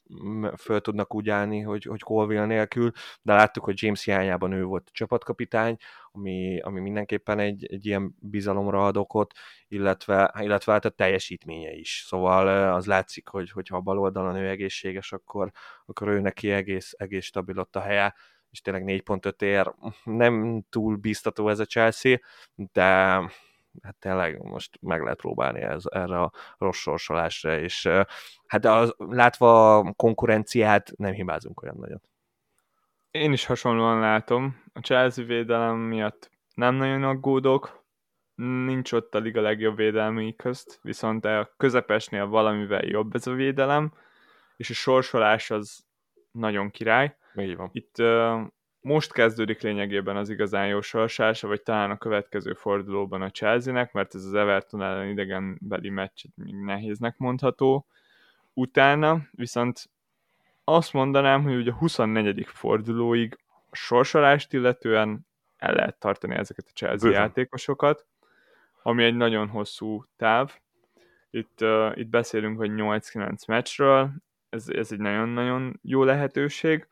föl 0.59 0.81
tudnak 0.81 1.15
úgy 1.15 1.29
állni, 1.29 1.61
hogy, 1.61 1.85
hogy 1.85 2.01
Colville 2.01 2.47
nélkül, 2.47 2.91
de 3.23 3.35
láttuk, 3.35 3.65
hogy 3.65 3.83
James 3.83 4.05
hiányában 4.05 4.53
ő 4.53 4.65
volt 4.65 4.89
csapatkapitány, 4.93 5.77
ami, 6.13 6.61
ami 6.61 6.81
mindenképpen 6.81 7.39
egy, 7.39 7.67
egy 7.67 7.87
ilyen 7.87 8.15
bizalomra 8.21 8.87
ad 8.87 8.97
okot, 8.97 9.33
illetve, 9.69 10.35
illetve 10.41 10.73
hát 10.73 10.85
a 10.85 10.89
teljesítménye 10.89 11.73
is. 11.73 12.05
Szóval 12.07 12.73
az 12.73 12.87
látszik, 12.87 13.29
hogy, 13.29 13.51
hogyha 13.51 13.77
a 13.77 13.81
bal 13.81 13.99
oldalon 13.99 14.37
ő 14.37 14.49
egészséges, 14.49 15.13
akkor, 15.13 15.51
akkor 15.87 16.09
ő 16.09 16.21
neki 16.21 16.51
egész, 16.51 16.93
egész 16.97 17.25
stabil 17.25 17.59
ott 17.59 17.77
a 17.77 17.81
helye, 17.81 18.15
és 18.51 18.61
tényleg 18.61 19.03
4.5 19.05 19.43
ér, 19.43 19.75
nem 20.05 20.65
túl 20.71 20.97
biztató 20.97 21.49
ez 21.49 21.59
a 21.59 21.65
Chelsea, 21.65 22.19
de 22.55 23.19
hát 23.83 23.97
tényleg 23.97 24.43
most 24.43 24.79
meg 24.81 25.03
lehet 25.03 25.21
próbálni 25.21 25.61
ez, 25.61 25.83
erre 25.91 26.21
a 26.21 26.33
rossz 26.59 26.79
sorsolásra, 26.79 27.59
és 27.59 27.89
hát 28.47 28.65
az, 28.65 28.95
látva 28.99 29.79
a 29.79 29.93
konkurenciát 29.93 30.93
nem 30.97 31.13
hibázunk 31.13 31.63
olyan 31.63 31.77
nagyon. 31.79 32.01
Én 33.11 33.33
is 33.33 33.47
hasonlóan 33.47 34.01
látom. 34.01 34.63
A 34.73 34.81
Chelsea 34.81 35.25
védelem 35.25 35.77
miatt 35.77 36.31
nem 36.55 36.75
nagyon 36.75 37.03
aggódok, 37.03 37.85
nincs 38.35 38.93
ott 38.93 39.15
a 39.15 39.19
liga 39.19 39.41
legjobb 39.41 39.77
védelmi 39.77 40.37
közt, 40.37 40.79
viszont 40.83 41.25
a 41.25 41.55
közepesnél 41.57 42.27
valamivel 42.27 42.85
jobb 42.85 43.15
ez 43.15 43.27
a 43.27 43.33
védelem, 43.33 43.93
és 44.57 44.71
a 44.71 44.75
sorsolás 44.75 45.51
az 45.51 45.85
nagyon 46.31 46.71
király. 46.71 47.17
Így 47.35 47.57
van. 47.57 47.71
Itt 47.73 47.99
uh, 47.99 48.41
most 48.85 49.13
kezdődik 49.13 49.61
lényegében 49.61 50.17
az 50.17 50.31
igazán 50.31 50.67
jó 50.67 50.81
sorsása, 50.81 51.47
vagy 51.47 51.63
talán 51.63 51.91
a 51.91 51.99
következő 51.99 52.53
fordulóban 52.53 53.23
a 53.23 53.31
Chelsea-nek, 53.31 53.93
mert 53.93 54.15
ez 54.15 54.25
az 54.25 54.35
Everton 54.35 54.83
ellen 54.83 55.09
idegenbeli 55.09 55.89
meccs 55.89 56.25
még 56.35 56.55
nehéznek 56.55 57.19
mondható. 57.19 57.87
Utána 58.53 59.23
viszont 59.31 59.91
azt 60.65 60.93
mondanám, 60.93 61.43
hogy 61.43 61.55
ugye 61.55 61.71
a 61.71 61.75
24. 61.75 62.47
fordulóig 62.47 63.39
a 63.71 63.77
sorsolást 63.77 64.53
illetően 64.53 65.27
el 65.57 65.75
lehet 65.75 65.99
tartani 65.99 66.35
ezeket 66.35 66.67
a 66.69 66.75
Chelsea 66.75 67.09
Bőven. 67.09 67.21
játékosokat, 67.21 68.07
ami 68.83 69.05
egy 69.05 69.17
nagyon 69.17 69.49
hosszú 69.49 70.05
táv. 70.17 70.59
Itt, 71.31 71.61
uh, 71.61 71.93
itt 71.95 72.09
beszélünk, 72.09 72.57
hogy 72.57 72.71
8-9 72.75 73.47
meccsről, 73.47 74.11
ez, 74.49 74.69
ez 74.69 74.93
egy 74.93 74.99
nagyon-nagyon 74.99 75.79
jó 75.83 76.03
lehetőség 76.03 76.89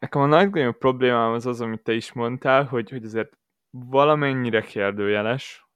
Nekem 0.00 0.20
a 0.20 0.26
nagyobb 0.26 0.78
problémám 0.78 1.32
az 1.32 1.46
az, 1.46 1.60
amit 1.60 1.82
te 1.82 1.92
is 1.92 2.12
mondtál, 2.12 2.64
hogy, 2.64 2.90
hogy 2.90 3.04
azért 3.04 3.38
valamennyire 3.70 4.60
kérdőjeles, 4.60 5.66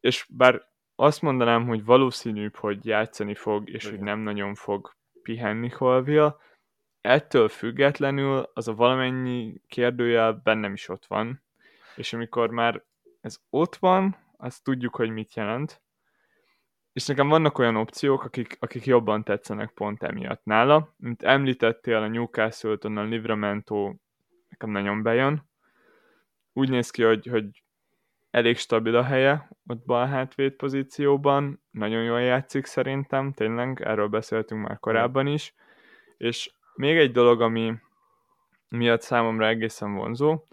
és 0.00 0.26
bár 0.30 0.68
azt 0.94 1.22
mondanám, 1.22 1.66
hogy 1.66 1.84
valószínűbb, 1.84 2.56
hogy 2.56 2.86
játszani 2.86 3.34
fog, 3.34 3.70
és 3.70 3.84
Igen. 3.84 3.96
hogy 3.96 4.06
nem 4.06 4.18
nagyon 4.18 4.54
fog 4.54 4.96
pihenni 5.22 5.68
Colville, 5.68 6.36
ettől 7.00 7.48
függetlenül 7.48 8.50
az 8.54 8.68
a 8.68 8.74
valamennyi 8.74 9.60
kérdőjel 9.66 10.32
bennem 10.32 10.72
is 10.72 10.88
ott 10.88 11.06
van, 11.06 11.42
és 11.96 12.12
amikor 12.12 12.50
már 12.50 12.84
ez 13.20 13.38
ott 13.50 13.76
van, 13.76 14.16
azt 14.36 14.64
tudjuk, 14.64 14.96
hogy 14.96 15.10
mit 15.10 15.34
jelent, 15.34 15.82
és 16.96 17.06
nekem 17.06 17.28
vannak 17.28 17.58
olyan 17.58 17.76
opciók, 17.76 18.24
akik, 18.24 18.56
akik 18.60 18.84
jobban 18.84 19.24
tetszenek 19.24 19.70
pont 19.70 20.02
emiatt 20.02 20.44
nála. 20.44 20.94
Mint 20.96 21.22
említettél, 21.22 21.96
a 21.96 22.06
Newcastle-ton 22.06 22.96
a 22.96 23.02
Livramento 23.02 23.94
nekem 24.48 24.70
nagyon 24.70 25.02
bejön. 25.02 25.48
Úgy 26.52 26.68
néz 26.68 26.90
ki, 26.90 27.02
hogy, 27.02 27.26
hogy 27.26 27.62
elég 28.30 28.56
stabil 28.56 28.96
a 28.96 29.02
helye 29.02 29.48
ott 29.66 29.84
bal 29.86 30.06
hátvéd 30.06 30.52
pozícióban, 30.52 31.62
nagyon 31.70 32.02
jól 32.02 32.20
játszik 32.20 32.64
szerintem, 32.64 33.32
tényleg, 33.32 33.82
erről 33.84 34.08
beszéltünk 34.08 34.68
már 34.68 34.78
korábban 34.78 35.26
is, 35.26 35.54
és 36.16 36.52
még 36.74 36.96
egy 36.96 37.12
dolog, 37.12 37.40
ami 37.40 37.74
miatt 38.68 39.02
számomra 39.02 39.46
egészen 39.46 39.94
vonzó, 39.94 40.44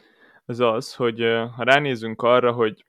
az 0.46 0.60
az, 0.60 0.96
hogy 0.96 1.20
ha 1.56 1.64
ránézünk 1.64 2.22
arra, 2.22 2.52
hogy 2.52 2.86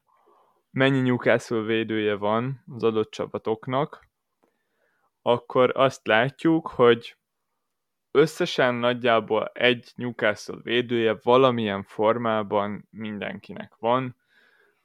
mennyi 0.74 1.00
Newcastle 1.00 1.60
védője 1.60 2.14
van 2.14 2.62
az 2.74 2.82
adott 2.82 3.10
csapatoknak, 3.10 4.08
akkor 5.22 5.72
azt 5.74 6.06
látjuk, 6.06 6.66
hogy 6.66 7.16
összesen 8.10 8.74
nagyjából 8.74 9.50
egy 9.52 9.92
Newcastle 9.94 10.60
védője 10.62 11.18
valamilyen 11.22 11.82
formában 11.82 12.88
mindenkinek 12.90 13.74
van, 13.78 14.16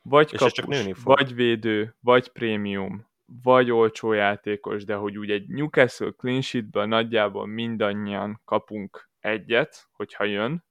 vagy 0.02 0.32
kapus, 0.32 0.52
csak 0.52 0.68
nőni 0.68 0.94
fog. 0.94 1.16
vagy 1.16 1.36
védő, 1.36 1.96
vagy 2.00 2.28
prémium, 2.28 3.08
vagy 3.44 3.72
olcsó 3.72 4.12
játékos, 4.14 4.84
de 4.84 4.96
hogy 4.96 5.18
úgy 5.18 5.32
egy 5.32 5.48
Newcastle 5.48 6.12
clean 6.12 6.42
sheetből 6.42 6.86
nagyjából 6.86 7.48
mindannyian 7.48 8.42
kapunk 8.46 9.10
egyet, 9.20 9.88
hogyha 9.92 10.24
jön. 10.24 10.64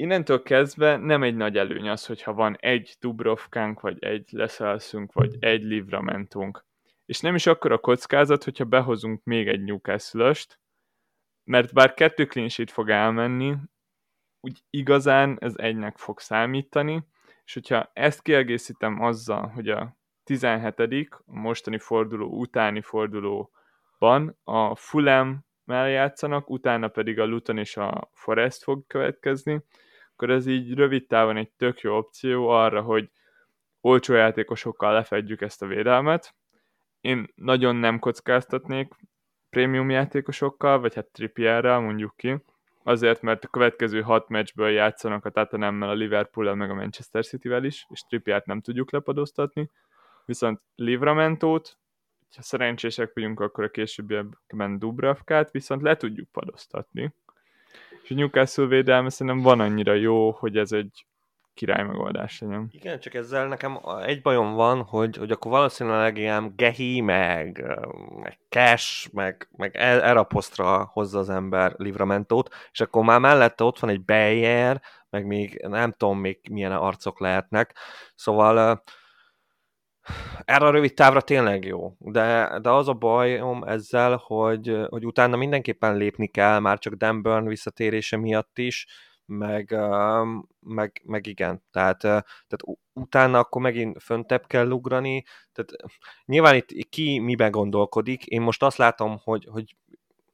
Innentől 0.00 0.42
kezdve 0.42 0.96
nem 0.96 1.22
egy 1.22 1.36
nagy 1.36 1.56
előny 1.56 1.88
az, 1.88 2.06
hogyha 2.06 2.32
van 2.32 2.56
egy 2.60 2.96
Dubrovkánk, 3.00 3.80
vagy 3.80 4.04
egy 4.04 4.28
Leszelszünk, 4.30 5.12
vagy 5.12 5.36
egy 5.40 5.62
Livramentunk. 5.62 6.64
És 7.04 7.20
nem 7.20 7.34
is 7.34 7.46
akkor 7.46 7.72
a 7.72 7.78
kockázat, 7.78 8.44
hogyha 8.44 8.64
behozunk 8.64 9.24
még 9.24 9.48
egy 9.48 9.64
newcastle 9.64 10.34
mert 11.44 11.72
bár 11.72 11.94
kettő 11.94 12.26
clean 12.26 12.48
fog 12.66 12.90
elmenni, 12.90 13.56
úgy 14.40 14.62
igazán 14.70 15.36
ez 15.40 15.54
egynek 15.56 15.96
fog 15.96 16.20
számítani, 16.20 17.06
és 17.44 17.54
hogyha 17.54 17.90
ezt 17.92 18.22
kiegészítem 18.22 19.02
azzal, 19.02 19.46
hogy 19.48 19.68
a 19.68 19.96
17 20.24 20.80
a 20.80 21.22
mostani 21.24 21.78
forduló 21.78 22.38
utáni 22.38 22.80
fordulóban 22.80 24.38
a 24.44 24.74
Fulham 24.74 25.46
játszanak, 25.66 26.50
utána 26.50 26.88
pedig 26.88 27.18
a 27.18 27.26
Luton 27.26 27.58
és 27.58 27.76
a 27.76 28.10
Forest 28.12 28.62
fog 28.62 28.86
következni, 28.86 29.62
akkor 30.18 30.34
ez 30.34 30.46
így 30.46 30.74
rövid 30.74 31.06
távon 31.06 31.36
egy 31.36 31.50
tök 31.50 31.80
jó 31.80 31.96
opció 31.96 32.48
arra, 32.48 32.82
hogy 32.82 33.10
olcsó 33.80 34.14
játékosokkal 34.14 34.92
lefedjük 34.92 35.40
ezt 35.40 35.62
a 35.62 35.66
védelmet. 35.66 36.34
Én 37.00 37.32
nagyon 37.34 37.76
nem 37.76 37.98
kockáztatnék 37.98 38.92
prémium 39.50 39.90
játékosokkal, 39.90 40.80
vagy 40.80 40.94
hát 40.94 41.06
Trippierrel 41.06 41.80
mondjuk 41.80 42.16
ki, 42.16 42.42
azért, 42.82 43.22
mert 43.22 43.44
a 43.44 43.48
következő 43.48 44.00
hat 44.00 44.28
meccsből 44.28 44.70
játszanak 44.70 45.24
a 45.24 45.30
Tottenhammel, 45.30 45.88
a 45.88 45.94
liverpool 45.94 46.54
meg 46.54 46.70
a 46.70 46.74
Manchester 46.74 47.24
City-vel 47.24 47.64
is, 47.64 47.86
és 47.88 48.00
Trippiert 48.00 48.46
nem 48.46 48.60
tudjuk 48.60 48.92
lepadoztatni, 48.92 49.70
viszont 50.24 50.60
Livramentót, 50.74 51.78
ha 52.36 52.42
szerencsések 52.42 53.10
vagyunk, 53.14 53.40
akkor 53.40 53.64
a 53.64 53.70
későbbiekben 53.70 54.78
Dubravkát, 54.78 55.50
viszont 55.50 55.82
le 55.82 55.96
tudjuk 55.96 56.28
padoztatni. 56.28 57.14
És 58.08 58.14
a 58.14 58.18
Newcastle 58.18 58.66
védelme 58.66 59.10
szerintem 59.10 59.42
van 59.42 59.60
annyira 59.60 59.92
jó, 59.92 60.30
hogy 60.30 60.56
ez 60.56 60.72
egy 60.72 61.06
király 61.54 61.82
megoldás 61.82 62.40
legyen. 62.40 62.68
Igen, 62.70 63.00
csak 63.00 63.14
ezzel 63.14 63.46
nekem 63.46 63.78
egy 64.06 64.22
bajom 64.22 64.54
van, 64.54 64.82
hogy, 64.82 65.16
hogy 65.16 65.30
akkor 65.30 65.50
valószínűleg 65.50 66.16
ilyen 66.16 66.52
Gehi, 66.56 67.00
meg, 67.00 67.64
meg 68.22 68.38
Cash, 68.48 69.12
meg, 69.12 69.48
meg 69.56 69.76
e, 69.76 70.08
Erapostra 70.08 70.90
hozza 70.92 71.18
az 71.18 71.30
ember 71.30 71.74
Livramentót, 71.76 72.54
és 72.72 72.80
akkor 72.80 73.04
már 73.04 73.20
mellette 73.20 73.64
ott 73.64 73.78
van 73.78 73.90
egy 73.90 74.04
Bayer, 74.04 74.82
meg 75.10 75.26
még 75.26 75.64
nem 75.68 75.92
tudom 75.92 76.18
még 76.18 76.40
milyen 76.50 76.72
arcok 76.72 77.20
lehetnek, 77.20 77.74
szóval 78.14 78.82
erre 80.44 80.66
a 80.66 80.70
rövid 80.70 80.94
távra 80.94 81.20
tényleg 81.20 81.64
jó, 81.64 81.92
de, 81.98 82.58
de 82.62 82.70
az 82.70 82.88
a 82.88 82.94
bajom 82.94 83.62
ezzel, 83.62 84.16
hogy, 84.24 84.76
hogy 84.88 85.06
utána 85.06 85.36
mindenképpen 85.36 85.96
lépni 85.96 86.26
kell, 86.26 86.58
már 86.58 86.78
csak 86.78 86.94
Dan 86.94 87.22
Burn 87.22 87.46
visszatérése 87.46 88.16
miatt 88.16 88.58
is, 88.58 88.86
meg, 89.24 89.76
meg, 90.60 91.02
meg 91.04 91.26
igen, 91.26 91.64
tehát, 91.70 91.98
tehát 91.98 92.62
utána 92.92 93.38
akkor 93.38 93.62
megint 93.62 94.02
föntebb 94.02 94.46
kell 94.46 94.70
ugrani, 94.70 95.24
tehát 95.52 95.92
nyilván 96.24 96.54
itt 96.54 96.88
ki 96.88 97.18
miben 97.18 97.50
gondolkodik, 97.50 98.26
én 98.26 98.40
most 98.40 98.62
azt 98.62 98.76
látom, 98.76 99.18
hogy, 99.22 99.46
hogy 99.50 99.76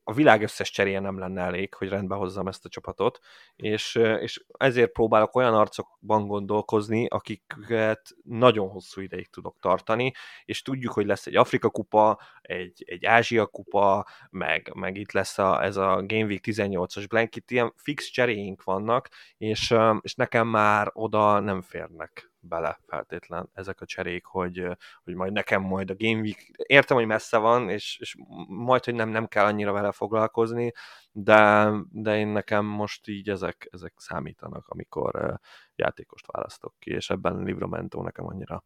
a 0.05 0.12
világ 0.12 0.43
összes 0.43 0.71
cseréje 0.71 1.01
nem 1.01 1.19
lenne 1.19 1.43
elég, 1.43 1.75
hogy 1.75 1.88
rendbe 1.88 2.14
hozzam 2.14 2.47
ezt 2.47 2.64
a 2.64 2.69
csapatot, 2.69 3.19
és, 3.57 3.95
és 4.21 4.45
ezért 4.59 4.93
próbálok 4.93 5.37
olyan 5.37 5.55
arcokban 5.55 6.27
gondolkozni, 6.27 7.07
akiket 7.07 8.11
nagyon 8.23 8.69
hosszú 8.69 9.01
ideig 9.01 9.31
tudok 9.31 9.57
tartani, 9.61 10.12
és 10.45 10.62
tudjuk, 10.62 10.93
hogy 10.93 11.07
lesz 11.07 11.27
egy 11.27 11.37
Afrika 11.37 11.71
kupa, 11.71 12.21
egy, 12.43 12.85
egy 12.87 13.05
Ázsia 13.05 13.47
kupa, 13.47 14.07
meg, 14.31 14.71
meg 14.75 14.97
itt 14.97 15.12
lesz 15.12 15.38
a, 15.38 15.62
ez 15.62 15.77
a 15.77 16.03
Game 16.07 16.25
Week 16.25 16.45
18-as 16.47 17.05
blanket, 17.09 17.51
ilyen 17.51 17.73
fix 17.77 18.07
cseréink 18.07 18.62
vannak, 18.62 19.09
és, 19.37 19.75
és 20.01 20.14
nekem 20.14 20.49
már 20.49 20.90
oda 20.93 21.40
nem 21.40 21.62
férnek 21.62 22.34
bele 22.48 22.78
feltétlen 22.87 23.48
ezek 23.52 23.80
a 23.80 23.87
cserék, 23.87 24.24
hogy, 24.24 24.66
hogy 25.04 25.14
majd 25.14 25.33
nekem 25.33 25.62
majd 25.62 25.90
a 25.90 25.94
Game 25.96 26.20
Week, 26.20 26.50
értem, 26.57 26.96
hogy 26.96 27.07
messze 27.07 27.38
van, 27.38 27.70
és, 27.70 27.98
és 28.00 28.16
majd, 28.48 28.85
hogy 28.85 28.94
nem, 28.94 29.09
nem 29.09 29.26
kell 29.26 29.44
annyira 29.44 29.72
vele 29.72 29.92
foglalkozni, 29.92 30.72
de, 31.12 31.70
de 31.90 32.18
én 32.18 32.28
nekem 32.28 32.64
most 32.64 33.09
így 33.09 33.30
ezek, 33.30 33.68
ezek 33.70 33.92
számítanak, 33.96 34.68
amikor 34.68 35.40
játékost 35.76 36.26
választok 36.33 36.74
ki, 36.78 36.90
és 36.90 37.11
ebben 37.11 37.42
Livramento 37.42 38.02
nekem 38.02 38.26
annyira, 38.26 38.64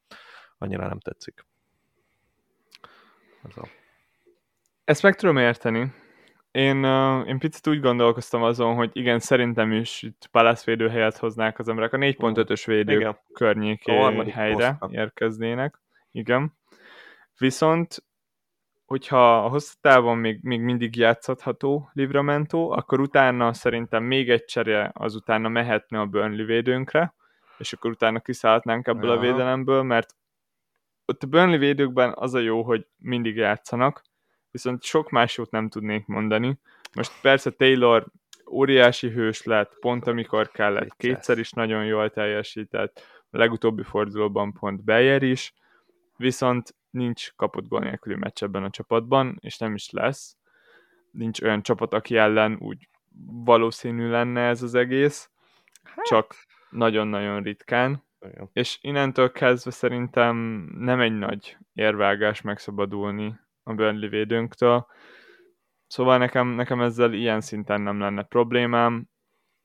annyira 0.58 0.86
nem 0.86 0.98
tetszik. 0.98 1.46
Ez 3.44 3.56
a... 3.56 3.68
Ezt 4.84 5.02
meg 5.02 5.14
tudom 5.14 5.36
érteni, 5.36 5.92
én, 6.50 6.84
én 7.24 7.38
picit 7.38 7.66
úgy 7.66 7.80
gondolkoztam 7.80 8.42
azon, 8.42 8.74
hogy 8.74 8.90
igen, 8.92 9.18
szerintem 9.18 9.72
is 9.72 10.02
itt 10.02 10.28
Palace 10.30 10.62
védőhelyet 10.64 11.16
hoznák 11.16 11.58
az 11.58 11.68
emberek. 11.68 11.92
A 11.92 11.96
4.5-ös 11.96 12.62
védő 12.66 12.96
igen. 12.96 13.18
környéké 13.32 13.98
a 13.98 14.24
helyre 14.30 14.76
poszta. 14.78 15.00
érkeznének. 15.00 15.80
Igen. 16.10 16.52
Viszont, 17.38 18.04
hogyha 18.84 19.44
a 19.44 19.48
hosszú 19.48 19.72
távon 19.80 20.18
még, 20.18 20.38
még 20.42 20.60
mindig 20.60 20.96
játszható 20.96 21.90
Livramento, 21.92 22.70
akkor 22.70 23.00
utána 23.00 23.52
szerintem 23.52 24.04
még 24.04 24.30
egy 24.30 24.44
csere 24.44 24.90
az 24.94 25.14
utána 25.14 25.48
mehetne 25.48 26.00
a 26.00 26.06
Burnley 26.06 26.46
védőnkre, 26.46 27.14
és 27.58 27.72
akkor 27.72 27.90
utána 27.90 28.20
kiszállhatnánk 28.20 28.86
ebből 28.86 29.10
Aha. 29.10 29.18
a 29.18 29.20
védelemből, 29.20 29.82
mert 29.82 30.16
ott 31.04 31.22
a 31.22 31.26
Burnley 31.26 31.58
védőkben 31.58 32.12
az 32.16 32.34
a 32.34 32.38
jó, 32.38 32.62
hogy 32.62 32.86
mindig 32.96 33.36
játszanak, 33.36 34.02
viszont 34.50 34.82
sok 34.82 35.10
más 35.10 35.36
jót 35.36 35.50
nem 35.50 35.68
tudnék 35.68 36.06
mondani. 36.06 36.58
Most 36.94 37.12
persze 37.20 37.50
Taylor 37.50 38.06
óriási 38.50 39.08
hős 39.08 39.42
lett, 39.42 39.78
pont 39.80 40.06
amikor 40.06 40.50
kellett, 40.50 40.96
kétszer 40.96 41.38
is 41.38 41.50
nagyon 41.50 41.84
jól 41.84 42.10
teljesített, 42.10 43.02
a 43.30 43.38
legutóbbi 43.38 43.82
fordulóban 43.82 44.52
pont 44.52 44.84
Beyer 44.84 45.22
is, 45.22 45.54
viszont 46.16 46.74
nincs 46.90 47.32
kapott 47.36 47.68
gól 47.68 47.80
nélküli 47.80 48.14
meccs 48.14 48.42
ebben 48.42 48.64
a 48.64 48.70
csapatban, 48.70 49.38
és 49.40 49.58
nem 49.58 49.74
is 49.74 49.90
lesz. 49.90 50.36
Nincs 51.10 51.40
olyan 51.40 51.62
csapat, 51.62 51.92
aki 51.92 52.16
ellen 52.16 52.56
úgy 52.60 52.88
valószínű 53.44 54.08
lenne 54.08 54.40
ez 54.40 54.62
az 54.62 54.74
egész, 54.74 55.30
hát. 55.82 56.04
csak 56.04 56.34
nagyon-nagyon 56.70 57.42
ritkán. 57.42 58.06
Igen. 58.20 58.50
És 58.52 58.78
innentől 58.80 59.32
kezdve 59.32 59.70
szerintem 59.70 60.36
nem 60.78 61.00
egy 61.00 61.18
nagy 61.18 61.56
érvágás 61.74 62.40
megszabadulni 62.40 63.38
a 63.68 63.74
Burnley 63.74 64.08
védőnktől. 64.08 64.86
Szóval 65.86 66.18
nekem, 66.18 66.48
nekem 66.48 66.80
ezzel 66.80 67.12
ilyen 67.12 67.40
szinten 67.40 67.80
nem 67.80 68.00
lenne 68.00 68.22
problémám. 68.22 69.08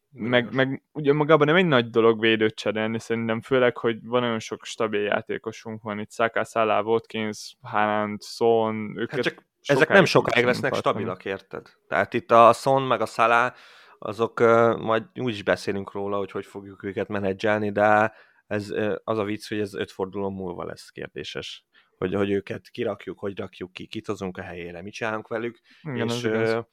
Meg, 0.10 0.54
meg 0.54 0.84
ugye 0.92 1.13
magában 1.13 1.48
nem 1.48 1.56
egy 1.56 1.66
nagy 1.66 1.89
dolog 1.89 2.20
védőt 2.20 2.56
cserélni, 2.56 3.00
szerintem 3.00 3.42
főleg, 3.42 3.78
hogy 3.78 3.98
van 4.04 4.24
olyan 4.24 4.39
sok 4.39 4.66
stabil 4.66 5.02
játékosunk 5.02 5.82
van 5.82 6.00
itt, 6.00 6.12
Saka, 6.12 6.44
Salah, 6.44 6.86
Watkins, 6.86 7.58
Haaland, 7.62 8.22
Son, 8.24 8.98
őket 8.98 9.16
hát 9.16 9.24
csak 9.24 9.46
ezek 9.62 9.89
nem 9.89 10.06
sokáig 10.06 10.46
lesznek 10.46 10.76
stabilak, 10.76 11.26
érted? 11.26 11.68
Tehát 11.88 12.13
itt 12.13 12.32
a 12.32 12.54
Son 12.54 12.84
meg 12.84 13.02
a 13.02 13.06
Salah, 13.06 13.54
azok 14.00 14.39
uh, 14.39 14.78
majd 14.80 15.04
úgy 15.16 15.34
is 15.34 15.44
beszélünk 15.44 15.92
róla, 15.92 16.18
hogy 16.18 16.32
hogy 16.32 16.46
fogjuk 16.46 16.84
őket 16.84 17.08
menedzselni, 17.08 17.72
de 17.72 18.13
ez 18.48 18.72
uh, 18.72 18.96
az 19.04 19.18
a 19.18 19.24
vicc, 19.24 19.48
hogy 19.48 19.60
ez 19.60 19.74
öt 19.74 19.92
forduló 19.92 20.30
múlva 20.30 20.66
lesz 20.66 20.89
kérdéses 20.89 21.66
hogy, 22.04 22.13
hogy 22.13 22.32
őket 22.32 22.70
kirakjuk, 22.70 23.20
hogy 23.20 23.38
rakjuk 23.38 23.74
ki, 23.74 23.88
kit 23.88 24.06
hozunk 24.06 24.38
a 24.38 24.42
helyére, 24.42 24.82
mit 24.82 24.94
csinálunk 24.94 25.28
velük, 25.28 25.60
Igen, 25.82 26.08
és, 26.10 26.24
az, 26.24 26.66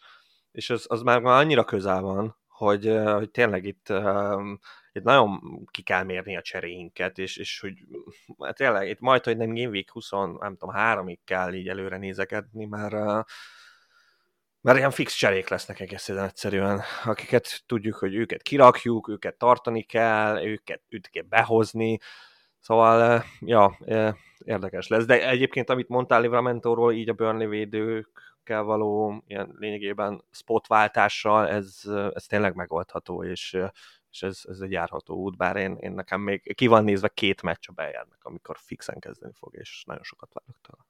és 0.51 0.71
az, 0.71 0.85
az 0.89 1.03
már, 1.03 1.25
annyira 1.25 1.65
közel 1.65 2.01
van, 2.01 2.37
hogy, 2.47 2.87
hogy 3.05 3.31
tényleg 3.31 3.65
itt, 3.65 3.93
itt 4.93 5.03
nagyon 5.03 5.41
ki 5.71 5.83
kell 5.83 6.05
mérni 6.05 6.37
a 6.37 6.43
cseréinket, 6.43 7.19
és, 7.19 7.37
és 7.37 7.61
hogy 7.61 7.75
hát 8.39 8.57
tényleg 8.57 8.89
itt 8.89 9.01
majd, 9.01 9.25
hogy 9.25 9.37
nem 9.37 9.55
Game 9.55 9.69
Week 9.69 9.91
20, 9.91 10.11
nem 10.11 10.57
tudom, 10.57 10.75
háromig 10.75 11.19
kell 11.25 11.53
így 11.53 11.69
előre 11.69 11.97
nézekedni, 11.97 12.65
mert 12.65 13.27
mert 14.63 14.79
ilyen 14.79 14.91
fix 14.91 15.15
cserék 15.15 15.49
lesznek 15.49 15.81
egészen 15.81 16.19
egyszerűen, 16.19 16.81
akiket 17.05 17.63
tudjuk, 17.67 17.97
hogy 17.97 18.15
őket 18.15 18.43
kirakjuk, 18.43 19.09
őket 19.09 19.37
tartani 19.37 19.83
kell, 19.83 20.45
őket, 20.45 20.83
őket 20.89 21.11
kell 21.11 21.25
behozni, 21.29 21.99
Szóval, 22.61 23.25
ja, 23.41 23.79
érdekes 24.45 24.89
lesz. 24.89 25.05
De 25.05 25.29
egyébként, 25.29 25.71
amit 25.71 25.89
mondtál 25.89 26.21
Livramentóról, 26.21 26.93
így 26.93 27.09
a 27.09 27.13
Burnley 27.13 27.49
védők 27.49 28.31
védőkkel 28.51 28.63
való 28.63 29.23
ilyen 29.27 29.55
lényegében 29.59 30.25
spotváltással 30.31 31.49
ez, 31.49 31.83
ez 32.13 32.27
tényleg 32.27 32.55
megoldható, 32.55 33.25
és, 33.25 33.59
és 34.11 34.23
ez, 34.23 34.41
ez 34.49 34.61
egy 34.61 34.71
járható 34.71 35.15
út, 35.15 35.37
bár 35.37 35.57
én, 35.57 35.77
én 35.81 35.93
nekem 35.93 36.21
még 36.21 36.55
ki 36.55 36.67
van 36.67 36.85
nézve 36.85 37.09
két 37.09 37.43
meccs 37.43 37.65
a 37.69 37.73
Bayernnek, 37.73 38.19
amikor 38.23 38.57
fixen 38.59 38.99
kezdeni 38.99 39.33
fog, 39.35 39.55
és 39.57 39.83
nagyon 39.87 40.03
sokat 40.03 40.33
várok 40.33 40.61
tőle. 40.61 40.85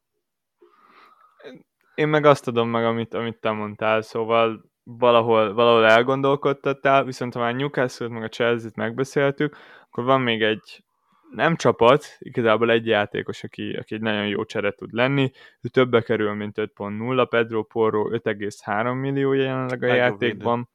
Én 1.95 2.09
meg 2.09 2.25
azt 2.25 2.49
adom 2.49 2.69
meg, 2.69 2.85
amit, 2.85 3.15
amit 3.15 3.41
te 3.41 3.51
mondtál, 3.51 4.03
szóval 4.03 4.65
valahol, 4.83 5.55
valahol 5.55 5.87
elgondolkodtattál, 5.87 7.05
viszont 7.05 7.35
ha 7.35 7.41
már 7.41 7.55
Newcastle-t 7.55 8.11
meg 8.11 8.23
a 8.23 8.29
Chelsea-t 8.29 8.77
megbeszéltük, 8.77 9.57
akkor 9.89 10.05
van 10.05 10.21
még 10.21 10.43
egy 10.43 10.85
nem 11.31 11.57
csapat, 11.57 12.17
igazából 12.19 12.71
egy 12.71 12.87
játékos, 12.87 13.45
aki, 13.45 13.73
aki 13.73 13.95
egy 13.95 14.01
nagyon 14.01 14.27
jó 14.27 14.45
csere 14.45 14.71
tud 14.71 14.93
lenni, 14.93 15.31
ő 15.61 15.69
többe 15.69 16.03
kerül, 16.03 16.35
mint 16.35 16.57
5.0, 16.59 17.27
Pedro 17.31 17.63
Porro 17.63 18.09
5,3 18.11 19.01
millió 19.01 19.33
jelenleg 19.33 19.83
a 19.83 19.87
Legjobb 19.87 19.97
játékban. 19.97 20.57
Védő. 20.57 20.69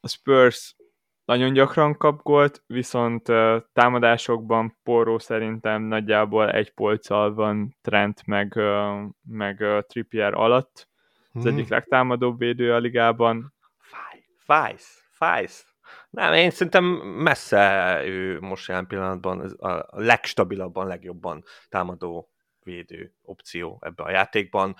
A 0.00 0.08
Spurs 0.08 0.76
nagyon 1.24 1.52
gyakran 1.52 1.96
kap 1.96 2.22
gólt, 2.22 2.62
viszont 2.66 3.28
uh, 3.28 3.62
támadásokban 3.72 4.78
Porro 4.82 5.18
szerintem 5.18 5.82
nagyjából 5.82 6.50
egy 6.50 6.70
polccal 6.70 7.34
van 7.34 7.76
Trent 7.82 8.26
meg, 8.26 8.52
uh, 8.56 9.00
meg 9.22 9.60
uh, 9.60 9.80
Trippier 9.80 10.34
alatt. 10.34 10.88
Az 11.32 11.42
hmm. 11.42 11.52
egyik 11.52 11.68
legtámadóbb 11.68 12.38
védő 12.38 12.72
a 12.72 12.78
ligában. 12.78 13.54
Fáj, 13.78 14.24
fájsz, 14.38 15.04
fájsz. 15.10 15.73
Nem, 16.14 16.32
én 16.32 16.50
szerintem 16.50 16.84
messze 17.02 18.00
ő 18.04 18.40
most 18.40 18.68
jelen 18.68 18.86
pillanatban 18.86 19.40
a 19.40 20.00
legstabilabban, 20.00 20.86
legjobban 20.86 21.44
támadó 21.68 22.28
védő 22.62 23.14
opció 23.22 23.78
ebbe 23.80 24.02
a 24.02 24.10
játékban. 24.10 24.74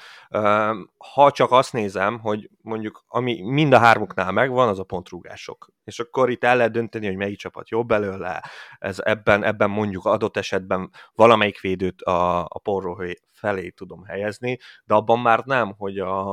Ha 1.15 1.31
csak 1.31 1.51
azt 1.51 1.73
nézem, 1.73 2.19
hogy 2.19 2.51
mondjuk 2.63 3.05
ami 3.07 3.43
mind 3.43 3.73
a 3.73 3.79
hármuknál 3.79 4.33
megvan, 4.33 4.69
az 4.69 4.79
a 4.79 4.85
pontrúgások. 4.85 5.69
És 5.85 5.99
akkor 6.01 6.31
itt 6.31 6.45
el 6.45 6.57
lehet 6.57 6.73
dönteni, 6.73 7.07
hogy 7.07 7.17
melyik 7.17 7.39
csapat 7.39 7.69
jobb 7.69 7.87
belőle, 7.87 8.43
ez 8.79 8.99
ebben, 8.99 9.45
ebben 9.45 9.71
mondjuk 9.71 10.05
adott 10.05 10.37
esetben 10.37 10.91
valamelyik 11.15 11.61
védőt 11.61 12.03
a, 12.03 12.45
a 12.45 12.59
porró 12.63 13.05
felé 13.33 13.71
tudom 13.71 14.05
helyezni, 14.05 14.59
de 14.85 14.95
abban 14.95 15.19
már 15.19 15.45
nem, 15.45 15.75
hogy 15.77 15.99
a, 15.99 16.31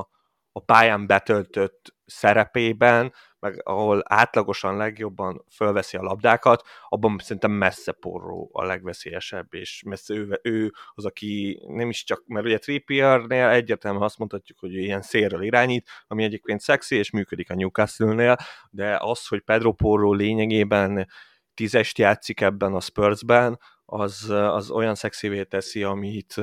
a 0.51 0.59
pályán 0.65 1.07
betöltött 1.07 1.95
szerepében 2.05 3.13
meg 3.41 3.61
ahol 3.63 4.03
átlagosan 4.05 4.77
legjobban 4.77 5.45
fölveszi 5.55 5.97
a 5.97 6.01
labdákat, 6.01 6.67
abban 6.89 7.17
szerintem 7.19 7.51
messze 7.51 7.91
porró 7.91 8.49
a 8.53 8.63
legveszélyesebb, 8.63 9.53
és 9.53 9.83
messze 9.85 10.13
ő, 10.13 10.39
ő 10.43 10.71
az, 10.93 11.05
aki 11.05 11.61
nem 11.67 11.89
is 11.89 12.03
csak, 12.03 12.23
mert 12.27 12.45
ugye 12.45 12.57
Trippiernél 12.57 13.47
egyértelműen 13.47 14.03
azt 14.03 14.17
mondhatjuk, 14.17 14.59
hogy 14.59 14.73
ilyen 14.73 15.01
szélről 15.01 15.43
irányít, 15.43 15.89
ami 16.07 16.23
egyébként 16.23 16.59
szexi, 16.59 16.95
és 16.95 17.11
működik 17.11 17.49
a 17.49 17.55
Newcastle-nél, 17.55 18.35
de 18.69 18.97
az, 18.99 19.27
hogy 19.27 19.41
Pedro 19.41 19.71
Porro 19.71 20.13
lényegében 20.13 21.07
tízest 21.53 21.97
játszik 21.97 22.41
ebben 22.41 22.73
a 22.73 22.79
Spursben, 22.79 23.59
az, 23.93 24.29
az 24.29 24.69
olyan 24.69 24.95
szexivé 24.95 25.43
teszi, 25.43 25.83
amit, 25.83 26.33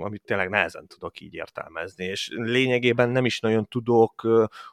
amit 0.00 0.22
tényleg 0.24 0.48
nehezen 0.48 0.86
tudok 0.86 1.20
így 1.20 1.34
értelmezni, 1.34 2.04
és 2.04 2.28
lényegében 2.32 3.08
nem 3.08 3.24
is 3.24 3.40
nagyon 3.40 3.66
tudok 3.66 4.26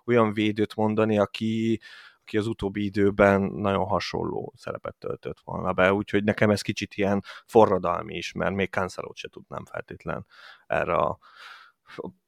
olyan 0.05 0.33
védőt 0.33 0.75
mondani, 0.75 1.19
aki, 1.19 1.81
aki 2.21 2.37
az 2.37 2.47
utóbbi 2.47 2.83
időben 2.83 3.41
nagyon 3.41 3.85
hasonló 3.85 4.53
szerepet 4.57 4.95
töltött 4.95 5.39
volna 5.43 5.73
be, 5.73 5.93
úgyhogy 5.93 6.23
nekem 6.23 6.49
ez 6.49 6.61
kicsit 6.61 6.95
ilyen 6.95 7.23
forradalmi 7.45 8.15
is, 8.15 8.31
mert 8.31 8.55
még 8.55 8.69
cancelo 8.69 9.11
se 9.13 9.27
tudnám 9.27 9.65
feltétlen 9.65 10.25
erre 10.67 10.93
a 10.93 11.17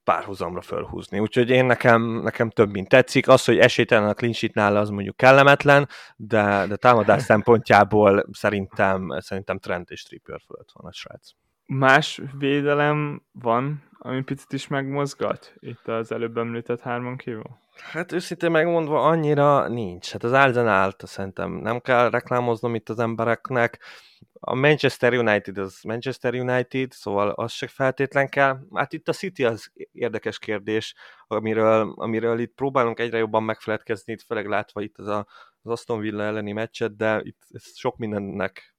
párhuzamra 0.04 0.62
fölhúzni. 0.62 1.20
Úgyhogy 1.20 1.50
én 1.50 1.66
nekem, 1.66 2.02
nekem 2.02 2.50
több, 2.50 2.72
mint 2.72 2.90
tetszik. 2.90 3.28
Az, 3.28 3.46
hogy 3.46 3.58
esélytelen 3.58 4.10
a 4.10 4.14
clean 4.14 4.34
sheet 4.34 4.54
nála, 4.54 4.80
az 4.80 4.90
mondjuk 4.90 5.18
kellemetlen, 5.18 5.88
de, 6.16 6.66
de 6.68 6.76
támadás 6.76 7.22
szempontjából 7.32 8.26
szerintem, 8.32 9.08
szerintem 9.20 9.60
Trent 9.60 9.90
és 9.90 10.04
Trippier 10.04 10.42
fölött 10.48 10.70
van 10.74 10.86
a 10.86 10.94
srác. 10.94 11.30
Más 11.66 12.22
védelem 12.38 13.22
van, 13.32 13.84
ami 14.00 14.22
picit 14.22 14.54
is 14.54 14.68
megmozgat 14.68 15.54
itt 15.60 15.88
az 15.88 16.12
előbb 16.12 16.38
említett 16.38 16.82
hárman 16.82 17.18
kívül? 17.18 17.60
Hát 17.92 18.12
őszintén 18.12 18.52
megmondva 18.52 19.02
annyira 19.02 19.68
nincs. 19.68 20.12
Hát 20.12 20.24
az 20.24 20.32
Arsenal-t 20.32 21.08
szerintem 21.08 21.52
nem 21.52 21.80
kell 21.80 22.10
reklámoznom 22.10 22.76
itt 22.76 22.90
az 22.90 23.00
embereknek. 23.00 23.80
A 24.40 24.56
Manchester 24.56 25.14
United 25.14 25.58
az 25.58 25.80
Manchester 25.84 26.34
United, 26.34 26.92
szóval 26.92 27.30
az 27.30 27.52
se 27.52 27.68
feltétlen 27.68 28.30
kell. 28.30 28.60
Hát 28.74 28.94
itt 28.94 29.08
a 29.08 29.14
City 29.14 29.46
az 29.46 29.72
érdekes 29.92 30.40
kérdés, 30.40 30.96
amiről, 31.28 31.94
amiről 31.96 32.40
itt 32.40 32.54
próbálunk 32.54 33.00
egyre 33.00 33.18
jobban 33.18 33.44
megfeledkezni, 33.44 34.14
itt 34.14 34.22
főleg 34.22 34.48
látva 34.48 34.82
itt 34.82 34.98
az, 34.98 35.08
a, 35.08 35.28
az 35.62 35.72
Aston 35.72 36.00
Villa 36.00 36.24
elleni 36.24 36.52
meccset, 36.52 36.96
de 36.96 37.22
itt 37.24 37.42
sok 37.76 37.98
mindennek 37.98 38.77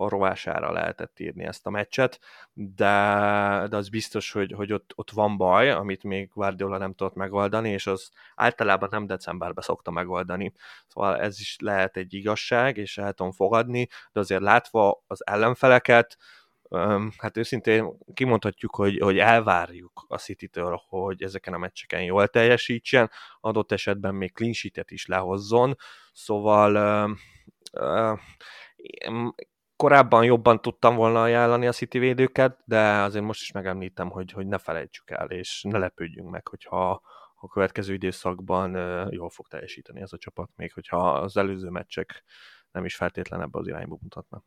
a 0.00 0.08
rovására 0.08 0.72
lehetett 0.72 1.18
írni 1.18 1.44
ezt 1.44 1.66
a 1.66 1.70
meccset, 1.70 2.20
de, 2.52 2.86
de 3.68 3.76
az 3.76 3.88
biztos, 3.88 4.32
hogy, 4.32 4.52
hogy 4.52 4.72
ott, 4.72 4.92
ott 4.94 5.10
van 5.10 5.36
baj, 5.36 5.70
amit 5.70 6.02
még 6.02 6.30
Guardiola 6.34 6.78
nem 6.78 6.94
tudott 6.94 7.14
megoldani, 7.14 7.70
és 7.70 7.86
az 7.86 8.10
általában 8.34 8.88
nem 8.92 9.06
decemberben 9.06 9.64
szokta 9.64 9.90
megoldani. 9.90 10.52
Szóval 10.86 11.20
ez 11.20 11.40
is 11.40 11.56
lehet 11.60 11.96
egy 11.96 12.14
igazság, 12.14 12.76
és 12.76 12.98
el 12.98 13.12
tudom 13.12 13.32
fogadni, 13.32 13.88
de 14.12 14.20
azért 14.20 14.42
látva 14.42 15.02
az 15.06 15.26
ellenfeleket, 15.26 16.16
hát 17.18 17.36
őszintén 17.36 17.98
kimondhatjuk, 18.14 18.74
hogy, 18.74 18.98
hogy 18.98 19.18
elvárjuk 19.18 20.04
a 20.08 20.18
City-től, 20.18 20.80
hogy 20.88 21.22
ezeken 21.22 21.54
a 21.54 21.58
meccseken 21.58 22.02
jól 22.02 22.28
teljesítsen, 22.28 23.10
adott 23.40 23.72
esetben 23.72 24.14
még 24.14 24.32
clean 24.32 24.54
is 24.88 25.06
lehozzon, 25.06 25.76
szóval 26.12 27.08
korábban 29.80 30.24
jobban 30.24 30.60
tudtam 30.60 30.96
volna 30.96 31.22
ajánlani 31.22 31.66
a 31.66 31.72
City 31.72 31.98
védőket, 31.98 32.58
de 32.64 32.80
azért 32.80 33.24
most 33.24 33.40
is 33.40 33.52
megemlítem, 33.52 34.10
hogy, 34.10 34.32
hogy 34.32 34.46
ne 34.46 34.58
felejtsük 34.58 35.10
el, 35.10 35.30
és 35.30 35.62
ne 35.68 35.78
lepődjünk 35.78 36.30
meg, 36.30 36.48
hogyha 36.48 37.02
a 37.34 37.48
következő 37.48 37.92
időszakban 37.92 38.74
jól 39.10 39.30
fog 39.30 39.48
teljesíteni 39.48 40.00
ez 40.00 40.12
a 40.12 40.18
csapat, 40.18 40.50
még 40.56 40.72
hogyha 40.72 41.12
az 41.12 41.36
előző 41.36 41.68
meccsek 41.68 42.24
nem 42.72 42.84
is 42.84 42.96
feltétlen 42.96 43.40
ebbe 43.40 43.58
az 43.58 43.66
irányba 43.66 43.98
mutatnak. 44.00 44.44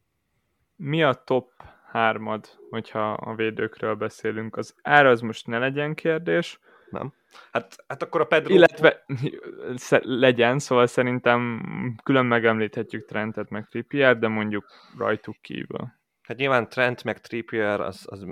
Mi 0.76 1.04
a 1.04 1.14
top 1.14 1.52
hármad, 1.92 2.46
hogyha 2.70 3.12
a 3.12 3.36
védőkről 3.36 3.96
beszélünk? 3.96 4.56
Az 4.56 4.76
ára 4.82 5.10
az 5.10 5.22
most 5.22 5.48
ne 5.48 5.58
legyen 5.58 5.94
kérdés, 5.94 6.60
nem? 6.94 7.14
Hát, 7.52 7.76
hát 7.88 8.04
akkor 8.04 8.22
a 8.22 8.26
Pedro... 8.26 8.54
Illetve 8.54 9.06
legyen, 10.02 10.60
szóval 10.60 10.88
szerintem 10.88 11.62
külön 12.04 12.26
megemlíthetjük 12.26 13.06
Trentet 13.06 13.50
meg 13.50 13.68
Trippier, 13.68 14.18
de 14.18 14.28
mondjuk 14.28 14.66
rajtuk 14.98 15.36
kívül. 15.42 15.94
Hát 16.24 16.38
nyilván 16.38 16.70
Trent 16.70 17.04
meg 17.04 17.22
Trippier 17.22 17.82
az, 17.82 18.06
az, 18.06 18.26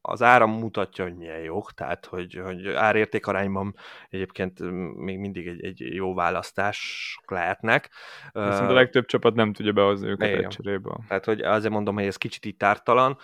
az 0.00 0.22
áram 0.22 0.50
mutatja, 0.50 1.04
hogy 1.04 1.16
milyen 1.16 1.40
jók, 1.40 1.72
tehát 1.72 2.06
hogy, 2.06 2.40
hogy 2.44 2.68
árérték 2.68 3.26
arányban 3.26 3.74
egyébként 4.10 4.60
még 4.96 5.18
mindig 5.18 5.46
egy, 5.46 5.64
egy 5.64 5.94
jó 5.94 6.14
választás 6.14 7.18
lehetnek. 7.26 7.90
Viszont 8.32 8.70
a 8.70 8.72
legtöbb 8.72 9.06
csapat 9.06 9.34
nem 9.34 9.52
tudja 9.52 9.72
behozni 9.72 10.08
őket 10.08 10.28
egy 10.28 10.46
cseréből. 10.46 10.98
Tehát 11.08 11.24
hogy 11.24 11.40
azért 11.40 11.72
mondom, 11.72 11.94
hogy 11.94 12.06
ez 12.06 12.16
kicsit 12.16 12.44
így 12.44 12.56
tártalan. 12.56 13.18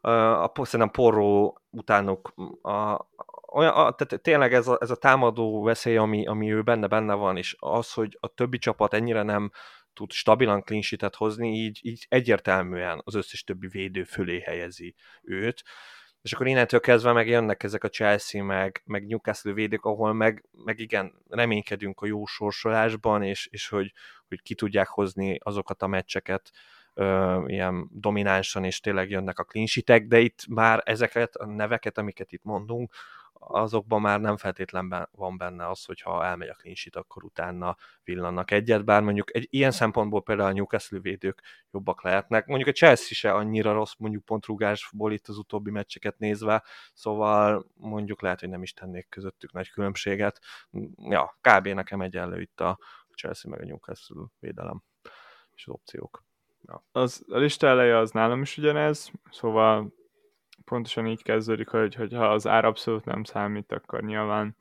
A, 0.00 0.50
szerintem 0.54 0.90
Porró 0.90 1.58
utánok 1.70 2.34
a, 2.62 3.06
olyan, 3.54 3.72
tehát 3.72 4.20
tényleg 4.22 4.54
ez 4.54 4.68
a, 4.68 4.78
ez 4.80 4.90
a 4.90 4.96
támadó 4.96 5.62
veszély, 5.62 5.96
ami, 5.96 6.26
ami 6.26 6.52
ő 6.52 6.62
benne 6.62 6.86
benne 6.86 7.14
van, 7.14 7.36
és 7.36 7.56
az, 7.58 7.92
hogy 7.92 8.16
a 8.20 8.28
többi 8.28 8.58
csapat 8.58 8.94
ennyire 8.94 9.22
nem 9.22 9.50
tud 9.92 10.10
stabilan 10.10 10.62
clean 10.62 11.10
hozni, 11.16 11.48
így, 11.48 11.78
így 11.82 12.06
egyértelműen 12.08 13.00
az 13.04 13.14
összes 13.14 13.44
többi 13.44 13.66
védő 13.66 14.04
fölé 14.04 14.40
helyezi 14.40 14.94
őt. 15.22 15.62
És 16.22 16.32
akkor 16.32 16.46
innentől 16.46 16.80
kezdve 16.80 17.12
meg 17.12 17.28
jönnek 17.28 17.62
ezek 17.62 17.84
a 17.84 17.88
Chelsea, 17.88 18.44
meg, 18.44 18.82
meg 18.84 19.06
Newcastle 19.06 19.52
védők, 19.52 19.84
ahol 19.84 20.12
meg, 20.12 20.44
meg 20.64 20.78
igen, 20.78 21.22
reménykedünk 21.28 22.00
a 22.00 22.06
jó 22.06 22.24
sorsolásban, 22.24 23.22
és, 23.22 23.46
és 23.46 23.68
hogy, 23.68 23.92
hogy 24.28 24.42
ki 24.42 24.54
tudják 24.54 24.88
hozni 24.88 25.38
azokat 25.42 25.82
a 25.82 25.86
meccseket, 25.86 26.50
ö, 26.94 27.42
ilyen 27.46 27.88
dominánsan, 27.92 28.64
és 28.64 28.80
tényleg 28.80 29.10
jönnek 29.10 29.38
a 29.38 29.44
clean 29.44 30.08
de 30.08 30.18
itt 30.18 30.46
már 30.48 30.82
ezeket 30.84 31.34
a 31.34 31.46
neveket, 31.46 31.98
amiket 31.98 32.32
itt 32.32 32.42
mondunk, 32.42 32.94
azokban 33.48 34.00
már 34.00 34.20
nem 34.20 34.36
feltétlenben 34.36 35.08
van 35.12 35.36
benne 35.36 35.68
az, 35.68 35.84
hogy 35.84 36.00
ha 36.00 36.24
elmegy 36.24 36.48
a 36.48 36.54
clean 36.54 36.76
akkor 36.92 37.24
utána 37.24 37.76
villannak 38.04 38.50
egyet, 38.50 38.84
bár 38.84 39.02
mondjuk 39.02 39.34
egy 39.34 39.46
ilyen 39.50 39.70
szempontból 39.70 40.22
például 40.22 40.48
a 40.48 40.52
Newcastle 40.52 40.98
védők 40.98 41.42
jobbak 41.70 42.02
lehetnek. 42.02 42.46
Mondjuk 42.46 42.68
a 42.68 42.72
Chelsea 42.72 43.14
se 43.14 43.32
annyira 43.32 43.72
rossz, 43.72 43.94
mondjuk 43.98 44.24
pontrugásból 44.24 45.12
itt 45.12 45.28
az 45.28 45.38
utóbbi 45.38 45.70
meccseket 45.70 46.18
nézve, 46.18 46.64
szóval 46.94 47.66
mondjuk 47.74 48.22
lehet, 48.22 48.40
hogy 48.40 48.48
nem 48.48 48.62
is 48.62 48.72
tennék 48.72 49.08
közöttük 49.08 49.52
nagy 49.52 49.70
különbséget. 49.70 50.40
Ja, 50.96 51.38
kb. 51.40 51.66
nekem 51.66 52.00
egyenlő 52.00 52.40
itt 52.40 52.60
a 52.60 52.78
Chelsea 53.14 53.50
meg 53.50 53.60
a 53.60 53.64
Newcastle 53.64 54.24
védelem 54.40 54.82
és 55.54 55.66
az 55.66 55.72
opciók. 55.72 56.24
Az, 56.92 57.24
a 57.28 57.38
lista 57.38 57.66
eleje 57.66 57.96
az 57.96 58.10
nálam 58.10 58.42
is 58.42 58.58
ugyanez, 58.58 59.10
szóval 59.30 59.94
pontosan 60.64 61.06
így 61.06 61.22
kezdődik, 61.22 61.68
hogy, 61.68 61.94
hogy 61.94 62.12
ha 62.12 62.32
az 62.32 62.46
ár 62.46 62.64
abszolút 62.64 63.04
nem 63.04 63.24
számít, 63.24 63.72
akkor 63.72 64.02
nyilván 64.02 64.56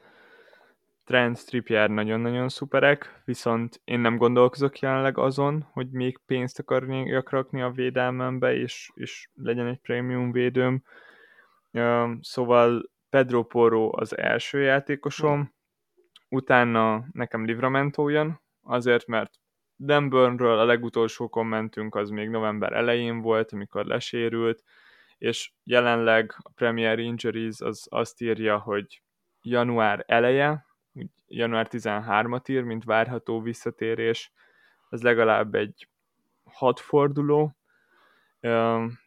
Trent, 1.04 1.46
Trippier 1.46 1.89
nagyon-nagyon 1.89 2.50
szuperek, 2.50 3.22
viszont 3.26 3.82
én 3.84 4.00
nem 4.00 4.18
gondolkozok 4.18 4.80
jelenleg 4.80 5.18
azon, 5.18 5.68
hogy 5.72 5.89
még 5.89 6.20
pénzt 6.26 6.60
akarnék 6.60 7.30
rakni 7.30 7.62
a 7.62 7.72
védelmembe, 7.72 8.56
és, 8.56 8.92
és 8.94 9.30
legyen 9.34 9.68
egy 9.68 9.80
prémium 9.80 10.32
védőm. 10.32 10.84
Szóval 12.22 12.92
Pedro 13.10 13.44
Porro 13.44 13.89
az 14.00 14.18
első 14.18 14.62
játékosom, 14.62 15.54
utána 16.30 17.06
nekem 17.12 17.46
Livramento 17.46 18.10
jön, 18.10 18.42
azért, 18.62 19.08
mert 19.08 19.39
Dan 19.78 20.10
Burnről 20.10 20.60
a 20.60 20.66
legutolsó 20.66 21.30
kommentünk 21.30 21.96
az 21.96 22.10
még 22.10 22.30
november 22.30 22.74
elején 22.74 23.22
volt, 23.22 23.52
amikor 23.52 23.86
lesérült, 23.86 24.64
és 25.18 25.52
jelenleg 25.64 26.36
a 26.38 26.50
Premier 26.56 27.00
Injuries 27.00 27.60
az 27.60 27.88
azt 27.90 28.22
írja, 28.22 28.58
hogy 28.58 29.02
január 29.42 30.04
eleje, 30.08 30.66
január 31.28 31.68
13-at 31.70 32.50
ír, 32.50 32.64
mint 32.64 32.84
várható 32.84 33.42
visszatérés, 33.42 34.32
ez 34.90 35.02
legalább 35.02 35.56
egy 35.56 35.90
hat 36.44 36.80
forduló, 36.80 37.56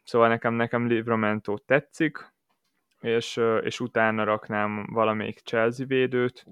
szóval 0.04 0.28
nekem, 0.28 0.54
nekem 0.54 0.86
Livramento 0.86 1.58
tetszik, 1.58 2.34
és, 3.00 3.40
és 3.60 3.80
utána 3.80 4.24
raknám 4.24 4.86
valamelyik 4.92 5.38
Chelsea 5.38 5.86
védőt, 5.86 6.46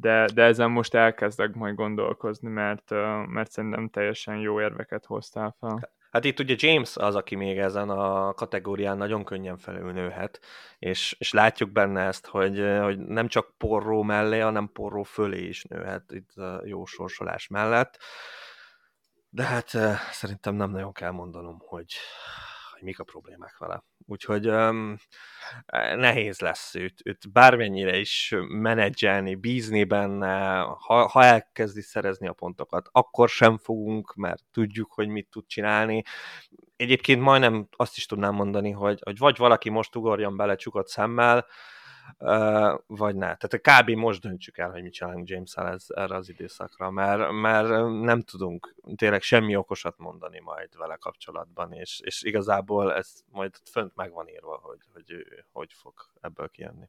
de, 0.00 0.26
de 0.34 0.42
ezen 0.42 0.70
most 0.70 0.94
elkezdek 0.94 1.54
majd 1.54 1.74
gondolkozni, 1.74 2.48
mert, 2.48 2.90
mert 3.26 3.50
szerintem 3.50 3.88
teljesen 3.88 4.36
jó 4.36 4.60
érveket 4.60 5.04
hoztál 5.04 5.56
fel. 5.58 5.94
Hát 6.10 6.24
itt 6.24 6.38
ugye 6.38 6.54
James 6.58 6.96
az, 6.96 7.14
aki 7.14 7.34
még 7.34 7.58
ezen 7.58 7.90
a 7.90 8.32
kategórián 8.32 8.96
nagyon 8.96 9.24
könnyen 9.24 9.56
felülnőhet, 9.56 10.40
és, 10.78 11.16
és 11.18 11.32
látjuk 11.32 11.70
benne 11.70 12.02
ezt, 12.02 12.26
hogy, 12.26 12.64
hogy 12.80 12.98
nem 12.98 13.28
csak 13.28 13.54
porró 13.58 14.02
mellé, 14.02 14.38
hanem 14.38 14.70
porró 14.72 15.02
fölé 15.02 15.46
is 15.46 15.64
nőhet 15.64 16.12
itt 16.12 16.36
a 16.36 16.62
jó 16.64 16.84
sorsolás 16.84 17.48
mellett. 17.48 17.98
De 19.28 19.42
hát 19.42 19.68
szerintem 20.10 20.54
nem 20.54 20.70
nagyon 20.70 20.92
kell 20.92 21.10
mondanom, 21.10 21.56
hogy, 21.58 21.92
mik 22.86 22.98
a 22.98 23.04
problémák 23.04 23.58
vele. 23.58 23.84
Úgyhogy 24.06 24.48
um, 24.48 24.96
nehéz 25.96 26.40
lesz 26.40 26.74
őt, 26.74 27.00
őt 27.04 27.32
bármennyire 27.32 27.96
is 27.98 28.34
menedzselni, 28.48 29.34
bízni 29.34 29.84
benne, 29.84 30.58
ha, 30.58 31.06
ha 31.08 31.24
elkezdi 31.24 31.80
szerezni 31.80 32.28
a 32.28 32.32
pontokat, 32.32 32.88
akkor 32.92 33.28
sem 33.28 33.58
fogunk, 33.58 34.14
mert 34.14 34.42
tudjuk, 34.52 34.92
hogy 34.92 35.08
mit 35.08 35.28
tud 35.30 35.46
csinálni. 35.46 36.02
Egyébként 36.76 37.20
majdnem 37.20 37.68
azt 37.76 37.96
is 37.96 38.06
tudnám 38.06 38.34
mondani, 38.34 38.70
hogy, 38.70 39.00
hogy 39.04 39.18
vagy 39.18 39.36
valaki 39.36 39.68
most 39.68 39.96
ugorjon 39.96 40.36
bele 40.36 40.56
csukott 40.56 40.88
szemmel, 40.88 41.46
vagy 42.86 43.14
ne. 43.14 43.36
Tehát 43.36 43.60
kb. 43.84 43.90
most 43.90 44.20
döntsük 44.20 44.58
el, 44.58 44.70
hogy 44.70 44.82
mit 44.82 44.92
csinálunk 44.92 45.28
james 45.28 45.54
ez, 45.54 45.86
erre 45.88 46.14
az 46.14 46.28
időszakra, 46.28 46.90
mert, 46.90 47.30
mert 47.30 47.68
nem 48.00 48.22
tudunk 48.22 48.74
tényleg 48.96 49.22
semmi 49.22 49.56
okosat 49.56 49.98
mondani 49.98 50.40
majd 50.40 50.76
vele 50.76 50.96
kapcsolatban, 50.96 51.72
és, 51.72 52.00
és 52.04 52.22
igazából 52.22 52.94
ez 52.94 53.12
majd 53.30 53.54
fönt 53.70 53.94
meg 53.94 54.12
van 54.12 54.28
írva, 54.28 54.60
hogy, 54.62 54.80
hogy 54.92 55.26
hogy 55.52 55.72
fog 55.72 55.94
ebből 56.20 56.48
kijönni. 56.48 56.88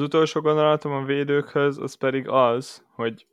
Az 0.00 0.06
utolsó 0.06 0.40
gondolatom 0.40 0.92
a 0.92 1.04
védőkhöz, 1.04 1.78
az 1.78 1.94
pedig 1.94 2.28
az, 2.28 2.84
hogy 2.94 3.26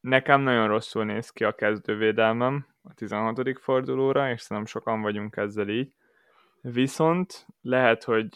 nekem 0.00 0.40
nagyon 0.40 0.68
rosszul 0.68 1.04
néz 1.04 1.30
ki 1.30 1.44
a 1.44 1.54
kezdővédelmem 1.54 2.66
a 2.82 2.94
16. 2.94 3.58
fordulóra, 3.58 4.30
és 4.30 4.40
szerintem 4.40 4.72
sokan 4.72 5.02
vagyunk 5.02 5.36
ezzel 5.36 5.68
így. 5.68 5.94
Viszont 6.60 7.46
lehet, 7.62 8.04
hogy 8.04 8.26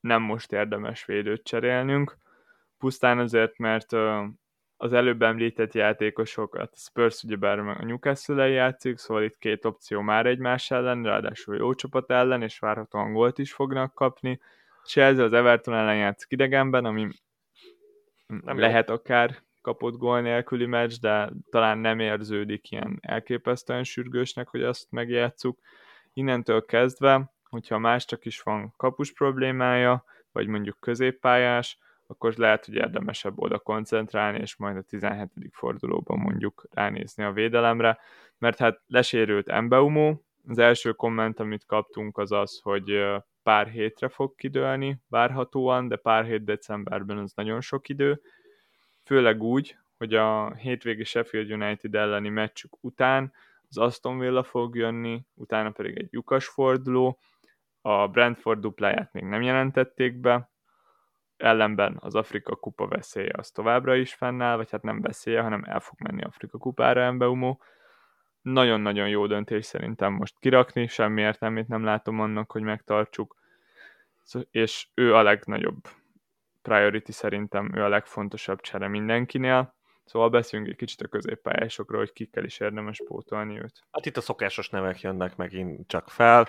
nem 0.00 0.22
most 0.22 0.52
érdemes 0.52 1.04
védőt 1.04 1.44
cserélnünk, 1.44 2.16
pusztán 2.78 3.18
azért, 3.18 3.58
mert 3.58 3.92
az 4.76 4.92
előbb 4.92 5.22
említett 5.22 5.74
játékosokat, 5.74 6.76
Spurs 6.76 7.22
ugyebár 7.22 7.58
a 7.58 7.84
newcastle 7.84 8.48
játszik, 8.48 8.98
szóval 8.98 9.22
itt 9.22 9.38
két 9.38 9.64
opció 9.64 10.00
már 10.00 10.26
egymás 10.26 10.70
ellen, 10.70 11.02
ráadásul 11.02 11.56
jó 11.56 11.74
csapat 11.74 12.10
ellen, 12.10 12.42
és 12.42 12.58
várhatóan 12.58 13.12
gólt 13.12 13.38
is 13.38 13.52
fognak 13.52 13.94
kapni, 13.94 14.40
Chelsea 14.84 15.24
az 15.24 15.32
Everton 15.32 15.74
ellen 15.74 15.96
játszik 15.96 16.30
idegenben, 16.30 16.84
ami 16.84 17.08
nem 18.26 18.58
lehet 18.58 18.88
jó. 18.88 18.94
akár 18.94 19.42
kapott 19.62 19.96
gól 19.96 20.20
nélküli 20.20 20.66
meccs, 20.66 21.00
de 21.00 21.30
talán 21.50 21.78
nem 21.78 21.98
érződik 21.98 22.70
ilyen 22.70 22.98
elképesztően 23.00 23.84
sürgősnek, 23.84 24.48
hogy 24.48 24.62
azt 24.62 24.86
megjátszuk. 24.90 25.58
Innentől 26.12 26.64
kezdve, 26.64 27.32
hogyha 27.48 27.78
más 27.78 28.04
csak 28.04 28.24
is 28.24 28.40
van 28.40 28.74
kapus 28.76 29.12
problémája, 29.12 30.04
vagy 30.32 30.46
mondjuk 30.46 30.80
középpályás, 30.80 31.78
akkor 32.06 32.34
lehet, 32.36 32.64
hogy 32.64 32.74
érdemesebb 32.74 33.38
oda 33.38 33.58
koncentrálni, 33.58 34.38
és 34.38 34.56
majd 34.56 34.76
a 34.76 34.82
17. 34.82 35.28
fordulóban 35.52 36.18
mondjuk 36.18 36.66
ránézni 36.70 37.24
a 37.24 37.32
védelemre, 37.32 37.98
mert 38.38 38.58
hát 38.58 38.80
lesérült 38.86 39.48
Embeumo, 39.48 40.16
az 40.48 40.58
első 40.58 40.92
komment, 40.92 41.40
amit 41.40 41.66
kaptunk, 41.66 42.18
az 42.18 42.32
az, 42.32 42.60
hogy 42.62 42.90
pár 43.50 43.66
hétre 43.66 44.08
fog 44.08 44.34
kidőlni, 44.34 45.02
várhatóan, 45.08 45.88
de 45.88 45.96
pár 45.96 46.24
hét 46.24 46.44
decemberben 46.44 47.18
az 47.18 47.32
nagyon 47.34 47.60
sok 47.60 47.88
idő, 47.88 48.20
főleg 49.04 49.42
úgy, 49.42 49.76
hogy 49.96 50.14
a 50.14 50.54
hétvégi 50.54 51.04
Sheffield 51.04 51.50
United 51.50 51.94
elleni 51.94 52.28
meccsük 52.28 52.84
után 52.84 53.32
az 53.68 53.78
Aston 53.78 54.18
Villa 54.18 54.42
fog 54.42 54.76
jönni, 54.76 55.24
utána 55.34 55.70
pedig 55.70 55.98
egy 55.98 56.08
lyukas 56.10 56.46
forduló, 56.46 57.18
a 57.80 58.08
Brentford 58.08 58.60
dupláját 58.60 59.12
még 59.12 59.24
nem 59.24 59.42
jelentették 59.42 60.20
be, 60.20 60.50
ellenben 61.36 61.96
az 62.00 62.14
Afrika 62.14 62.56
kupa 62.56 62.88
veszélye 62.88 63.32
az 63.36 63.50
továbbra 63.50 63.94
is 63.94 64.14
fennáll, 64.14 64.56
vagy 64.56 64.70
hát 64.70 64.82
nem 64.82 65.00
veszélye, 65.00 65.40
hanem 65.40 65.64
el 65.66 65.80
fog 65.80 66.00
menni 66.00 66.22
Afrika 66.22 66.58
kupára 66.58 67.00
Embeumo, 67.00 67.56
nagyon-nagyon 68.42 69.08
jó 69.08 69.26
döntés 69.26 69.66
szerintem 69.66 70.12
most 70.12 70.38
kirakni, 70.38 70.86
semmi 70.86 71.20
értelmét 71.20 71.68
nem 71.68 71.84
látom 71.84 72.20
annak, 72.20 72.52
hogy 72.52 72.62
megtartsuk, 72.62 73.39
és 74.50 74.88
ő 74.94 75.14
a 75.14 75.22
legnagyobb 75.22 75.88
priority 76.62 77.10
szerintem, 77.10 77.70
ő 77.74 77.82
a 77.82 77.88
legfontosabb 77.88 78.60
csere 78.60 78.88
mindenkinél, 78.88 79.78
Szóval 80.10 80.28
beszéljünk 80.30 80.70
egy 80.70 80.78
kicsit 80.78 81.00
a 81.00 81.08
középpályásokról, 81.08 81.98
hogy 81.98 82.12
kikkel 82.12 82.44
is 82.44 82.60
érdemes 82.60 83.02
pótolni 83.06 83.58
őt. 83.58 83.80
Hát 83.90 84.06
itt 84.06 84.16
a 84.16 84.20
szokásos 84.20 84.68
nevek 84.68 85.00
jönnek 85.00 85.36
megint 85.36 85.88
csak 85.88 86.08
fel. 86.08 86.48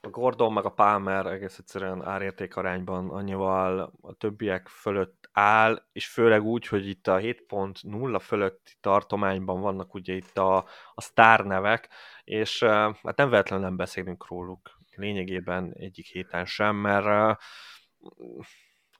A 0.00 0.08
Gordon 0.08 0.52
meg 0.52 0.64
a 0.64 0.70
Palmer 0.70 1.26
egész 1.26 1.58
egyszerűen 1.58 2.04
árérték 2.04 2.56
arányban 2.56 3.10
annyival 3.10 3.92
a 4.00 4.14
többiek 4.14 4.68
fölött 4.68 5.28
áll, 5.32 5.86
és 5.92 6.06
főleg 6.06 6.42
úgy, 6.42 6.66
hogy 6.66 6.88
itt 6.88 7.06
a 7.06 7.18
7.0 7.18 8.20
fölötti 8.20 8.72
tartományban 8.80 9.60
vannak 9.60 9.94
ugye 9.94 10.14
itt 10.14 10.38
a, 10.38 10.56
a 10.94 11.00
sztárnevek, 11.00 11.88
és 12.24 12.62
hát 13.02 13.16
nem 13.16 13.28
véletlenül 13.28 13.64
nem 13.64 13.76
beszélünk 13.76 14.28
róluk 14.28 14.73
lényegében 14.96 15.72
egyik 15.76 16.06
héten 16.06 16.44
sem, 16.44 16.76
mert 16.76 17.38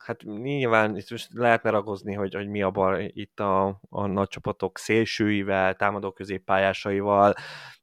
hát 0.04 0.22
nyilván 0.22 0.96
itt 0.96 1.10
most 1.10 1.32
lehetne 1.32 1.70
ragozni, 1.70 2.14
hogy, 2.14 2.34
hogy 2.34 2.48
mi 2.48 2.62
a 2.62 2.70
baj 2.70 3.10
itt 3.14 3.40
a, 3.40 3.80
a 3.88 4.06
nagy 4.06 4.28
csapatok 4.28 4.78
szélsőivel, 4.78 5.74
támadó 5.74 6.12
középpályásaival, 6.12 7.34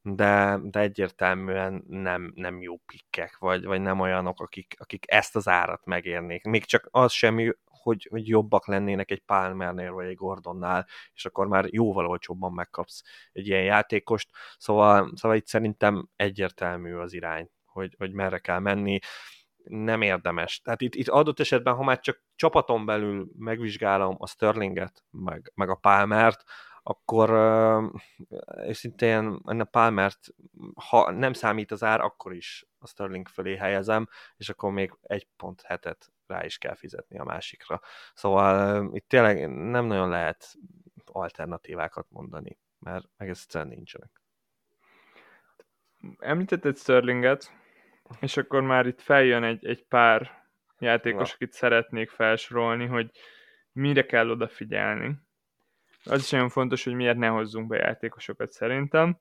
de, 0.01 0.59
de 0.63 0.79
egyértelműen 0.79 1.83
nem, 1.87 2.31
nem 2.35 2.61
jó 2.61 2.77
pikkek, 2.85 3.37
vagy, 3.37 3.65
vagy 3.65 3.81
nem 3.81 3.99
olyanok, 3.99 4.41
akik, 4.41 4.75
akik 4.77 5.03
ezt 5.07 5.35
az 5.35 5.47
árat 5.47 5.85
megérnék. 5.85 6.43
Még 6.43 6.65
csak 6.65 6.87
az 6.91 7.11
semmi, 7.11 7.51
hogy, 7.65 8.07
hogy 8.09 8.27
jobbak 8.27 8.67
lennének 8.67 9.11
egy 9.11 9.21
Palmernél 9.25 9.91
vagy 9.91 10.07
egy 10.07 10.15
Gordonnál, 10.15 10.87
és 11.13 11.25
akkor 11.25 11.47
már 11.47 11.65
jóval 11.69 12.07
olcsóbban 12.07 12.53
megkapsz 12.53 13.01
egy 13.31 13.47
ilyen 13.47 13.63
játékost. 13.63 14.29
Szóval, 14.57 15.11
szóval 15.15 15.37
itt 15.37 15.47
szerintem 15.47 16.07
egyértelmű 16.15 16.93
az 16.93 17.13
irány, 17.13 17.49
hogy, 17.71 17.95
hogy 17.97 18.11
merre 18.11 18.39
kell 18.39 18.59
menni 18.59 18.99
nem 19.63 20.01
érdemes. 20.01 20.61
Tehát 20.61 20.81
itt, 20.81 20.95
itt 20.95 21.07
adott 21.07 21.39
esetben, 21.39 21.75
ha 21.75 21.83
már 21.83 21.99
csak 21.99 22.23
csapaton 22.35 22.85
belül 22.85 23.27
megvizsgálom 23.37 24.15
a 24.19 24.27
Sterlinget, 24.27 25.03
meg, 25.09 25.51
meg 25.55 25.69
a 25.69 25.75
Palmert, 25.75 26.43
akkor 26.83 27.29
uh, 27.29 28.01
őszintén 28.67 29.25
a 29.43 29.63
Palmert, 29.63 30.19
ha 30.75 31.11
nem 31.11 31.33
számít 31.33 31.71
az 31.71 31.83
ár, 31.83 31.99
akkor 31.99 32.33
is 32.33 32.65
a 32.79 32.87
Sterling 32.87 33.27
fölé 33.27 33.55
helyezem, 33.55 34.07
és 34.37 34.49
akkor 34.49 34.71
még 34.71 34.97
egy 35.01 35.27
pont 35.35 35.61
hetet 35.61 36.11
rá 36.27 36.45
is 36.45 36.57
kell 36.57 36.75
fizetni 36.75 37.19
a 37.19 37.23
másikra. 37.23 37.81
Szóval 38.13 38.89
itt 38.93 39.07
tényleg 39.07 39.49
nem 39.49 39.85
nagyon 39.85 40.09
lehet 40.09 40.53
alternatívákat 41.05 42.07
mondani, 42.09 42.59
mert 42.79 43.05
meg 43.17 43.29
egyszerűen 43.29 43.69
nincsenek. 43.69 44.21
Említetted 46.19 46.77
Sterlinget, 46.77 47.60
és 48.19 48.37
akkor 48.37 48.61
már 48.61 48.85
itt 48.85 49.01
feljön 49.01 49.43
egy, 49.43 49.65
egy 49.65 49.83
pár 49.83 50.45
játékos, 50.79 51.29
Na. 51.29 51.35
akit 51.35 51.53
szeretnék 51.53 52.09
felsorolni, 52.09 52.85
hogy 52.85 53.11
mire 53.71 54.05
kell 54.05 54.29
odafigyelni. 54.29 55.15
Az 56.03 56.21
is 56.21 56.29
nagyon 56.29 56.49
fontos, 56.49 56.83
hogy 56.83 56.93
miért 56.93 57.17
ne 57.17 57.27
hozzunk 57.27 57.67
be 57.67 57.77
játékosokat 57.77 58.51
szerintem. 58.51 59.19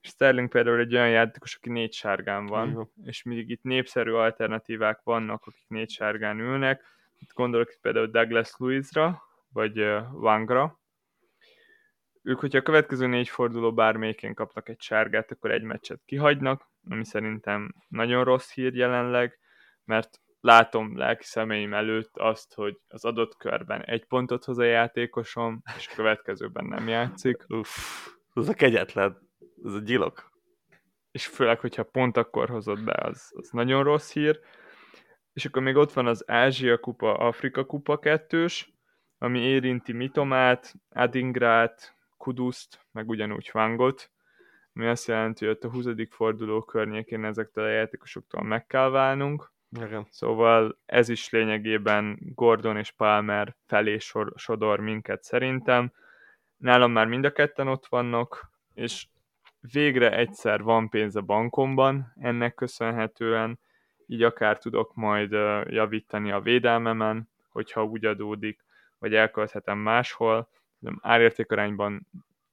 Sterling 0.00 0.48
például 0.48 0.78
egy 0.78 0.94
olyan 0.94 1.10
játékos, 1.10 1.56
aki 1.56 1.70
négy 1.70 1.92
sárgán 1.92 2.46
van, 2.46 2.70
Igen. 2.70 2.90
és 3.04 3.22
még 3.22 3.50
itt 3.50 3.62
népszerű 3.62 4.10
alternatívák 4.10 5.00
vannak, 5.02 5.46
akik 5.46 5.68
négy 5.68 5.90
sárgán 5.90 6.38
ülnek. 6.38 6.84
Itt 7.18 7.32
gondolok 7.32 7.70
itt 7.70 7.80
például 7.80 8.06
Douglas 8.06 8.52
Lewisra, 8.58 9.22
vagy 9.52 9.78
Wangra. 10.12 10.79
Ők, 12.22 12.40
hogyha 12.40 12.58
a 12.58 12.62
következő 12.62 13.06
négy 13.06 13.28
forduló 13.28 13.72
bármelyikén 13.72 14.34
kapnak 14.34 14.68
egy 14.68 14.80
sárgát, 14.80 15.30
akkor 15.30 15.50
egy 15.50 15.62
meccset 15.62 16.02
kihagynak, 16.04 16.70
ami 16.90 17.04
szerintem 17.04 17.74
nagyon 17.88 18.24
rossz 18.24 18.52
hír 18.52 18.74
jelenleg, 18.74 19.38
mert 19.84 20.20
látom 20.40 20.96
lelki 20.96 21.24
szemeim 21.24 21.74
előtt 21.74 22.16
azt, 22.16 22.54
hogy 22.54 22.80
az 22.88 23.04
adott 23.04 23.36
körben 23.36 23.84
egy 23.84 24.04
pontot 24.04 24.44
hoz 24.44 24.58
a 24.58 24.64
játékosom, 24.64 25.62
és 25.76 25.88
a 25.90 25.94
következőben 25.94 26.64
nem 26.64 26.88
játszik. 26.88 27.44
Uff, 27.48 27.68
ez 28.34 28.48
a 28.48 28.54
kegyetlen, 28.54 29.18
ez 29.64 29.72
a 29.72 29.78
gyilok. 29.78 30.30
És 31.10 31.26
főleg, 31.26 31.60
hogyha 31.60 31.82
pont 31.82 32.16
akkor 32.16 32.48
hozott 32.48 32.84
be, 32.84 32.98
az, 33.02 33.32
az 33.36 33.50
nagyon 33.50 33.84
rossz 33.84 34.12
hír. 34.12 34.40
És 35.32 35.44
akkor 35.44 35.62
még 35.62 35.76
ott 35.76 35.92
van 35.92 36.06
az 36.06 36.24
Ázsia 36.26 36.78
kupa, 36.78 37.14
Afrika 37.14 37.64
kupa 37.64 37.98
kettős, 37.98 38.72
ami 39.18 39.40
érinti 39.40 39.92
Mitomát, 39.92 40.74
Adingrát, 40.88 41.99
Kuduszt, 42.20 42.86
meg 42.92 43.08
ugyanúgy 43.08 43.50
Vangot, 43.52 44.10
ami 44.74 44.86
azt 44.86 45.08
jelenti, 45.08 45.46
hogy 45.46 45.54
ott 45.54 45.64
a 45.64 45.70
20. 45.70 45.86
forduló 46.10 46.62
környékén 46.62 47.24
ezektől 47.24 47.64
a 47.64 47.68
játékosoktól 47.68 48.42
meg 48.42 48.66
kell 48.66 48.88
válnunk. 48.88 49.52
Igen. 49.80 50.06
Szóval 50.10 50.78
ez 50.86 51.08
is 51.08 51.30
lényegében 51.30 52.18
Gordon 52.34 52.76
és 52.76 52.90
Palmer 52.90 53.56
felé 53.66 53.98
sor, 53.98 54.32
sodor 54.36 54.80
minket 54.80 55.22
szerintem. 55.22 55.92
Nálam 56.56 56.92
már 56.92 57.06
mind 57.06 57.24
a 57.24 57.32
ketten 57.32 57.68
ott 57.68 57.86
vannak, 57.86 58.50
és 58.74 59.06
végre 59.72 60.16
egyszer 60.16 60.62
van 60.62 60.88
pénz 60.88 61.16
a 61.16 61.22
bankomban 61.22 62.12
ennek 62.16 62.54
köszönhetően, 62.54 63.58
így 64.06 64.22
akár 64.22 64.58
tudok 64.58 64.94
majd 64.94 65.32
javítani 65.68 66.30
a 66.30 66.40
védelmemen, 66.40 67.28
hogyha 67.48 67.84
úgy 67.84 68.04
adódik, 68.04 68.64
vagy 68.98 69.14
elkölthetem 69.14 69.78
máshol. 69.78 70.48
Árértékarányban 71.00 72.06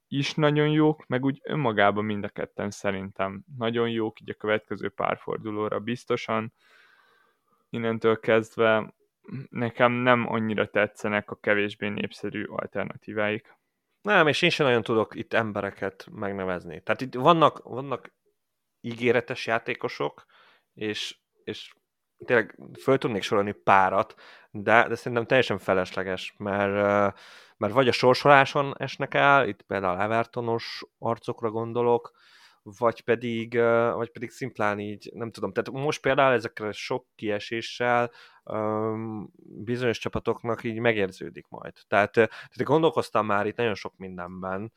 is 0.08 0.34
nagyon 0.34 0.68
jók, 0.68 1.06
meg 1.06 1.24
úgy 1.24 1.40
önmagában 1.42 2.04
mind 2.04 2.24
a 2.24 2.28
ketten 2.28 2.70
szerintem 2.70 3.44
nagyon 3.58 3.90
jók, 3.90 4.20
így 4.20 4.30
a 4.30 4.34
következő 4.34 4.88
párfordulóra 4.88 5.80
biztosan. 5.80 6.52
Innentől 7.70 8.20
kezdve 8.20 8.94
nekem 9.50 9.92
nem 9.92 10.28
annyira 10.28 10.70
tetszenek 10.70 11.30
a 11.30 11.38
kevésbé 11.40 11.88
népszerű 11.88 12.44
alternatíváik. 12.44 13.56
Nem, 14.00 14.26
és 14.26 14.42
én 14.42 14.50
sem 14.50 14.66
nagyon 14.66 14.82
tudok 14.82 15.14
itt 15.14 15.32
embereket 15.32 16.06
megnevezni. 16.10 16.82
Tehát 16.82 17.00
itt 17.00 17.14
vannak, 17.14 17.62
vannak 17.62 18.12
ígéretes 18.80 19.46
játékosok, 19.46 20.26
és, 20.74 21.18
és 21.44 21.72
tényleg 22.24 22.58
föl 22.80 22.98
tudnék 22.98 23.22
sorolni 23.22 23.52
párat, 23.52 24.14
de, 24.50 24.88
de 24.88 24.94
szerintem 24.94 25.26
teljesen 25.26 25.58
felesleges, 25.58 26.34
mert, 26.38 27.14
mert 27.56 27.72
vagy 27.72 27.88
a 27.88 27.92
sorsoláson 27.92 28.74
esnek 28.78 29.14
el, 29.14 29.48
itt 29.48 29.62
például 29.62 30.00
Evertonos 30.00 30.84
arcokra 30.98 31.50
gondolok, 31.50 32.12
vagy 32.62 33.00
pedig, 33.00 33.54
vagy 33.94 34.10
pedig 34.10 34.30
szimplán 34.30 34.78
így, 34.78 35.10
nem 35.14 35.30
tudom, 35.30 35.52
tehát 35.52 35.82
most 35.82 36.00
például 36.00 36.32
ezekre 36.32 36.72
sok 36.72 37.06
kieséssel 37.14 38.10
bizonyos 39.38 39.98
csapatoknak 39.98 40.64
így 40.64 40.78
megérződik 40.78 41.46
majd. 41.48 41.72
Tehát, 41.88 42.12
tehát 42.12 42.62
gondolkoztam 42.62 43.26
már 43.26 43.46
itt 43.46 43.56
nagyon 43.56 43.74
sok 43.74 43.96
mindenben, 43.96 44.72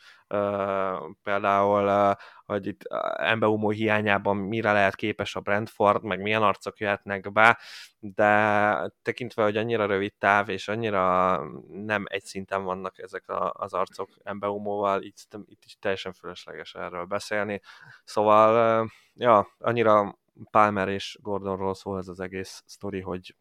például, 1.24 2.15
hogy 2.45 2.67
itt 2.67 2.84
Embeumó 3.15 3.69
hiányában 3.69 4.38
mire 4.38 4.72
lehet 4.72 4.95
képes 4.95 5.36
a 5.36 5.39
Brentford, 5.39 6.03
meg 6.03 6.22
milyen 6.22 6.43
arcok 6.43 6.78
jöhetnek 6.78 7.32
be, 7.32 7.59
de 7.99 8.91
tekintve, 9.01 9.43
hogy 9.43 9.57
annyira 9.57 9.86
rövid 9.86 10.13
táv, 10.17 10.49
és 10.49 10.67
annyira 10.67 11.38
nem 11.67 12.05
egy 12.07 12.24
szinten 12.24 12.63
vannak 12.63 12.99
ezek 12.99 13.24
az 13.51 13.74
arcok 13.74 14.09
Embeumóval, 14.24 15.01
itt, 15.01 15.17
itt 15.45 15.63
is 15.65 15.78
teljesen 15.80 16.13
fölösleges 16.13 16.76
erről 16.76 17.05
beszélni. 17.05 17.61
Szóval, 18.03 18.89
ja, 19.13 19.47
annyira 19.59 20.19
Palmer 20.51 20.88
és 20.88 21.17
Gordonról 21.22 21.74
szól 21.74 21.97
ez 21.97 22.07
az 22.07 22.19
egész 22.19 22.63
sztori, 22.65 23.01
hogy 23.01 23.36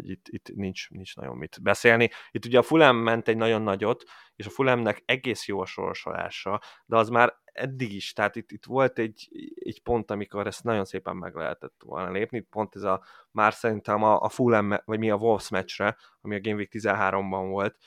hogy 0.00 0.10
itt, 0.10 0.26
itt 0.28 0.54
nincs, 0.54 0.90
nincs 0.90 1.16
nagyon 1.16 1.36
mit 1.36 1.62
beszélni. 1.62 2.10
Itt 2.30 2.44
ugye 2.44 2.58
a 2.58 2.62
Fulham 2.62 2.96
ment 2.96 3.28
egy 3.28 3.36
nagyon 3.36 3.62
nagyot, 3.62 4.04
és 4.36 4.46
a 4.46 4.50
Fulhamnek 4.50 5.02
egész 5.04 5.46
jó 5.46 5.60
a 5.60 5.66
sorsolása, 5.66 6.60
de 6.84 6.96
az 6.96 7.08
már 7.08 7.36
eddig 7.44 7.92
is, 7.92 8.12
tehát 8.12 8.36
itt, 8.36 8.50
itt 8.50 8.64
volt 8.64 8.98
egy, 8.98 9.28
egy 9.54 9.82
pont, 9.82 10.10
amikor 10.10 10.46
ezt 10.46 10.64
nagyon 10.64 10.84
szépen 10.84 11.16
meg 11.16 11.34
lehetett 11.34 11.82
volna 11.84 12.10
lépni, 12.10 12.40
pont 12.40 12.74
ez 12.74 12.82
a, 12.82 13.04
már 13.30 13.52
szerintem 13.52 14.02
a, 14.02 14.20
a 14.20 14.28
Fulham, 14.28 14.74
vagy 14.84 14.98
mi 14.98 15.10
a 15.10 15.16
Wolves 15.16 15.48
meccsre, 15.48 15.96
ami 16.20 16.34
a 16.34 16.40
Game 16.40 16.56
Week 16.56 16.70
13-ban 16.72 17.46
volt, 17.48 17.78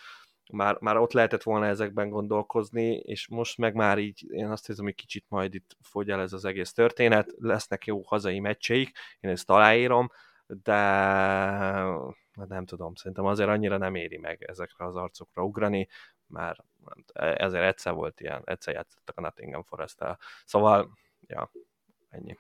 már, 0.52 0.78
már 0.80 0.98
ott 0.98 1.14
lehetett 1.14 1.44
volna 1.44 1.66
ezekben 1.66 2.10
gondolkozni, 2.10 2.96
és 2.96 3.28
most 3.28 3.58
meg 3.58 3.74
már 3.74 3.98
így, 3.98 4.26
én 4.32 4.50
azt 4.50 4.66
hiszem, 4.66 4.84
hogy 4.84 4.96
kicsit 4.96 5.26
majd 5.28 5.54
itt 5.54 5.78
fogy 5.82 6.10
el 6.10 6.22
ez 6.22 6.34
az 6.34 6.46
egész 6.46 6.74
történet, 6.74 7.34
lesznek 7.38 7.86
jó 7.86 8.02
hazai 8.02 8.40
meccseik, 8.40 8.92
én 9.20 9.32
ezt 9.32 9.50
aláírom, 9.50 10.10
de 10.64 10.76
nem 12.34 12.66
tudom, 12.66 12.96
szerintem 12.96 13.26
azért 13.26 13.50
annyira 13.50 13.78
nem 13.78 13.96
éri 13.96 14.18
meg 14.18 14.44
ezekre 14.44 14.86
az 14.86 14.96
arcokra 14.96 15.44
ugrani, 15.44 15.88
már 16.26 16.64
ezért 17.14 17.64
egyszer 17.64 17.94
volt 17.94 18.22
ilyen, 18.22 18.42
egyszer 18.46 18.74
játszottak 18.74 19.18
a 19.18 19.22
Nottingham 19.22 19.64
forest 19.64 20.02
-el. 20.02 20.20
Szóval, 20.46 20.98
ja, 21.28 21.52
ennyi. 22.10 22.38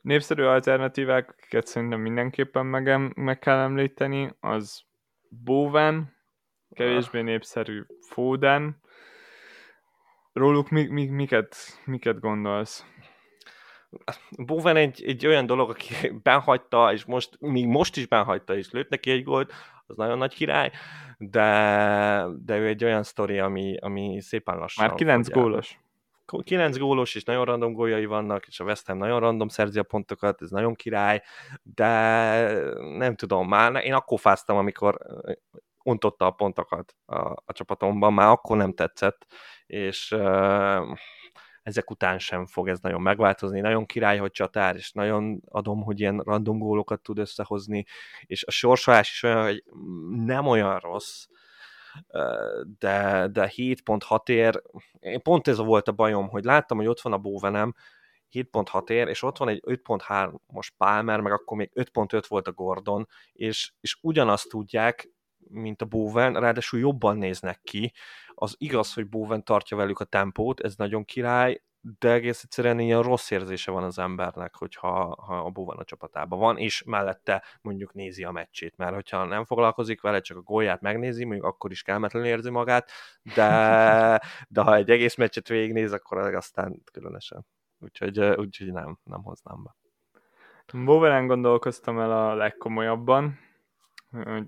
Népszerű 0.00 0.42
alternatívákat 0.42 1.66
szerintem 1.66 2.00
mindenképpen 2.00 2.66
meg, 2.66 3.14
meg 3.16 3.38
kell 3.38 3.58
említeni, 3.58 4.36
az 4.40 4.84
Bowen, 5.28 6.16
kevésbé 6.70 7.20
népszerű 7.20 7.82
Foden. 8.00 8.80
Róluk 10.32 10.70
mi, 10.70 10.86
mi, 10.86 11.06
miket, 11.06 11.56
miket 11.84 12.20
gondolsz? 12.20 12.84
Bowen 14.30 14.76
egy, 14.76 15.04
egy 15.06 15.26
olyan 15.26 15.46
dolog, 15.46 15.70
aki 15.70 16.08
benhagyta, 16.22 16.92
és 16.92 17.04
most, 17.04 17.36
még 17.40 17.66
most 17.66 17.96
is 17.96 18.06
benhagyta, 18.06 18.56
és 18.56 18.70
lőtt 18.70 18.88
neki 18.88 19.10
egy 19.10 19.24
gólt, 19.24 19.52
az 19.86 19.96
nagyon 19.96 20.18
nagy 20.18 20.34
király, 20.34 20.70
de, 21.18 22.26
de 22.44 22.56
ő 22.56 22.66
egy 22.66 22.84
olyan 22.84 23.02
sztori, 23.02 23.38
ami, 23.38 23.76
ami 23.80 24.20
szépen 24.20 24.56
lassan. 24.56 24.86
Már 24.86 24.94
9 24.94 25.28
gólos. 25.30 25.78
9 26.44 26.78
gólos, 26.78 27.14
és 27.14 27.24
nagyon 27.24 27.44
random 27.44 27.72
góljai 27.72 28.06
vannak, 28.06 28.46
és 28.46 28.60
a 28.60 28.64
West 28.64 28.86
Ham 28.86 28.98
nagyon 28.98 29.20
random 29.20 29.48
szerzi 29.48 29.78
a 29.78 29.82
pontokat, 29.82 30.42
ez 30.42 30.50
nagyon 30.50 30.74
király, 30.74 31.22
de 31.62 31.88
nem 32.80 33.14
tudom, 33.14 33.48
már 33.48 33.84
én 33.84 33.94
akkor 33.94 34.20
fáztam, 34.20 34.56
amikor 34.56 34.98
ontotta 35.82 36.26
a 36.26 36.30
pontokat 36.30 36.94
a, 37.04 37.16
a 37.44 37.52
csapatomban, 37.52 38.12
már 38.12 38.28
akkor 38.28 38.56
nem 38.56 38.72
tetszett, 38.72 39.26
és 39.66 40.12
uh, 40.12 40.96
ezek 41.66 41.90
után 41.90 42.18
sem 42.18 42.46
fog 42.46 42.68
ez 42.68 42.80
nagyon 42.80 43.00
megváltozni. 43.00 43.60
Nagyon 43.60 43.86
király, 43.86 44.18
hogy 44.18 44.30
csatár, 44.30 44.76
és 44.76 44.92
nagyon 44.92 45.42
adom, 45.48 45.82
hogy 45.82 46.00
ilyen 46.00 46.18
random 46.18 46.58
gólokat 46.58 47.00
tud 47.00 47.18
összehozni, 47.18 47.84
és 48.26 48.44
a 48.44 48.50
sorsolás 48.50 49.10
is 49.10 49.22
olyan, 49.22 49.42
hogy 49.42 49.64
nem 50.10 50.46
olyan 50.46 50.78
rossz, 50.78 51.26
de, 52.78 53.28
de 53.32 53.52
7.6 53.56 54.28
ér, 54.28 54.62
pont 55.22 55.48
ez 55.48 55.58
volt 55.58 55.88
a 55.88 55.92
bajom, 55.92 56.28
hogy 56.28 56.44
láttam, 56.44 56.76
hogy 56.76 56.86
ott 56.86 57.00
van 57.00 57.12
a 57.12 57.18
bóvenem, 57.18 57.74
7.6 58.30 58.90
ér, 58.90 59.08
és 59.08 59.22
ott 59.22 59.36
van 59.36 59.48
egy 59.48 59.62
5.3 59.66 60.34
most 60.46 60.74
Palmer, 60.76 61.20
meg 61.20 61.32
akkor 61.32 61.56
még 61.56 61.70
5.5 61.74 62.24
volt 62.28 62.48
a 62.48 62.52
Gordon, 62.52 63.08
és, 63.32 63.72
és 63.80 63.98
ugyanazt 64.00 64.48
tudják, 64.48 65.08
mint 65.48 65.82
a 65.82 65.84
Bowen, 65.84 66.34
ráadásul 66.40 66.78
jobban 66.78 67.16
néznek 67.16 67.60
ki. 67.62 67.92
Az 68.38 68.54
igaz, 68.58 68.94
hogy 68.94 69.08
Bowen 69.08 69.44
tartja 69.44 69.76
velük 69.76 70.00
a 70.00 70.04
tempót, 70.04 70.60
ez 70.60 70.76
nagyon 70.76 71.04
király, 71.04 71.62
de 71.98 72.12
egész 72.12 72.42
egyszerűen 72.42 72.78
ilyen 72.78 73.02
rossz 73.02 73.30
érzése 73.30 73.70
van 73.70 73.82
az 73.82 73.98
embernek, 73.98 74.54
hogyha 74.54 75.22
ha 75.26 75.38
a 75.38 75.50
Bowen 75.50 75.78
a 75.78 75.84
csapatában 75.84 76.38
van, 76.38 76.58
és 76.58 76.82
mellette 76.82 77.42
mondjuk 77.60 77.94
nézi 77.94 78.24
a 78.24 78.30
meccsét, 78.30 78.76
mert 78.76 78.94
hogyha 78.94 79.24
nem 79.24 79.44
foglalkozik 79.44 80.00
vele, 80.00 80.20
csak 80.20 80.36
a 80.36 80.42
gólját 80.42 80.80
megnézi, 80.80 81.24
mondjuk 81.24 81.46
akkor 81.46 81.70
is 81.70 81.82
kelmetlenül 81.82 82.28
érzi 82.28 82.50
magát, 82.50 82.90
de, 83.34 83.46
de 84.48 84.60
ha 84.60 84.74
egy 84.74 84.90
egész 84.90 85.14
meccset 85.14 85.48
végignéz, 85.48 85.92
akkor 85.92 86.34
aztán 86.34 86.82
különösen. 86.92 87.46
Úgyhogy, 87.78 88.20
úgyhogy 88.20 88.72
nem, 88.72 88.98
nem 89.04 89.22
hoznám 89.22 89.62
be. 89.62 89.76
Boveren 90.84 91.26
gondolkoztam 91.26 91.98
el 91.98 92.12
a 92.12 92.34
legkomolyabban, 92.34 93.38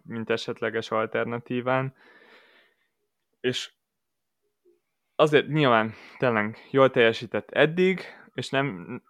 mint 0.03 0.31
esetleges 0.31 0.91
alternatíván. 0.91 1.95
És 3.41 3.73
azért 5.19 5.49
nyilván 5.49 5.95
tényleg 6.19 6.69
jól 6.71 6.91
teljesített 6.91 7.51
eddig, 7.51 8.01
és 8.35 8.49
nem 8.49 9.03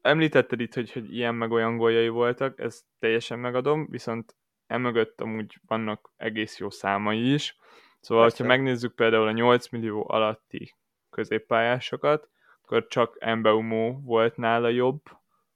említetted 0.00 0.60
itt, 0.60 0.74
hogy, 0.74 0.92
hogy 0.92 1.14
ilyen 1.14 1.34
meg 1.34 1.50
olyan 1.50 1.76
góljai 1.76 2.08
voltak, 2.08 2.58
ezt 2.58 2.84
teljesen 2.98 3.38
megadom, 3.38 3.86
viszont 3.90 4.34
emögött 4.66 5.20
amúgy 5.20 5.60
vannak 5.66 6.10
egész 6.16 6.58
jó 6.58 6.70
számai 6.70 7.32
is. 7.32 7.58
Szóval, 8.00 8.24
Persze. 8.24 8.42
ha 8.42 8.48
megnézzük 8.48 8.94
például 8.94 9.26
a 9.26 9.32
8 9.32 9.68
millió 9.68 10.06
alatti 10.08 10.76
középpályásokat, 11.10 12.28
akkor 12.62 12.86
csak 12.86 13.16
Embeumo 13.18 14.00
volt 14.00 14.36
nála 14.36 14.68
jobb, 14.68 15.02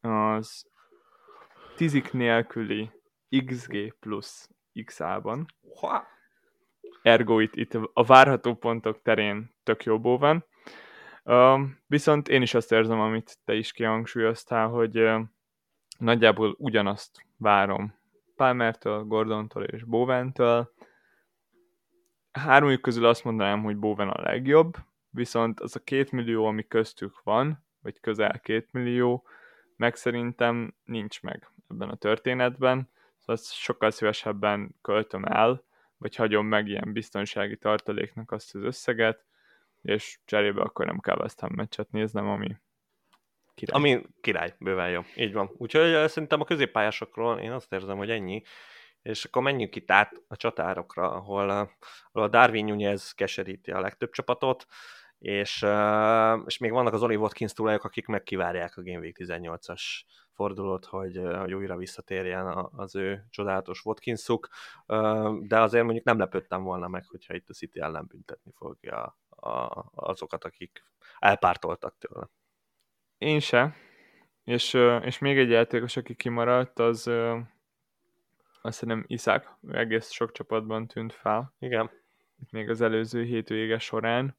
az 0.00 0.66
tizik 1.76 2.12
nélküli 2.12 2.90
XG 3.46 3.94
plusz 4.00 4.50
XA-ban. 4.84 5.46
Ergo 7.04 7.40
itt, 7.40 7.56
itt 7.56 7.78
a 7.92 8.04
várható 8.04 8.54
pontok 8.54 9.02
terén 9.02 9.50
tök 9.62 9.84
jó 9.84 10.18
van. 10.18 10.44
Viszont 11.86 12.28
én 12.28 12.42
is 12.42 12.54
azt 12.54 12.72
érzem, 12.72 13.00
amit 13.00 13.38
te 13.44 13.54
is 13.54 13.72
kihangsúlyoztál, 13.72 14.68
hogy 14.68 15.10
nagyjából 15.98 16.54
ugyanazt 16.58 17.26
várom 17.36 17.94
Palmertől, 18.36 19.02
Gordontól 19.02 19.64
és 19.64 19.84
Boventől. 19.84 20.72
Háromjuk 22.32 22.80
közül 22.80 23.06
azt 23.06 23.24
mondanám, 23.24 23.62
hogy 23.62 23.76
Bowen 23.76 24.08
a 24.08 24.22
legjobb, 24.22 24.76
viszont 25.10 25.60
az 25.60 25.76
a 25.76 25.80
két 25.80 26.12
millió, 26.12 26.44
ami 26.44 26.66
köztük 26.66 27.22
van, 27.22 27.64
vagy 27.82 28.00
közel 28.00 28.40
két 28.40 28.72
millió, 28.72 29.26
meg 29.76 29.96
szerintem 29.96 30.74
nincs 30.84 31.22
meg 31.22 31.50
ebben 31.70 31.88
a 31.88 31.96
történetben, 31.96 32.90
szóval 33.18 33.34
ezt 33.34 33.52
sokkal 33.52 33.90
szívesebben 33.90 34.74
költöm 34.82 35.24
el, 35.24 35.64
vagy 35.98 36.16
hagyom 36.16 36.46
meg 36.46 36.68
ilyen 36.68 36.92
biztonsági 36.92 37.56
tartaléknak 37.56 38.30
azt 38.30 38.54
az 38.54 38.62
összeget, 38.62 39.24
és 39.82 40.18
cserébe 40.24 40.62
akkor 40.62 40.86
nem 40.86 41.00
kell 41.00 41.18
West 41.18 41.40
Ham 41.40 41.52
meccset 41.54 41.90
néznem, 41.90 42.28
ami 42.28 42.56
király. 43.54 43.76
Ami 43.80 44.06
király, 44.20 44.54
bőven 44.58 44.90
jó. 44.90 45.00
Így 45.16 45.32
van. 45.32 45.50
Úgyhogy 45.56 46.08
szerintem 46.08 46.40
a 46.40 46.44
középpályásokról 46.44 47.38
én 47.38 47.52
azt 47.52 47.72
érzem, 47.72 47.96
hogy 47.96 48.10
ennyi. 48.10 48.42
És 49.02 49.24
akkor 49.24 49.42
menjünk 49.42 49.76
itt 49.76 49.90
át 49.90 50.22
a 50.28 50.36
csatárokra, 50.36 51.10
ahol, 51.12 51.50
ahol 51.50 52.24
a 52.24 52.28
Darwin 52.28 52.64
Nunez 52.64 53.12
keseríti 53.12 53.70
a 53.70 53.80
legtöbb 53.80 54.10
csapatot, 54.10 54.66
és, 55.18 55.66
és 56.46 56.58
még 56.58 56.70
vannak 56.70 56.92
az 56.92 57.02
Oli 57.02 57.16
Watkins 57.16 57.52
tulajok, 57.52 57.84
akik 57.84 58.06
meg 58.06 58.22
kivárják 58.22 58.76
a 58.76 58.82
Game 58.82 58.98
Week 58.98 59.16
18-as 59.18 59.82
fordulót, 60.34 60.84
hogy, 60.84 61.20
hogy 61.38 61.54
újra 61.54 61.76
visszatérjen 61.76 62.68
az 62.76 62.94
ő 62.94 63.26
csodálatos 63.30 63.84
Watkinsuk, 63.84 64.48
de 65.40 65.60
azért 65.60 65.84
mondjuk 65.84 66.04
nem 66.04 66.18
lepődtem 66.18 66.62
volna 66.62 66.88
meg, 66.88 67.04
hogyha 67.06 67.34
itt 67.34 67.48
a 67.48 67.52
City 67.52 67.80
ellen 67.80 68.06
büntetni 68.06 68.52
fogja 68.56 69.18
azokat, 69.94 70.44
akik 70.44 70.84
elpártoltak 71.18 71.98
tőle. 71.98 72.28
Én 73.18 73.40
se. 73.40 73.74
És, 74.44 74.74
és 75.02 75.18
még 75.18 75.38
egy 75.38 75.50
játékos, 75.50 75.96
aki 75.96 76.14
kimaradt, 76.14 76.78
az 76.78 77.10
azt 78.62 78.80
hiszem 78.80 79.04
Iszák 79.06 79.48
egész 79.70 80.10
sok 80.10 80.32
csapatban 80.32 80.86
tűnt 80.86 81.12
fel. 81.12 81.54
Igen. 81.58 81.90
Itt 82.42 82.50
még 82.50 82.70
az 82.70 82.80
előző 82.80 83.22
hétvége 83.22 83.78
során. 83.78 84.36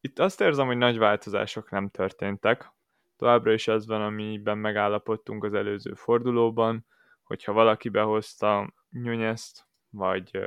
Itt 0.00 0.18
azt 0.18 0.40
érzem, 0.40 0.66
hogy 0.66 0.76
nagy 0.76 0.98
változások 0.98 1.70
nem 1.70 1.88
történtek. 1.88 2.72
Továbbra 3.18 3.52
is 3.52 3.68
az 3.68 3.86
van, 3.86 4.02
amiben 4.02 4.58
megállapodtunk 4.58 5.44
az 5.44 5.54
előző 5.54 5.94
fordulóban, 5.94 6.86
hogyha 7.22 7.52
valaki 7.52 7.88
behozta 7.88 8.74
Nyújnyezt, 8.90 9.66
vagy, 9.90 10.38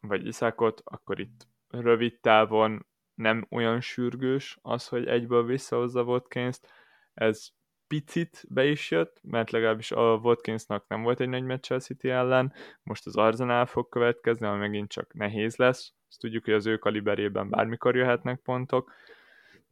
vagy 0.00 0.26
Iszákot, 0.26 0.80
akkor 0.84 1.20
itt 1.20 1.46
rövid 1.68 2.20
távon 2.20 2.86
nem 3.14 3.46
olyan 3.50 3.80
sürgős 3.80 4.58
az, 4.62 4.88
hogy 4.88 5.06
egyből 5.06 5.44
visszahozza 5.44 6.02
Watkins-t. 6.02 6.68
Ez 7.14 7.48
picit 7.86 8.44
be 8.48 8.64
is 8.64 8.90
jött, 8.90 9.18
mert 9.22 9.50
legalábbis 9.50 9.92
a 9.92 10.14
Watkinsnak 10.22 10.88
nem 10.88 11.02
volt 11.02 11.20
egy 11.20 11.28
nagy 11.28 11.44
meccs 11.44 11.72
a 11.72 11.78
City 11.78 12.10
ellen, 12.10 12.52
most 12.82 13.06
az 13.06 13.16
Arsenal 13.16 13.66
fog 13.66 13.88
következni, 13.88 14.46
ami 14.46 14.58
megint 14.58 14.90
csak 14.90 15.14
nehéz 15.14 15.56
lesz. 15.56 15.92
Azt 16.08 16.20
tudjuk, 16.20 16.44
hogy 16.44 16.54
az 16.54 16.66
ő 16.66 16.76
kaliberében 16.78 17.50
bármikor 17.50 17.96
jöhetnek 17.96 18.40
pontok, 18.40 18.92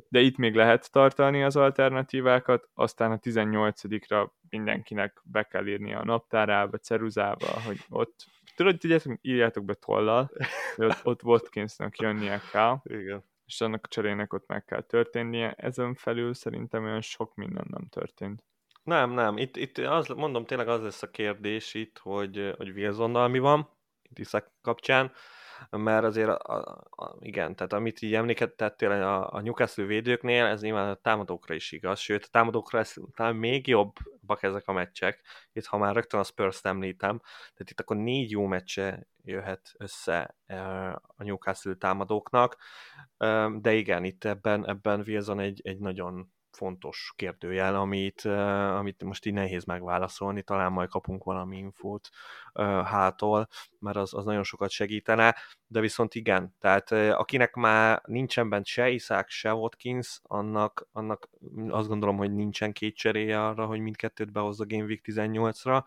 de 0.08 0.20
itt 0.20 0.36
még 0.36 0.54
lehet 0.54 0.92
tartani 0.92 1.42
az 1.42 1.56
alternatívákat, 1.56 2.68
aztán 2.74 3.12
a 3.12 3.18
18-ra 3.18 4.28
mindenkinek 4.48 5.20
be 5.24 5.42
kell 5.42 5.66
írni 5.66 5.94
a 5.94 6.04
naptárába, 6.04 6.76
ceruzába, 6.76 7.46
hogy 7.66 7.78
ott, 7.88 8.26
tudod, 8.56 8.78
tudjátok, 8.78 9.18
írjátok 9.20 9.64
be 9.64 9.74
tollal, 9.74 10.30
hogy 10.76 10.86
ott, 10.86 11.00
ott 11.02 11.22
Watkinsnak 11.22 11.98
jönnie 11.98 12.40
kell. 12.52 12.80
Igen 12.84 13.24
és 13.46 13.60
annak 13.60 13.84
a 13.84 13.88
cserének 13.88 14.32
ott 14.32 14.46
meg 14.46 14.64
kell 14.64 14.82
történnie. 14.82 15.52
Ezen 15.52 15.94
felül 15.94 16.34
szerintem 16.34 16.84
olyan 16.84 17.00
sok 17.00 17.34
minden 17.34 17.66
nem 17.70 17.88
történt. 17.88 18.44
Nem, 18.82 19.10
nem. 19.10 19.36
Itt, 19.36 19.56
itt 19.56 19.78
az, 19.78 20.08
mondom, 20.08 20.44
tényleg 20.44 20.68
az 20.68 20.82
lesz 20.82 21.02
a 21.02 21.10
kérdés 21.10 21.74
itt, 21.74 21.98
hogy, 21.98 22.54
hogy 22.56 22.70
Wilsonnal 22.70 23.28
mi 23.28 23.38
van, 23.38 23.68
itt 24.02 24.18
Iszak 24.18 24.50
kapcsán, 24.62 25.12
mert 25.70 26.04
azért, 26.04 26.28
a, 26.28 26.84
a, 26.90 27.16
igen, 27.20 27.56
tehát 27.56 27.72
amit 27.72 28.02
így 28.02 28.14
emlékeztettél 28.14 28.90
a, 28.90 29.32
a 29.32 29.40
Newcastle 29.40 29.84
védőknél, 29.84 30.44
ez 30.44 30.62
nyilván 30.62 30.88
a 30.88 30.94
támadókra 30.94 31.54
is 31.54 31.72
igaz, 31.72 31.98
sőt, 31.98 32.24
a 32.24 32.28
támadókra 32.30 32.78
ez 32.78 32.94
talán 33.14 33.36
még 33.36 33.66
jobbak 33.66 34.42
ezek 34.42 34.68
a 34.68 34.72
meccsek, 34.72 35.22
itt 35.52 35.64
ha 35.64 35.78
már 35.78 35.94
rögtön 35.94 36.20
a 36.20 36.24
Spurs-t 36.24 36.66
említem, 36.66 37.18
tehát 37.18 37.70
itt 37.70 37.80
akkor 37.80 37.96
négy 37.96 38.30
jó 38.30 38.46
meccse 38.46 39.08
jöhet 39.22 39.72
össze 39.78 40.36
a 41.16 41.24
Newcastle 41.24 41.74
támadóknak, 41.74 42.56
de 43.54 43.72
igen, 43.72 44.04
itt 44.04 44.24
ebben, 44.24 44.68
ebben 44.68 45.02
Wilson 45.06 45.40
egy, 45.40 45.60
egy 45.64 45.78
nagyon 45.78 46.32
fontos 46.54 47.12
kérdőjel, 47.16 47.74
amit, 47.74 48.24
amit 48.78 49.04
most 49.04 49.26
így 49.26 49.32
nehéz 49.32 49.64
megválaszolni, 49.64 50.42
talán 50.42 50.72
majd 50.72 50.88
kapunk 50.88 51.24
valami 51.24 51.56
infót 51.56 52.08
hától, 52.84 53.48
mert 53.78 53.96
az, 53.96 54.14
az 54.14 54.24
nagyon 54.24 54.42
sokat 54.42 54.70
segítene, 54.70 55.36
de 55.66 55.80
viszont 55.80 56.14
igen, 56.14 56.54
tehát 56.60 56.90
akinek 56.92 57.54
már 57.54 58.00
nincsen 58.04 58.48
bent 58.48 58.66
se 58.66 58.90
Isaac, 58.90 59.30
se 59.30 59.54
Watkins, 59.54 60.20
annak, 60.22 60.88
annak 60.92 61.28
azt 61.68 61.88
gondolom, 61.88 62.16
hogy 62.16 62.34
nincsen 62.34 62.72
két 62.72 62.96
cseréje 62.96 63.46
arra, 63.46 63.66
hogy 63.66 63.80
mindkettőt 63.80 64.32
behozza 64.32 64.64
Game 64.66 64.84
Week 64.84 65.00
18-ra, 65.04 65.84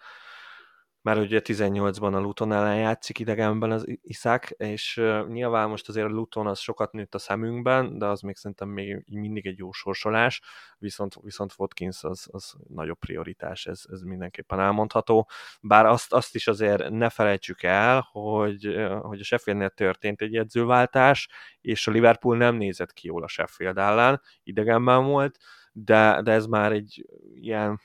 mert 1.08 1.20
ugye 1.20 1.42
18-ban 1.44 2.14
a 2.14 2.20
Luton 2.20 2.52
ellen 2.52 2.76
játszik 2.76 3.20
idegenben 3.20 3.72
az 3.72 3.86
Iszák, 4.02 4.56
és 4.58 5.02
nyilván 5.28 5.70
most 5.70 5.90
azért 5.90 6.06
a 6.06 6.10
Luton 6.10 6.48
az 6.48 6.60
sokat 6.60 6.92
nőtt 6.92 7.16
a 7.16 7.18
szemünkben, 7.18 7.98
de 7.98 8.06
az 8.06 8.22
még 8.22 8.36
szerintem 8.36 8.70
még 8.70 9.04
mindig 9.08 9.46
egy 9.46 9.58
jó 9.58 9.72
sorsolás, 9.72 10.42
viszont, 10.78 11.16
viszont 11.22 11.54
Watkins 11.58 12.04
az, 12.04 12.28
az 12.32 12.54
nagyobb 12.68 13.00
prioritás, 13.00 13.66
ez, 13.66 13.82
ez 13.92 14.02
mindenképpen 14.02 14.60
elmondható, 14.60 15.30
bár 15.62 15.86
azt, 15.86 16.14
azt 16.14 16.36
is 16.36 16.48
azért 16.48 16.90
ne 16.90 17.10
felejtsük 17.10 17.64
el, 17.64 18.08
hogy, 18.12 18.76
hogy 19.02 19.20
a 19.20 19.24
Sheffieldnél 19.24 19.70
történt 19.70 20.22
egy 20.22 20.36
edzőváltás, 20.36 21.30
és 21.62 21.88
a 21.88 21.92
Liverpool 21.92 22.38
nem 22.38 22.56
nézett 22.56 22.94
ki 22.94 23.08
jól 23.08 23.24
a 23.24 23.28
Sheffield 23.28 23.78
ellen, 23.78 24.22
idegenben 24.44 25.04
volt, 25.04 25.38
de, 25.72 26.22
de 26.24 26.32
ez 26.32 26.46
már 26.46 26.72
egy 26.72 27.06
ilyen 27.34 27.80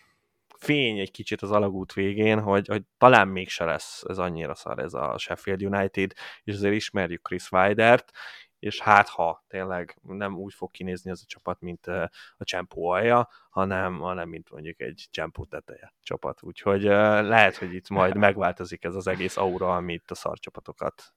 fény 0.62 0.98
egy 0.98 1.10
kicsit 1.10 1.42
az 1.42 1.50
alagút 1.50 1.92
végén, 1.92 2.40
hogy, 2.40 2.66
hogy 2.66 2.82
talán 2.98 3.28
mégse 3.28 3.64
lesz 3.64 4.02
ez 4.08 4.18
annyira 4.18 4.54
szar 4.54 4.78
ez 4.78 4.94
a 4.94 5.18
Sheffield 5.18 5.62
United, 5.62 6.12
és 6.42 6.54
azért 6.54 6.74
ismerjük 6.74 7.22
Chris 7.22 7.50
Weidert, 7.50 8.10
és 8.58 8.80
hát 8.80 9.08
ha 9.08 9.44
tényleg 9.48 9.98
nem 10.02 10.36
úgy 10.36 10.54
fog 10.54 10.70
kinézni 10.70 11.10
az 11.10 11.20
a 11.22 11.26
csapat, 11.26 11.60
mint 11.60 11.86
a 11.86 12.10
Csempó 12.44 12.88
alja, 12.88 13.28
hanem, 13.50 13.98
hanem 13.98 14.28
mint 14.28 14.50
mondjuk 14.50 14.80
egy 14.80 15.06
Csempó 15.10 15.44
teteje 15.44 15.94
csapat. 16.02 16.42
Úgyhogy 16.42 16.82
lehet, 16.82 17.56
hogy 17.56 17.74
itt 17.74 17.88
majd 17.88 18.16
megváltozik 18.26 18.84
ez 18.84 18.94
az 18.94 19.06
egész 19.06 19.36
aura, 19.36 19.76
amit 19.76 20.10
a 20.10 20.14
szarcsapatokat 20.14 21.14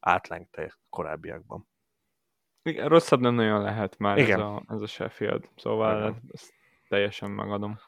átlengte 0.00 0.78
korábbiakban. 0.90 1.68
Igen, 2.62 2.88
rosszabb 2.88 3.20
nem 3.20 3.34
nagyon 3.34 3.62
lehet 3.62 3.98
már 3.98 4.18
Igen. 4.18 4.40
Ez, 4.40 4.46
a, 4.46 4.62
ez 4.68 4.80
a 4.80 4.86
Sheffield, 4.86 5.48
szóval 5.56 6.20
ezt 6.32 6.52
teljesen 6.88 7.30
megadom. 7.30 7.78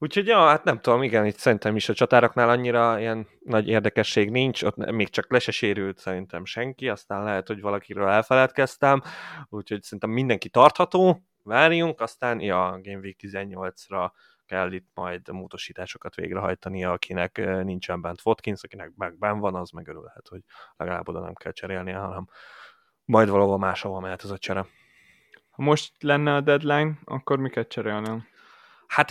Úgyhogy 0.00 0.26
ja, 0.26 0.46
hát 0.46 0.64
nem 0.64 0.80
tudom, 0.80 1.02
igen, 1.02 1.26
itt 1.26 1.36
szerintem 1.36 1.76
is 1.76 1.88
a 1.88 1.94
csatároknál 1.94 2.48
annyira 2.48 2.98
ilyen 2.98 3.28
nagy 3.40 3.68
érdekesség 3.68 4.30
nincs, 4.30 4.62
ott 4.62 4.90
még 4.90 5.08
csak 5.08 5.32
le 5.32 5.38
se 5.38 5.50
sérült 5.50 5.98
szerintem 5.98 6.44
senki, 6.44 6.88
aztán 6.88 7.24
lehet, 7.24 7.46
hogy 7.46 7.60
valakiről 7.60 8.08
elfeledkeztem, 8.08 9.02
úgyhogy 9.48 9.82
szerintem 9.82 10.10
mindenki 10.10 10.48
tartható, 10.48 11.22
várjunk, 11.42 12.00
aztán 12.00 12.40
ja, 12.40 12.78
Game 12.82 12.98
Week 12.98 13.16
18-ra 13.20 14.10
kell 14.46 14.72
itt 14.72 14.88
majd 14.94 15.28
módosításokat 15.28 16.14
végrehajtani, 16.14 16.84
akinek 16.84 17.36
nincsen 17.64 18.00
bent 18.00 18.20
Watkins, 18.24 18.62
akinek 18.62 18.92
meg 18.96 19.18
ben 19.18 19.38
van, 19.38 19.54
az 19.54 19.70
megörülhet, 19.70 20.28
hogy 20.28 20.40
legalább 20.76 21.08
oda 21.08 21.20
nem 21.20 21.34
kell 21.34 21.52
cserélni, 21.52 21.92
hanem 21.92 22.26
majd 23.04 23.28
valahol 23.28 23.58
máshova 23.58 24.00
mehet 24.00 24.24
ez 24.24 24.30
a 24.30 24.38
csere. 24.38 24.66
Ha 25.50 25.62
most 25.62 26.02
lenne 26.02 26.34
a 26.34 26.40
deadline, 26.40 26.98
akkor 27.04 27.38
miket 27.38 27.68
cserélném? 27.68 28.26
Hát 28.88 29.10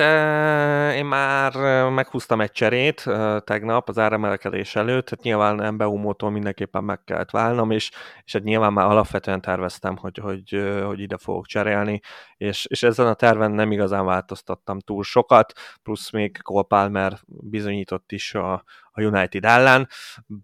én 0.95 1.05
már 1.05 1.55
meghúztam 1.89 2.41
egy 2.41 2.51
cserét 2.51 3.03
tegnap 3.43 3.89
az 3.89 3.97
áremelkedés 3.97 4.75
előtt, 4.75 5.09
hát 5.09 5.21
nyilván 5.21 5.61
Embeumótól 5.61 6.29
mindenképpen 6.29 6.83
meg 6.83 7.03
kellett 7.03 7.29
válnom, 7.29 7.71
és, 7.71 7.91
és 8.25 8.33
hát 8.33 8.43
nyilván 8.43 8.73
már 8.73 8.85
alapvetően 8.85 9.41
terveztem, 9.41 9.97
hogy, 9.97 10.17
hogy, 10.17 10.73
hogy 10.85 10.99
ide 10.99 11.17
fogok 11.17 11.45
cserélni, 11.45 12.01
és, 12.37 12.65
és 12.65 12.83
ezen 12.83 13.07
a 13.07 13.13
terven 13.13 13.51
nem 13.51 13.71
igazán 13.71 14.05
változtattam 14.05 14.79
túl 14.79 15.03
sokat, 15.03 15.53
plusz 15.83 16.11
még 16.11 16.41
Cole 16.41 16.63
Palmer 16.67 17.19
bizonyított 17.25 18.11
is 18.11 18.33
a, 18.33 18.53
a 18.91 19.01
United 19.01 19.45
ellen, 19.45 19.87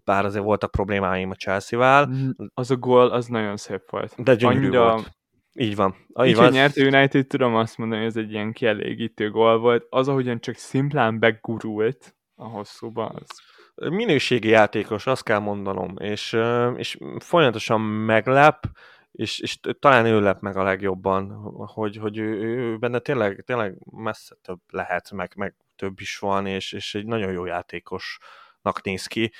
bár 0.04 0.24
azért 0.24 0.44
voltak 0.44 0.70
problémáim 0.70 1.30
a 1.30 1.34
Chelsea-vel. 1.34 2.10
Az 2.54 2.70
a 2.70 2.76
gól, 2.76 3.08
az 3.08 3.26
nagyon 3.26 3.56
szép 3.56 3.90
volt. 3.90 4.22
De 4.22 4.34
gyönyörű 4.34 4.66
Annyira... 4.66 4.90
volt 4.92 5.22
így 5.54 5.76
van. 5.76 5.94
Így, 6.20 6.26
így 6.26 6.36
van. 6.36 6.50
nyert 6.50 6.76
United, 6.76 7.26
tudom 7.26 7.54
azt 7.54 7.78
mondani, 7.78 8.00
hogy 8.00 8.10
ez 8.10 8.16
egy 8.16 8.32
ilyen 8.32 8.52
kielégítő 8.52 9.30
gól 9.30 9.58
volt. 9.58 9.86
Az, 9.90 10.08
ahogyan 10.08 10.40
csak 10.40 10.54
szimplán 10.54 11.18
begurult 11.18 12.16
a 12.34 12.44
hosszúba, 12.44 13.06
az... 13.06 13.26
Minőségi 13.74 14.48
játékos, 14.48 15.06
azt 15.06 15.22
kell 15.22 15.38
mondanom, 15.38 15.94
és, 15.98 16.36
és 16.76 16.98
folyamatosan 17.18 17.80
meglep, 17.80 18.66
és, 19.12 19.38
és 19.38 19.58
talán 19.78 20.06
ő 20.06 20.20
lep 20.20 20.40
meg 20.40 20.56
a 20.56 20.62
legjobban, 20.62 21.30
hogy, 21.66 21.96
hogy 21.96 22.18
ő, 22.18 22.42
ő 22.42 22.76
benne 22.76 22.98
tényleg, 22.98 23.42
tényleg 23.46 23.74
messze 23.90 24.36
több 24.42 24.58
lehet, 24.70 25.10
meg, 25.10 25.32
meg 25.36 25.54
több 25.76 26.00
is 26.00 26.18
van, 26.18 26.46
és, 26.46 26.72
és 26.72 26.94
egy 26.94 27.06
nagyon 27.06 27.32
jó 27.32 27.44
játékosnak 27.44 28.82
néz 28.82 29.06
ki 29.06 29.32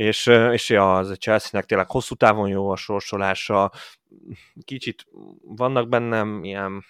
és, 0.00 0.26
és 0.26 0.68
ja, 0.68 0.96
az 0.96 1.10
a 1.10 1.14
Chelsea-nek 1.14 1.64
tényleg 1.64 1.90
hosszú 1.90 2.14
távon 2.14 2.48
jó 2.48 2.70
a 2.70 2.76
sorsolása, 2.76 3.72
kicsit 4.64 5.06
vannak 5.42 5.88
bennem 5.88 6.44
ilyen 6.44 6.84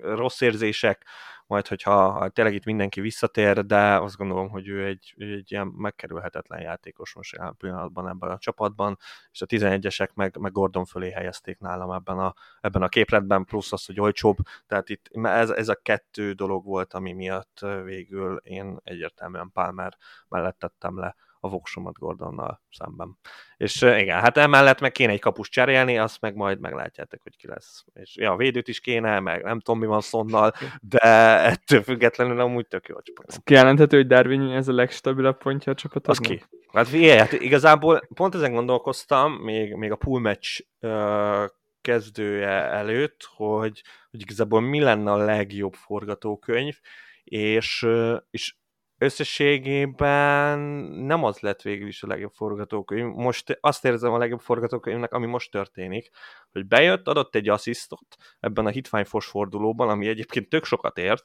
rossz 0.00 0.40
érzések, 0.40 1.06
majd 1.46 1.66
hogyha 1.66 2.10
ha 2.10 2.28
tényleg 2.28 2.54
itt 2.54 2.64
mindenki 2.64 3.00
visszatér, 3.00 3.66
de 3.66 4.00
azt 4.00 4.16
gondolom, 4.16 4.48
hogy 4.48 4.68
ő 4.68 4.86
egy, 4.86 5.14
egy 5.18 5.52
ilyen 5.52 5.66
megkerülhetetlen 5.66 6.60
játékos 6.60 7.14
most 7.14 7.32
jelen 7.32 7.56
pillanatban 7.56 8.08
ebben 8.08 8.30
a 8.30 8.38
csapatban, 8.38 8.98
és 9.32 9.42
a 9.42 9.46
11-esek 9.46 10.14
meg, 10.14 10.36
meg 10.38 10.52
Gordon 10.52 10.84
fölé 10.84 11.10
helyezték 11.10 11.58
nálam 11.58 11.90
ebben 11.90 12.18
a, 12.18 12.34
ebben 12.60 12.82
a 12.82 12.88
képletben, 12.88 13.44
plusz 13.44 13.72
az, 13.72 13.84
hogy 13.84 14.00
olcsóbb, 14.00 14.36
tehát 14.66 14.88
itt 14.88 15.08
ez, 15.22 15.50
ez 15.50 15.68
a 15.68 15.80
kettő 15.82 16.32
dolog 16.32 16.64
volt, 16.64 16.92
ami 16.92 17.12
miatt 17.12 17.60
végül 17.84 18.40
én 18.44 18.76
egyértelműen 18.84 19.50
Palmer 19.52 19.96
mellett 20.28 20.58
tettem 20.58 20.98
le 20.98 21.16
a 21.44 21.48
voksomat 21.48 21.98
Gordonnal 21.98 22.62
szemben. 22.70 23.18
És 23.56 23.82
igen, 23.82 24.20
hát 24.20 24.36
emellett 24.36 24.80
meg 24.80 24.92
kéne 24.92 25.12
egy 25.12 25.20
kapus 25.20 25.48
cserélni, 25.48 25.98
azt 25.98 26.20
meg 26.20 26.34
majd 26.34 26.60
meglátjátok, 26.60 27.22
hogy 27.22 27.36
ki 27.36 27.46
lesz. 27.46 27.84
És 27.92 28.16
ja, 28.16 28.32
a 28.32 28.36
védőt 28.36 28.68
is 28.68 28.80
kéne, 28.80 29.20
meg 29.20 29.42
nem 29.42 29.60
tudom, 29.60 29.80
mi 29.80 29.86
van 29.86 30.00
Szonnal, 30.00 30.52
de 30.80 30.98
ettől 31.44 31.82
függetlenül 31.82 32.40
amúgy 32.40 32.66
tök 32.66 32.88
jó 32.88 32.96
a 32.96 33.02
csapat. 33.02 33.26
Ez 33.28 33.36
kijelenthető, 33.44 33.96
hogy 33.96 34.06
Darwin 34.06 34.50
ez 34.50 34.68
a 34.68 34.72
legstabilabb 34.72 35.38
pontja 35.38 35.72
a 35.72 35.74
csapatoknak? 35.74 36.20
Az 36.20 36.28
ki. 36.28 36.42
Hát 36.72 36.88
figyelj, 36.88 37.18
hát 37.18 37.32
igazából 37.32 38.08
pont 38.14 38.34
ezen 38.34 38.52
gondolkoztam, 38.52 39.32
még, 39.32 39.74
még 39.74 39.90
a 39.90 39.96
pool 39.96 40.20
match 40.20 40.64
uh, 40.80 41.44
kezdője 41.80 42.48
előtt, 42.50 43.28
hogy, 43.36 43.82
hogy 44.10 44.20
igazából 44.20 44.60
mi 44.60 44.80
lenne 44.80 45.12
a 45.12 45.16
legjobb 45.16 45.74
forgatókönyv, 45.74 46.78
és, 47.24 47.86
és 48.30 48.56
összességében 49.02 50.58
nem 50.88 51.24
az 51.24 51.38
lett 51.38 51.62
végül 51.62 51.88
is 51.88 52.02
a 52.02 52.06
legjobb 52.06 52.32
forgatókönyv. 52.32 53.14
Most 53.14 53.58
azt 53.60 53.84
érzem 53.84 54.12
a 54.12 54.18
legjobb 54.18 54.40
forgatókönyvnek, 54.40 55.12
ami 55.12 55.26
most 55.26 55.50
történik, 55.50 56.10
hogy 56.52 56.66
bejött, 56.66 57.08
adott 57.08 57.34
egy 57.34 57.48
asszisztot 57.48 58.16
ebben 58.40 58.66
a 58.66 58.70
hitványfos 58.70 59.26
fordulóban, 59.26 59.88
ami 59.88 60.08
egyébként 60.08 60.48
tök 60.48 60.64
sokat 60.64 60.98
ért, 60.98 61.24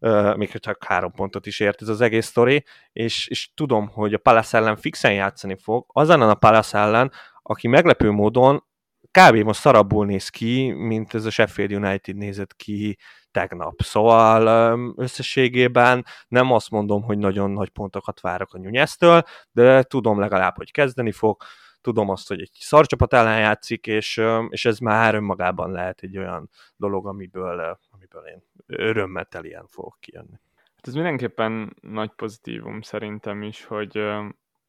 uh, 0.00 0.36
még 0.36 0.58
csak 0.58 0.84
három 0.84 1.12
pontot 1.12 1.46
is 1.46 1.60
ért 1.60 1.82
ez 1.82 1.88
az 1.88 2.00
egész 2.00 2.26
sztori, 2.26 2.64
és, 2.92 3.26
és 3.26 3.50
tudom, 3.54 3.88
hogy 3.88 4.14
a 4.14 4.18
Palace 4.18 4.58
ellen 4.58 4.76
fixen 4.76 5.12
játszani 5.12 5.56
fog, 5.56 5.84
azon 5.88 6.22
a 6.22 6.34
Palace 6.34 6.78
ellen, 6.78 7.12
aki 7.42 7.68
meglepő 7.68 8.10
módon 8.10 8.64
kb. 9.10 9.36
most 9.36 9.60
szarabbul 9.60 10.06
néz 10.06 10.28
ki, 10.28 10.70
mint 10.70 11.14
ez 11.14 11.24
a 11.24 11.30
Sheffield 11.30 11.72
United 11.72 12.16
nézett 12.16 12.56
ki 12.56 12.98
tegnap. 13.32 13.82
Szóval 13.82 14.94
összességében 14.96 16.04
nem 16.28 16.52
azt 16.52 16.70
mondom, 16.70 17.02
hogy 17.02 17.18
nagyon 17.18 17.50
nagy 17.50 17.68
pontokat 17.68 18.20
várok 18.20 18.54
a 18.54 18.58
Nyújesztől, 18.58 19.22
de 19.52 19.82
tudom 19.82 20.20
legalább, 20.20 20.56
hogy 20.56 20.70
kezdeni 20.70 21.12
fog, 21.12 21.42
tudom 21.80 22.08
azt, 22.08 22.28
hogy 22.28 22.40
egy 22.40 22.50
szarcsapat 22.52 23.12
ellen 23.12 23.38
játszik, 23.38 23.86
és, 23.86 24.22
és 24.48 24.64
ez 24.64 24.78
már 24.78 25.14
önmagában 25.14 25.70
lehet 25.70 26.00
egy 26.00 26.18
olyan 26.18 26.50
dolog, 26.76 27.06
amiből, 27.06 27.78
amiből 27.90 28.22
én 28.26 28.42
örömmel 28.66 29.24
telien 29.24 29.66
fogok 29.66 29.96
kijönni. 30.00 30.40
Hát 30.76 30.86
ez 30.86 30.94
mindenképpen 30.94 31.76
nagy 31.80 32.10
pozitívum 32.10 32.80
szerintem 32.80 33.42
is, 33.42 33.64
hogy 33.64 33.96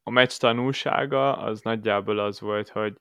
a 0.03 0.09
meccs 0.09 0.38
tanulsága 0.38 1.38
az 1.38 1.61
nagyjából 1.61 2.20
az 2.20 2.39
volt, 2.39 2.70
hogy 2.70 2.97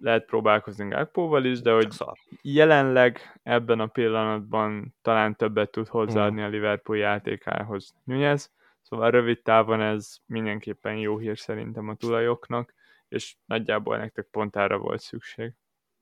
lehet 0.00 0.24
próbálkozni 0.24 0.88
Gakpóval 0.88 1.44
is, 1.44 1.60
de 1.60 1.72
hogy 1.72 1.94
jelenleg 2.42 3.40
ebben 3.42 3.80
a 3.80 3.86
pillanatban 3.86 4.94
talán 5.02 5.36
többet 5.36 5.70
tud 5.70 5.88
hozzáadni 5.88 6.42
a 6.42 6.48
Liverpool 6.48 6.98
játékához 6.98 7.94
Nunez, 8.04 8.52
szóval 8.82 9.10
rövid 9.10 9.42
távon 9.42 9.80
ez 9.80 10.16
mindenképpen 10.26 10.96
jó 10.96 11.18
hír 11.18 11.38
szerintem 11.38 11.88
a 11.88 11.94
tulajoknak, 11.94 12.74
és 13.08 13.36
nagyjából 13.44 13.96
nektek 13.96 14.26
pont 14.30 14.56
erre 14.56 14.76
volt 14.76 15.00
szükség. 15.00 15.52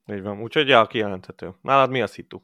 Így 0.05 0.21
van, 0.21 0.41
úgyhogy 0.41 0.67
ja, 0.67 0.85
kijelenthető. 0.85 1.53
Nálad 1.61 1.89
mi 1.89 2.01
a 2.01 2.07
szitu? 2.07 2.41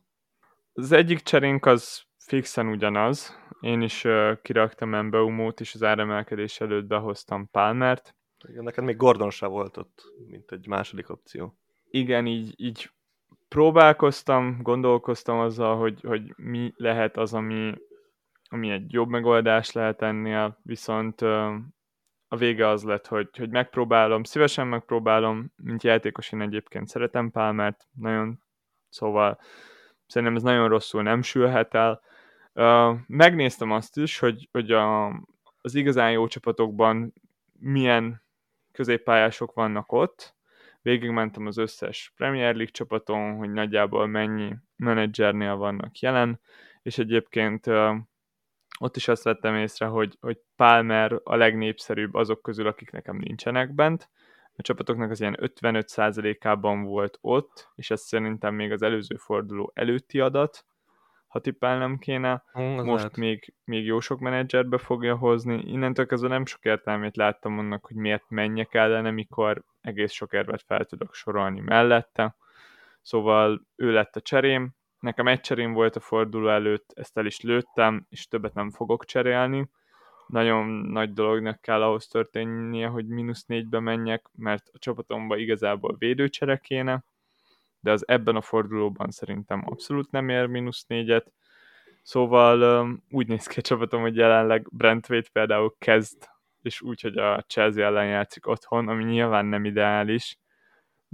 Az 0.74 0.91
egyik 0.91 1.20
cserénk 1.20 1.66
az 1.66 2.04
fixen 2.18 2.68
ugyanaz. 2.68 3.39
Én 3.60 3.82
is 3.82 4.04
uh, 4.04 4.41
kiraktam 4.41 4.93
Embeumót, 4.93 5.60
és 5.60 5.74
az 5.74 5.84
áremelkedés 5.84 6.60
előtt 6.60 6.86
behoztam 6.86 7.49
Palmert. 7.51 8.16
Igen, 8.47 8.63
neked 8.63 8.83
még 8.83 8.97
Gordon 8.97 9.29
se 9.29 9.45
volt 9.45 9.77
ott, 9.77 10.13
mint 10.27 10.51
egy 10.51 10.67
második 10.67 11.09
opció. 11.09 11.57
Igen, 11.89 12.25
így, 12.25 12.53
így 12.57 12.91
próbálkoztam, 13.47 14.59
gondolkoztam 14.61 15.39
azzal, 15.39 15.77
hogy, 15.77 16.01
hogy 16.01 16.33
mi 16.37 16.73
lehet 16.75 17.17
az, 17.17 17.33
ami, 17.33 17.73
ami 18.49 18.69
egy 18.71 18.93
jobb 18.93 19.09
megoldás 19.09 19.71
lehet 19.71 20.01
ennél, 20.01 20.59
viszont 20.63 21.21
a 22.27 22.35
vége 22.37 22.67
az 22.67 22.83
lett, 22.83 23.07
hogy, 23.07 23.29
hogy 23.37 23.49
megpróbálom, 23.49 24.23
szívesen 24.23 24.67
megpróbálom, 24.67 25.53
mint 25.55 25.83
játékos 25.83 26.31
én 26.31 26.41
egyébként 26.41 26.87
szeretem 26.87 27.31
Pálmert, 27.31 27.87
nagyon, 27.91 28.43
szóval 28.89 29.39
szerintem 30.07 30.37
ez 30.37 30.43
nagyon 30.43 30.67
rosszul 30.67 31.03
nem 31.03 31.21
sülhet 31.21 31.73
el. 31.73 32.01
megnéztem 33.07 33.71
azt 33.71 33.97
is, 33.97 34.19
hogy, 34.19 34.49
hogy 34.51 34.71
a, 34.71 35.07
az 35.61 35.75
igazán 35.75 36.11
jó 36.11 36.27
csapatokban 36.27 37.13
milyen 37.59 38.22
középpályások 38.74 39.53
vannak 39.53 39.91
ott. 39.91 40.36
Végigmentem 40.82 41.45
az 41.45 41.57
összes 41.57 42.13
Premier 42.15 42.53
League 42.55 42.71
csapaton, 42.71 43.36
hogy 43.36 43.51
nagyjából 43.51 44.07
mennyi 44.07 44.55
menedzsernél 44.76 45.55
vannak 45.55 45.99
jelen, 45.99 46.39
és 46.82 46.97
egyébként 46.97 47.67
ott 48.80 48.95
is 48.95 49.07
azt 49.07 49.24
vettem 49.24 49.55
észre, 49.55 49.86
hogy, 49.86 50.17
hogy 50.19 50.39
Palmer 50.55 51.19
a 51.24 51.36
legnépszerűbb 51.36 52.13
azok 52.13 52.41
közül, 52.41 52.67
akik 52.67 52.91
nekem 52.91 53.17
nincsenek 53.17 53.74
bent. 53.74 54.09
A 54.55 54.61
csapatoknak 54.61 55.11
az 55.11 55.19
ilyen 55.19 55.38
55%-ában 55.41 56.84
volt 56.84 57.17
ott, 57.21 57.69
és 57.76 57.91
ez 57.91 58.01
szerintem 58.01 58.55
még 58.55 58.71
az 58.71 58.82
előző 58.82 59.15
forduló 59.15 59.71
előtti 59.74 60.19
adat, 60.19 60.65
ha 61.34 61.39
tippelnem 61.39 61.97
kéne. 61.97 62.43
Mm, 62.59 62.63
Most 62.63 63.03
lehet. 63.03 63.17
még, 63.17 63.53
még 63.63 63.86
jó 63.86 63.99
sok 63.99 64.19
menedzserbe 64.19 64.77
fogja 64.77 65.15
hozni. 65.15 65.63
Innentől 65.65 66.05
kezdve 66.05 66.27
nem 66.29 66.45
sok 66.45 66.65
értelmét 66.65 67.15
láttam 67.15 67.59
annak, 67.59 67.86
hogy 67.86 67.95
miért 67.95 68.23
menjek 68.27 68.73
ellene, 68.73 69.11
mikor 69.11 69.63
egész 69.81 70.11
sok 70.11 70.34
érvet 70.34 70.61
fel 70.61 70.86
tudok 70.86 71.13
sorolni 71.13 71.59
mellette. 71.59 72.36
Szóval 73.01 73.65
ő 73.75 73.91
lett 73.91 74.15
a 74.15 74.21
cserém. 74.21 74.71
Nekem 74.99 75.27
egy 75.27 75.41
cserém 75.41 75.73
volt 75.73 75.95
a 75.95 75.99
forduló 75.99 76.49
előtt, 76.49 76.91
ezt 76.95 77.17
el 77.17 77.25
is 77.25 77.41
lőttem, 77.41 78.05
és 78.09 78.27
többet 78.27 78.53
nem 78.53 78.71
fogok 78.71 79.05
cserélni. 79.05 79.69
Nagyon 80.27 80.67
nagy 80.67 81.13
dolognak 81.13 81.61
kell 81.61 81.81
ahhoz 81.81 82.07
történnie, 82.07 82.88
hogy 82.88 83.07
mínusz 83.07 83.45
négybe 83.45 83.79
menjek, 83.79 84.25
mert 84.38 84.69
a 84.73 84.77
csapatomban 84.77 85.39
igazából 85.39 85.95
védőcsere 85.97 86.57
kéne, 86.57 87.03
de 87.84 87.91
az 87.91 88.07
ebben 88.07 88.36
a 88.36 88.41
fordulóban 88.41 89.11
szerintem 89.11 89.63
abszolút 89.65 90.11
nem 90.11 90.29
ér 90.29 90.45
mínusz 90.45 90.86
négyet. 90.86 91.31
Szóval 92.01 92.88
úgy 93.09 93.27
néz 93.27 93.47
ki 93.47 93.59
a 93.59 93.61
csapatom, 93.61 94.01
hogy 94.01 94.15
jelenleg 94.15 94.67
Brentwaite 94.71 95.29
például 95.31 95.75
kezd, 95.77 96.29
és 96.61 96.81
úgy, 96.81 97.01
hogy 97.01 97.17
a 97.17 97.41
Chelsea 97.41 97.86
ellen 97.86 98.07
játszik 98.07 98.47
otthon, 98.47 98.88
ami 98.88 99.03
nyilván 99.03 99.45
nem 99.45 99.65
ideális, 99.65 100.38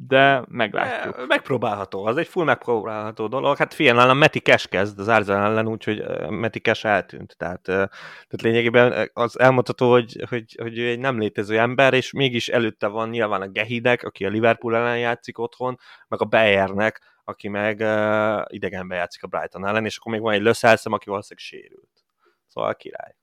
de 0.07 0.43
meglátjuk. 0.47 1.27
Megpróbálható, 1.27 2.05
az 2.05 2.17
egy 2.17 2.27
full 2.27 2.43
megpróbálható 2.43 3.27
dolog. 3.27 3.57
Hát 3.57 3.73
figyelj, 3.73 3.97
nálam 3.97 4.17
Meti 4.17 4.39
Cash 4.39 4.69
kezd 4.69 4.99
az 4.99 5.07
Arsenal 5.07 5.45
ellen, 5.45 5.67
úgyhogy 5.67 6.03
Meti 6.29 6.59
Cash 6.59 6.85
eltűnt. 6.85 7.35
Tehát, 7.37 7.61
tehát 7.61 8.41
lényegében 8.41 9.09
az 9.13 9.39
elmondható, 9.39 9.91
hogy, 9.91 10.25
hogy, 10.29 10.55
hogy 10.61 10.77
ő 10.77 10.87
egy 10.87 10.99
nem 10.99 11.19
létező 11.19 11.59
ember, 11.59 11.93
és 11.93 12.11
mégis 12.11 12.47
előtte 12.47 12.87
van 12.87 13.09
nyilván 13.09 13.41
a 13.41 13.47
Gehidek, 13.47 14.03
aki 14.03 14.25
a 14.25 14.29
Liverpool 14.29 14.75
ellen 14.75 14.99
játszik 14.99 15.37
otthon, 15.37 15.79
meg 16.07 16.21
a 16.21 16.25
Bayernek, 16.25 17.01
aki 17.23 17.47
meg 17.47 17.79
uh, 17.79 18.41
idegenbe 18.47 18.95
játszik 18.95 19.23
a 19.23 19.27
Brighton 19.27 19.67
ellen, 19.67 19.85
és 19.85 19.97
akkor 19.97 20.11
még 20.11 20.21
van 20.21 20.33
egy 20.33 20.41
löszelszem, 20.41 20.93
aki 20.93 21.09
valószínűleg 21.09 21.45
sérült. 21.45 22.03
Szóval 22.47 22.75
király. 22.75 23.18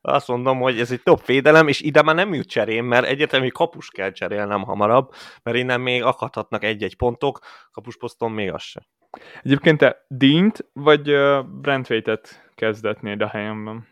Azt 0.00 0.28
mondom, 0.28 0.60
hogy 0.60 0.80
ez 0.80 0.90
egy 0.90 1.02
top 1.02 1.26
védelem, 1.26 1.68
és 1.68 1.80
ide 1.80 2.02
már 2.02 2.14
nem 2.14 2.34
jut 2.34 2.48
cserém, 2.48 2.86
mert 2.86 3.06
egyértelmű 3.06 3.48
kapus 3.48 3.90
kell 3.90 4.10
cserélnem 4.10 4.62
hamarabb, 4.62 5.12
mert 5.42 5.56
innen 5.56 5.80
még 5.80 6.02
akadhatnak 6.02 6.64
egy-egy 6.64 6.96
pontok, 6.96 7.38
kapusposzton 7.70 8.32
még 8.32 8.52
az 8.52 8.62
se. 8.62 8.88
Egyébként 9.42 9.78
te 9.78 10.04
Dint 10.08 10.66
vagy 10.72 11.10
uh, 11.10 11.44
Brentwaite-et 11.44 12.50
kezdetnéd 12.54 13.20
a 13.20 13.28
helyemben? 13.28 13.88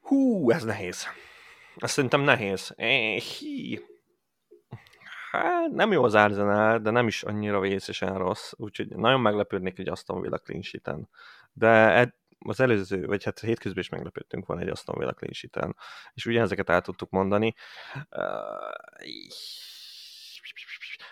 Hú, 0.00 0.50
ez 0.50 0.64
nehéz. 0.64 1.06
Azt 1.76 1.92
szerintem 1.92 2.20
nehéz. 2.20 2.74
Hi. 3.38 3.80
Hát 5.30 5.70
nem 5.70 5.92
jó 5.92 6.04
az 6.04 6.14
Arsenal, 6.14 6.78
de 6.78 6.90
nem 6.90 7.06
is 7.06 7.22
annyira 7.22 7.60
vészesen 7.60 8.18
rossz, 8.18 8.52
úgyhogy 8.56 8.88
nagyon 8.88 9.20
meglepődnék 9.20 9.78
egy 9.78 9.88
Aston 9.88 10.20
Villa 10.20 10.38
clean 10.38 10.62
sheet-en. 10.62 11.08
De 11.52 11.68
az 12.46 12.60
előző, 12.60 13.06
vagy 13.06 13.24
hát 13.24 13.40
hétközben 13.40 13.82
is 13.82 13.88
meglepődtünk 13.88 14.46
volna 14.46 14.62
egy 14.62 14.68
Aston 14.68 14.98
Villa 14.98 15.12
clean 15.12 15.76
és 16.14 16.26
ugyanezeket 16.26 16.68
el 16.68 16.80
tudtuk 16.80 17.10
mondani. 17.10 17.54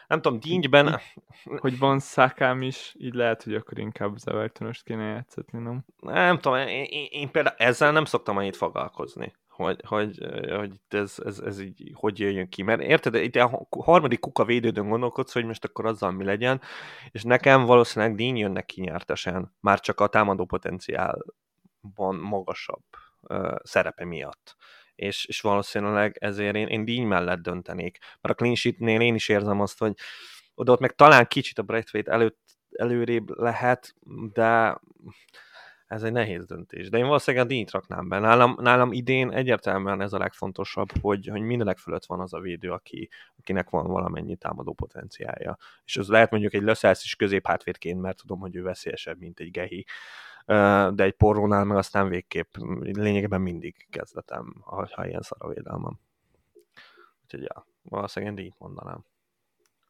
Nem 0.06 0.20
tudom, 0.20 0.40
Dingyben... 0.40 1.00
Hogy 1.44 1.78
van 1.78 1.98
szakám 1.98 2.62
is, 2.62 2.94
így 2.98 3.14
lehet, 3.14 3.42
hogy 3.42 3.54
akkor 3.54 3.78
inkább 3.78 4.14
az 4.14 4.28
Evertonost 4.28 4.82
kéne 4.82 5.04
játszatni, 5.04 5.58
nem? 5.58 5.84
Nem 6.00 6.38
tudom, 6.38 6.58
én, 6.58 6.84
én, 6.84 7.06
én 7.10 7.30
például 7.30 7.56
ezzel 7.58 7.92
nem 7.92 8.04
szoktam 8.04 8.36
annyit 8.36 8.56
foglalkozni 8.56 9.34
hogy, 9.58 9.80
hogy, 9.86 10.18
hogy 10.50 10.74
itt 10.74 10.94
ez, 10.94 11.14
ez, 11.24 11.38
ez 11.38 11.60
így 11.60 11.90
hogy 11.94 12.18
jöjjön 12.18 12.48
ki. 12.48 12.62
Mert 12.62 12.80
érted, 12.80 13.14
itt 13.14 13.36
a 13.36 13.66
harmadik 13.70 14.20
kuka 14.20 14.44
védődön 14.44 14.88
gondolkodsz, 14.88 15.32
hogy 15.32 15.44
most 15.44 15.64
akkor 15.64 15.86
azzal 15.86 16.10
mi 16.10 16.24
legyen, 16.24 16.60
és 17.10 17.22
nekem 17.22 17.64
valószínűleg 17.64 18.14
Dín 18.14 18.36
jönnek 18.36 18.66
ki 18.66 18.80
nyertesen, 18.80 19.54
már 19.60 19.80
csak 19.80 20.00
a 20.00 20.06
támadó 20.06 20.44
potenciálban 20.44 22.16
magasabb 22.20 22.84
uh, 23.20 23.54
szerepe 23.62 24.04
miatt. 24.04 24.56
És, 24.94 25.24
és 25.24 25.40
valószínűleg 25.40 26.16
ezért 26.20 26.56
én, 26.56 26.66
én 26.66 26.84
Díny 26.84 27.06
mellett 27.06 27.42
döntenék. 27.42 27.98
Mert 28.20 28.34
a 28.34 28.38
clean 28.38 28.54
sheet-nél 28.54 29.00
én 29.00 29.14
is 29.14 29.28
érzem 29.28 29.60
azt, 29.60 29.78
hogy 29.78 29.94
oda 30.54 30.72
ott 30.72 30.80
meg 30.80 30.94
talán 30.94 31.26
kicsit 31.26 31.58
a 31.58 31.62
Braithwaite 31.62 32.12
előtt 32.12 32.40
előrébb 32.70 33.28
lehet, 33.38 33.94
de 34.32 34.80
ez 35.88 36.02
egy 36.02 36.12
nehéz 36.12 36.46
döntés. 36.46 36.88
De 36.88 36.98
én 36.98 37.06
valószínűleg 37.06 37.46
a 37.46 37.48
díjt 37.48 37.70
raknám 37.70 38.08
be. 38.08 38.18
Nálam, 38.18 38.56
nálam 38.60 38.92
idén 38.92 39.30
egyértelműen 39.30 40.00
ez 40.00 40.12
a 40.12 40.18
legfontosabb, 40.18 40.88
hogy, 41.00 41.26
hogy 41.26 41.40
mindenek 41.40 41.78
fölött 41.78 42.04
van 42.04 42.20
az 42.20 42.32
a 42.34 42.40
védő, 42.40 42.70
aki, 42.70 43.08
akinek 43.38 43.70
van 43.70 43.86
valamennyi 43.86 44.36
támadó 44.36 44.72
potenciálja. 44.72 45.58
És 45.84 45.96
az 45.96 46.08
lehet 46.08 46.30
mondjuk 46.30 46.54
egy 46.54 46.62
Löszelsz 46.62 47.04
is 47.04 47.16
középhátvédként, 47.16 48.00
mert 48.00 48.16
tudom, 48.16 48.40
hogy 48.40 48.56
ő 48.56 48.62
veszélyesebb, 48.62 49.18
mint 49.18 49.40
egy 49.40 49.50
Gehi. 49.50 49.86
De 50.94 51.04
egy 51.04 51.12
porrónál 51.12 51.64
meg 51.64 51.76
aztán 51.76 52.08
végképp 52.08 52.54
lényegében 52.80 53.40
mindig 53.40 53.86
kezdetem, 53.90 54.54
ha 54.64 55.06
ilyen 55.06 55.22
szar 55.22 55.38
a 55.40 55.48
védelmem. 55.48 55.98
Úgyhogy 57.22 57.42
ja, 57.42 57.66
valószínűleg 57.82 58.34
díjt 58.34 58.58
mondanám. 58.58 59.04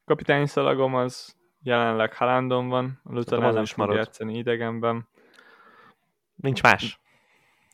Kapitány 0.05 0.45
szalagom 0.45 0.95
az 0.95 1.35
jelenleg 1.63 2.13
Halandon 2.13 2.67
van, 2.67 2.99
Luton 3.03 3.53
nem 3.53 3.65
fog 3.65 3.93
játszani 3.93 4.37
idegenben. 4.37 5.07
Nincs 6.41 6.63
más. 6.63 6.99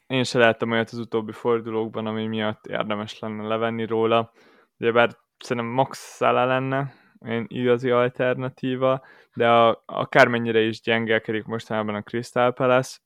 Én 0.08 0.24
se 0.24 0.40
láttam 0.40 0.72
olyat 0.72 0.90
az 0.90 0.98
utóbbi 0.98 1.32
fordulókban, 1.32 2.06
ami 2.06 2.28
miatt 2.28 2.66
érdemes 2.66 3.20
lenne 3.20 3.48
levenni 3.48 3.86
róla. 3.86 4.32
Ugye 4.80 4.92
bár 4.92 5.18
szerintem 5.38 5.72
Max 5.72 6.16
Szala 6.16 6.46
lenne, 6.46 6.94
egy 7.20 7.46
igazi 7.48 7.90
alternatíva, 7.90 9.06
de 9.34 9.50
a, 9.50 9.84
akármennyire 9.86 10.60
is 10.60 10.82
gyengelkedik 10.82 11.46
mostanában 11.46 11.96
a 11.96 12.02
Crystal 12.02 12.54
Palace, 12.54 12.98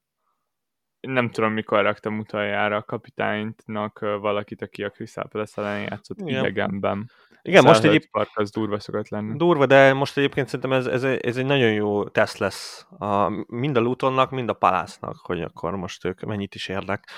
nem 1.02 1.30
tudom, 1.30 1.54
mikor 1.54 1.82
raktam 1.82 2.20
utoljára 2.20 2.76
a 2.76 2.84
kapitánynak 2.84 4.00
valakit, 4.00 4.62
aki 4.62 4.84
a 4.84 4.90
Crystal 4.90 5.28
Palace 5.28 5.62
ellen 5.62 5.82
játszott 5.82 6.20
Igen. 6.20 6.40
idegenben. 6.40 7.12
Igen, 7.42 7.64
most 7.64 7.84
egy 7.84 8.10
park 8.10 8.30
az 8.34 8.52
durva 8.52 8.80
szokott 8.80 9.10
lenni. 9.10 9.38
Durva, 9.38 9.66
de 9.66 9.94
most 9.94 10.18
egyébként 10.18 10.48
szerintem 10.48 10.74
ez, 10.74 10.86
ez, 10.86 11.04
ez 11.04 11.38
egy 11.38 11.46
nagyon 11.46 11.72
jó 11.72 12.08
teszt 12.08 12.38
lesz 12.38 12.88
a, 13.00 13.30
mind 13.48 13.78
a 13.78 13.80
Lutonnak, 13.80 14.32
mind 14.32 14.50
a 14.50 14.54
Palásznak, 14.54 15.16
hogy 15.18 15.42
akkor 15.42 15.76
most 15.76 16.06
ők 16.06 16.22
mennyit 16.22 16.56
is 16.56 16.68
érnek. 16.68 17.10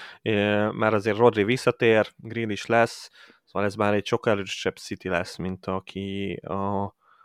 Mert 0.71 0.93
azért 0.93 1.17
Rodri 1.17 1.43
visszatér, 1.43 2.07
Grill 2.17 2.49
is 2.49 2.65
lesz, 2.65 3.09
szóval 3.45 3.67
ez 3.67 3.75
már 3.75 3.93
egy 3.93 4.05
sokkal 4.05 4.33
erősebb 4.33 4.75
City 4.75 5.09
lesz, 5.09 5.37
mint 5.37 5.65
aki 5.65 6.33
a, 6.33 6.83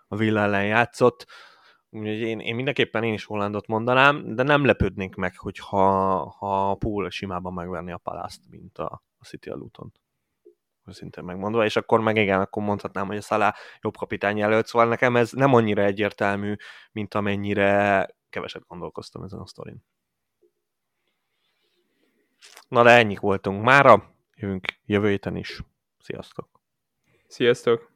a 0.09 0.17
Villa 0.17 0.41
ellen 0.41 0.67
játszott. 0.67 1.27
Úgyhogy 1.97 2.21
én, 2.21 2.41
én 2.41 2.55
mindenképpen 2.55 3.03
én 3.03 3.13
is 3.13 3.25
Hollandot 3.25 3.67
mondanám, 3.67 4.35
de 4.35 4.43
nem 4.43 4.65
lepődnénk 4.65 5.15
meg, 5.15 5.39
hogyha 5.39 5.79
ha 6.39 6.71
a 6.71 6.75
Pool 6.75 7.11
simában 7.11 7.53
megverni 7.53 7.93
a 7.93 7.99
Palászt, 7.99 8.41
mint 8.51 8.79
a, 8.79 9.03
a 9.19 9.25
City 9.25 9.51
a 9.51 9.55
Luton 9.55 9.93
őszintén 10.87 11.25
megmondva, 11.25 11.65
és 11.65 11.77
akkor 11.77 12.01
meg 12.01 12.17
igen, 12.17 12.41
akkor 12.41 12.63
mondhatnám, 12.63 13.07
hogy 13.07 13.17
a 13.17 13.21
Szalá 13.21 13.55
jobb 13.81 13.97
kapitány 13.97 14.37
jelölt, 14.37 14.67
szóval 14.67 14.89
nekem 14.89 15.17
ez 15.17 15.33
nem 15.33 15.55
annyira 15.55 15.83
egyértelmű, 15.83 16.55
mint 16.93 17.15
amennyire 17.15 18.07
keveset 18.31 18.67
gondolkoztam 18.67 19.23
ezen 19.23 19.41
a 19.41 19.47
sztorin. 19.47 19.85
Na 22.69 22.83
de 22.83 22.91
ennyi 22.91 23.17
voltunk 23.21 23.63
mára, 23.65 24.15
jövünk 24.35 24.65
jövő 24.85 25.09
héten 25.09 25.37
is. 25.37 25.63
Sziasztok! 25.99 26.49
Sziasztok! 27.27 27.96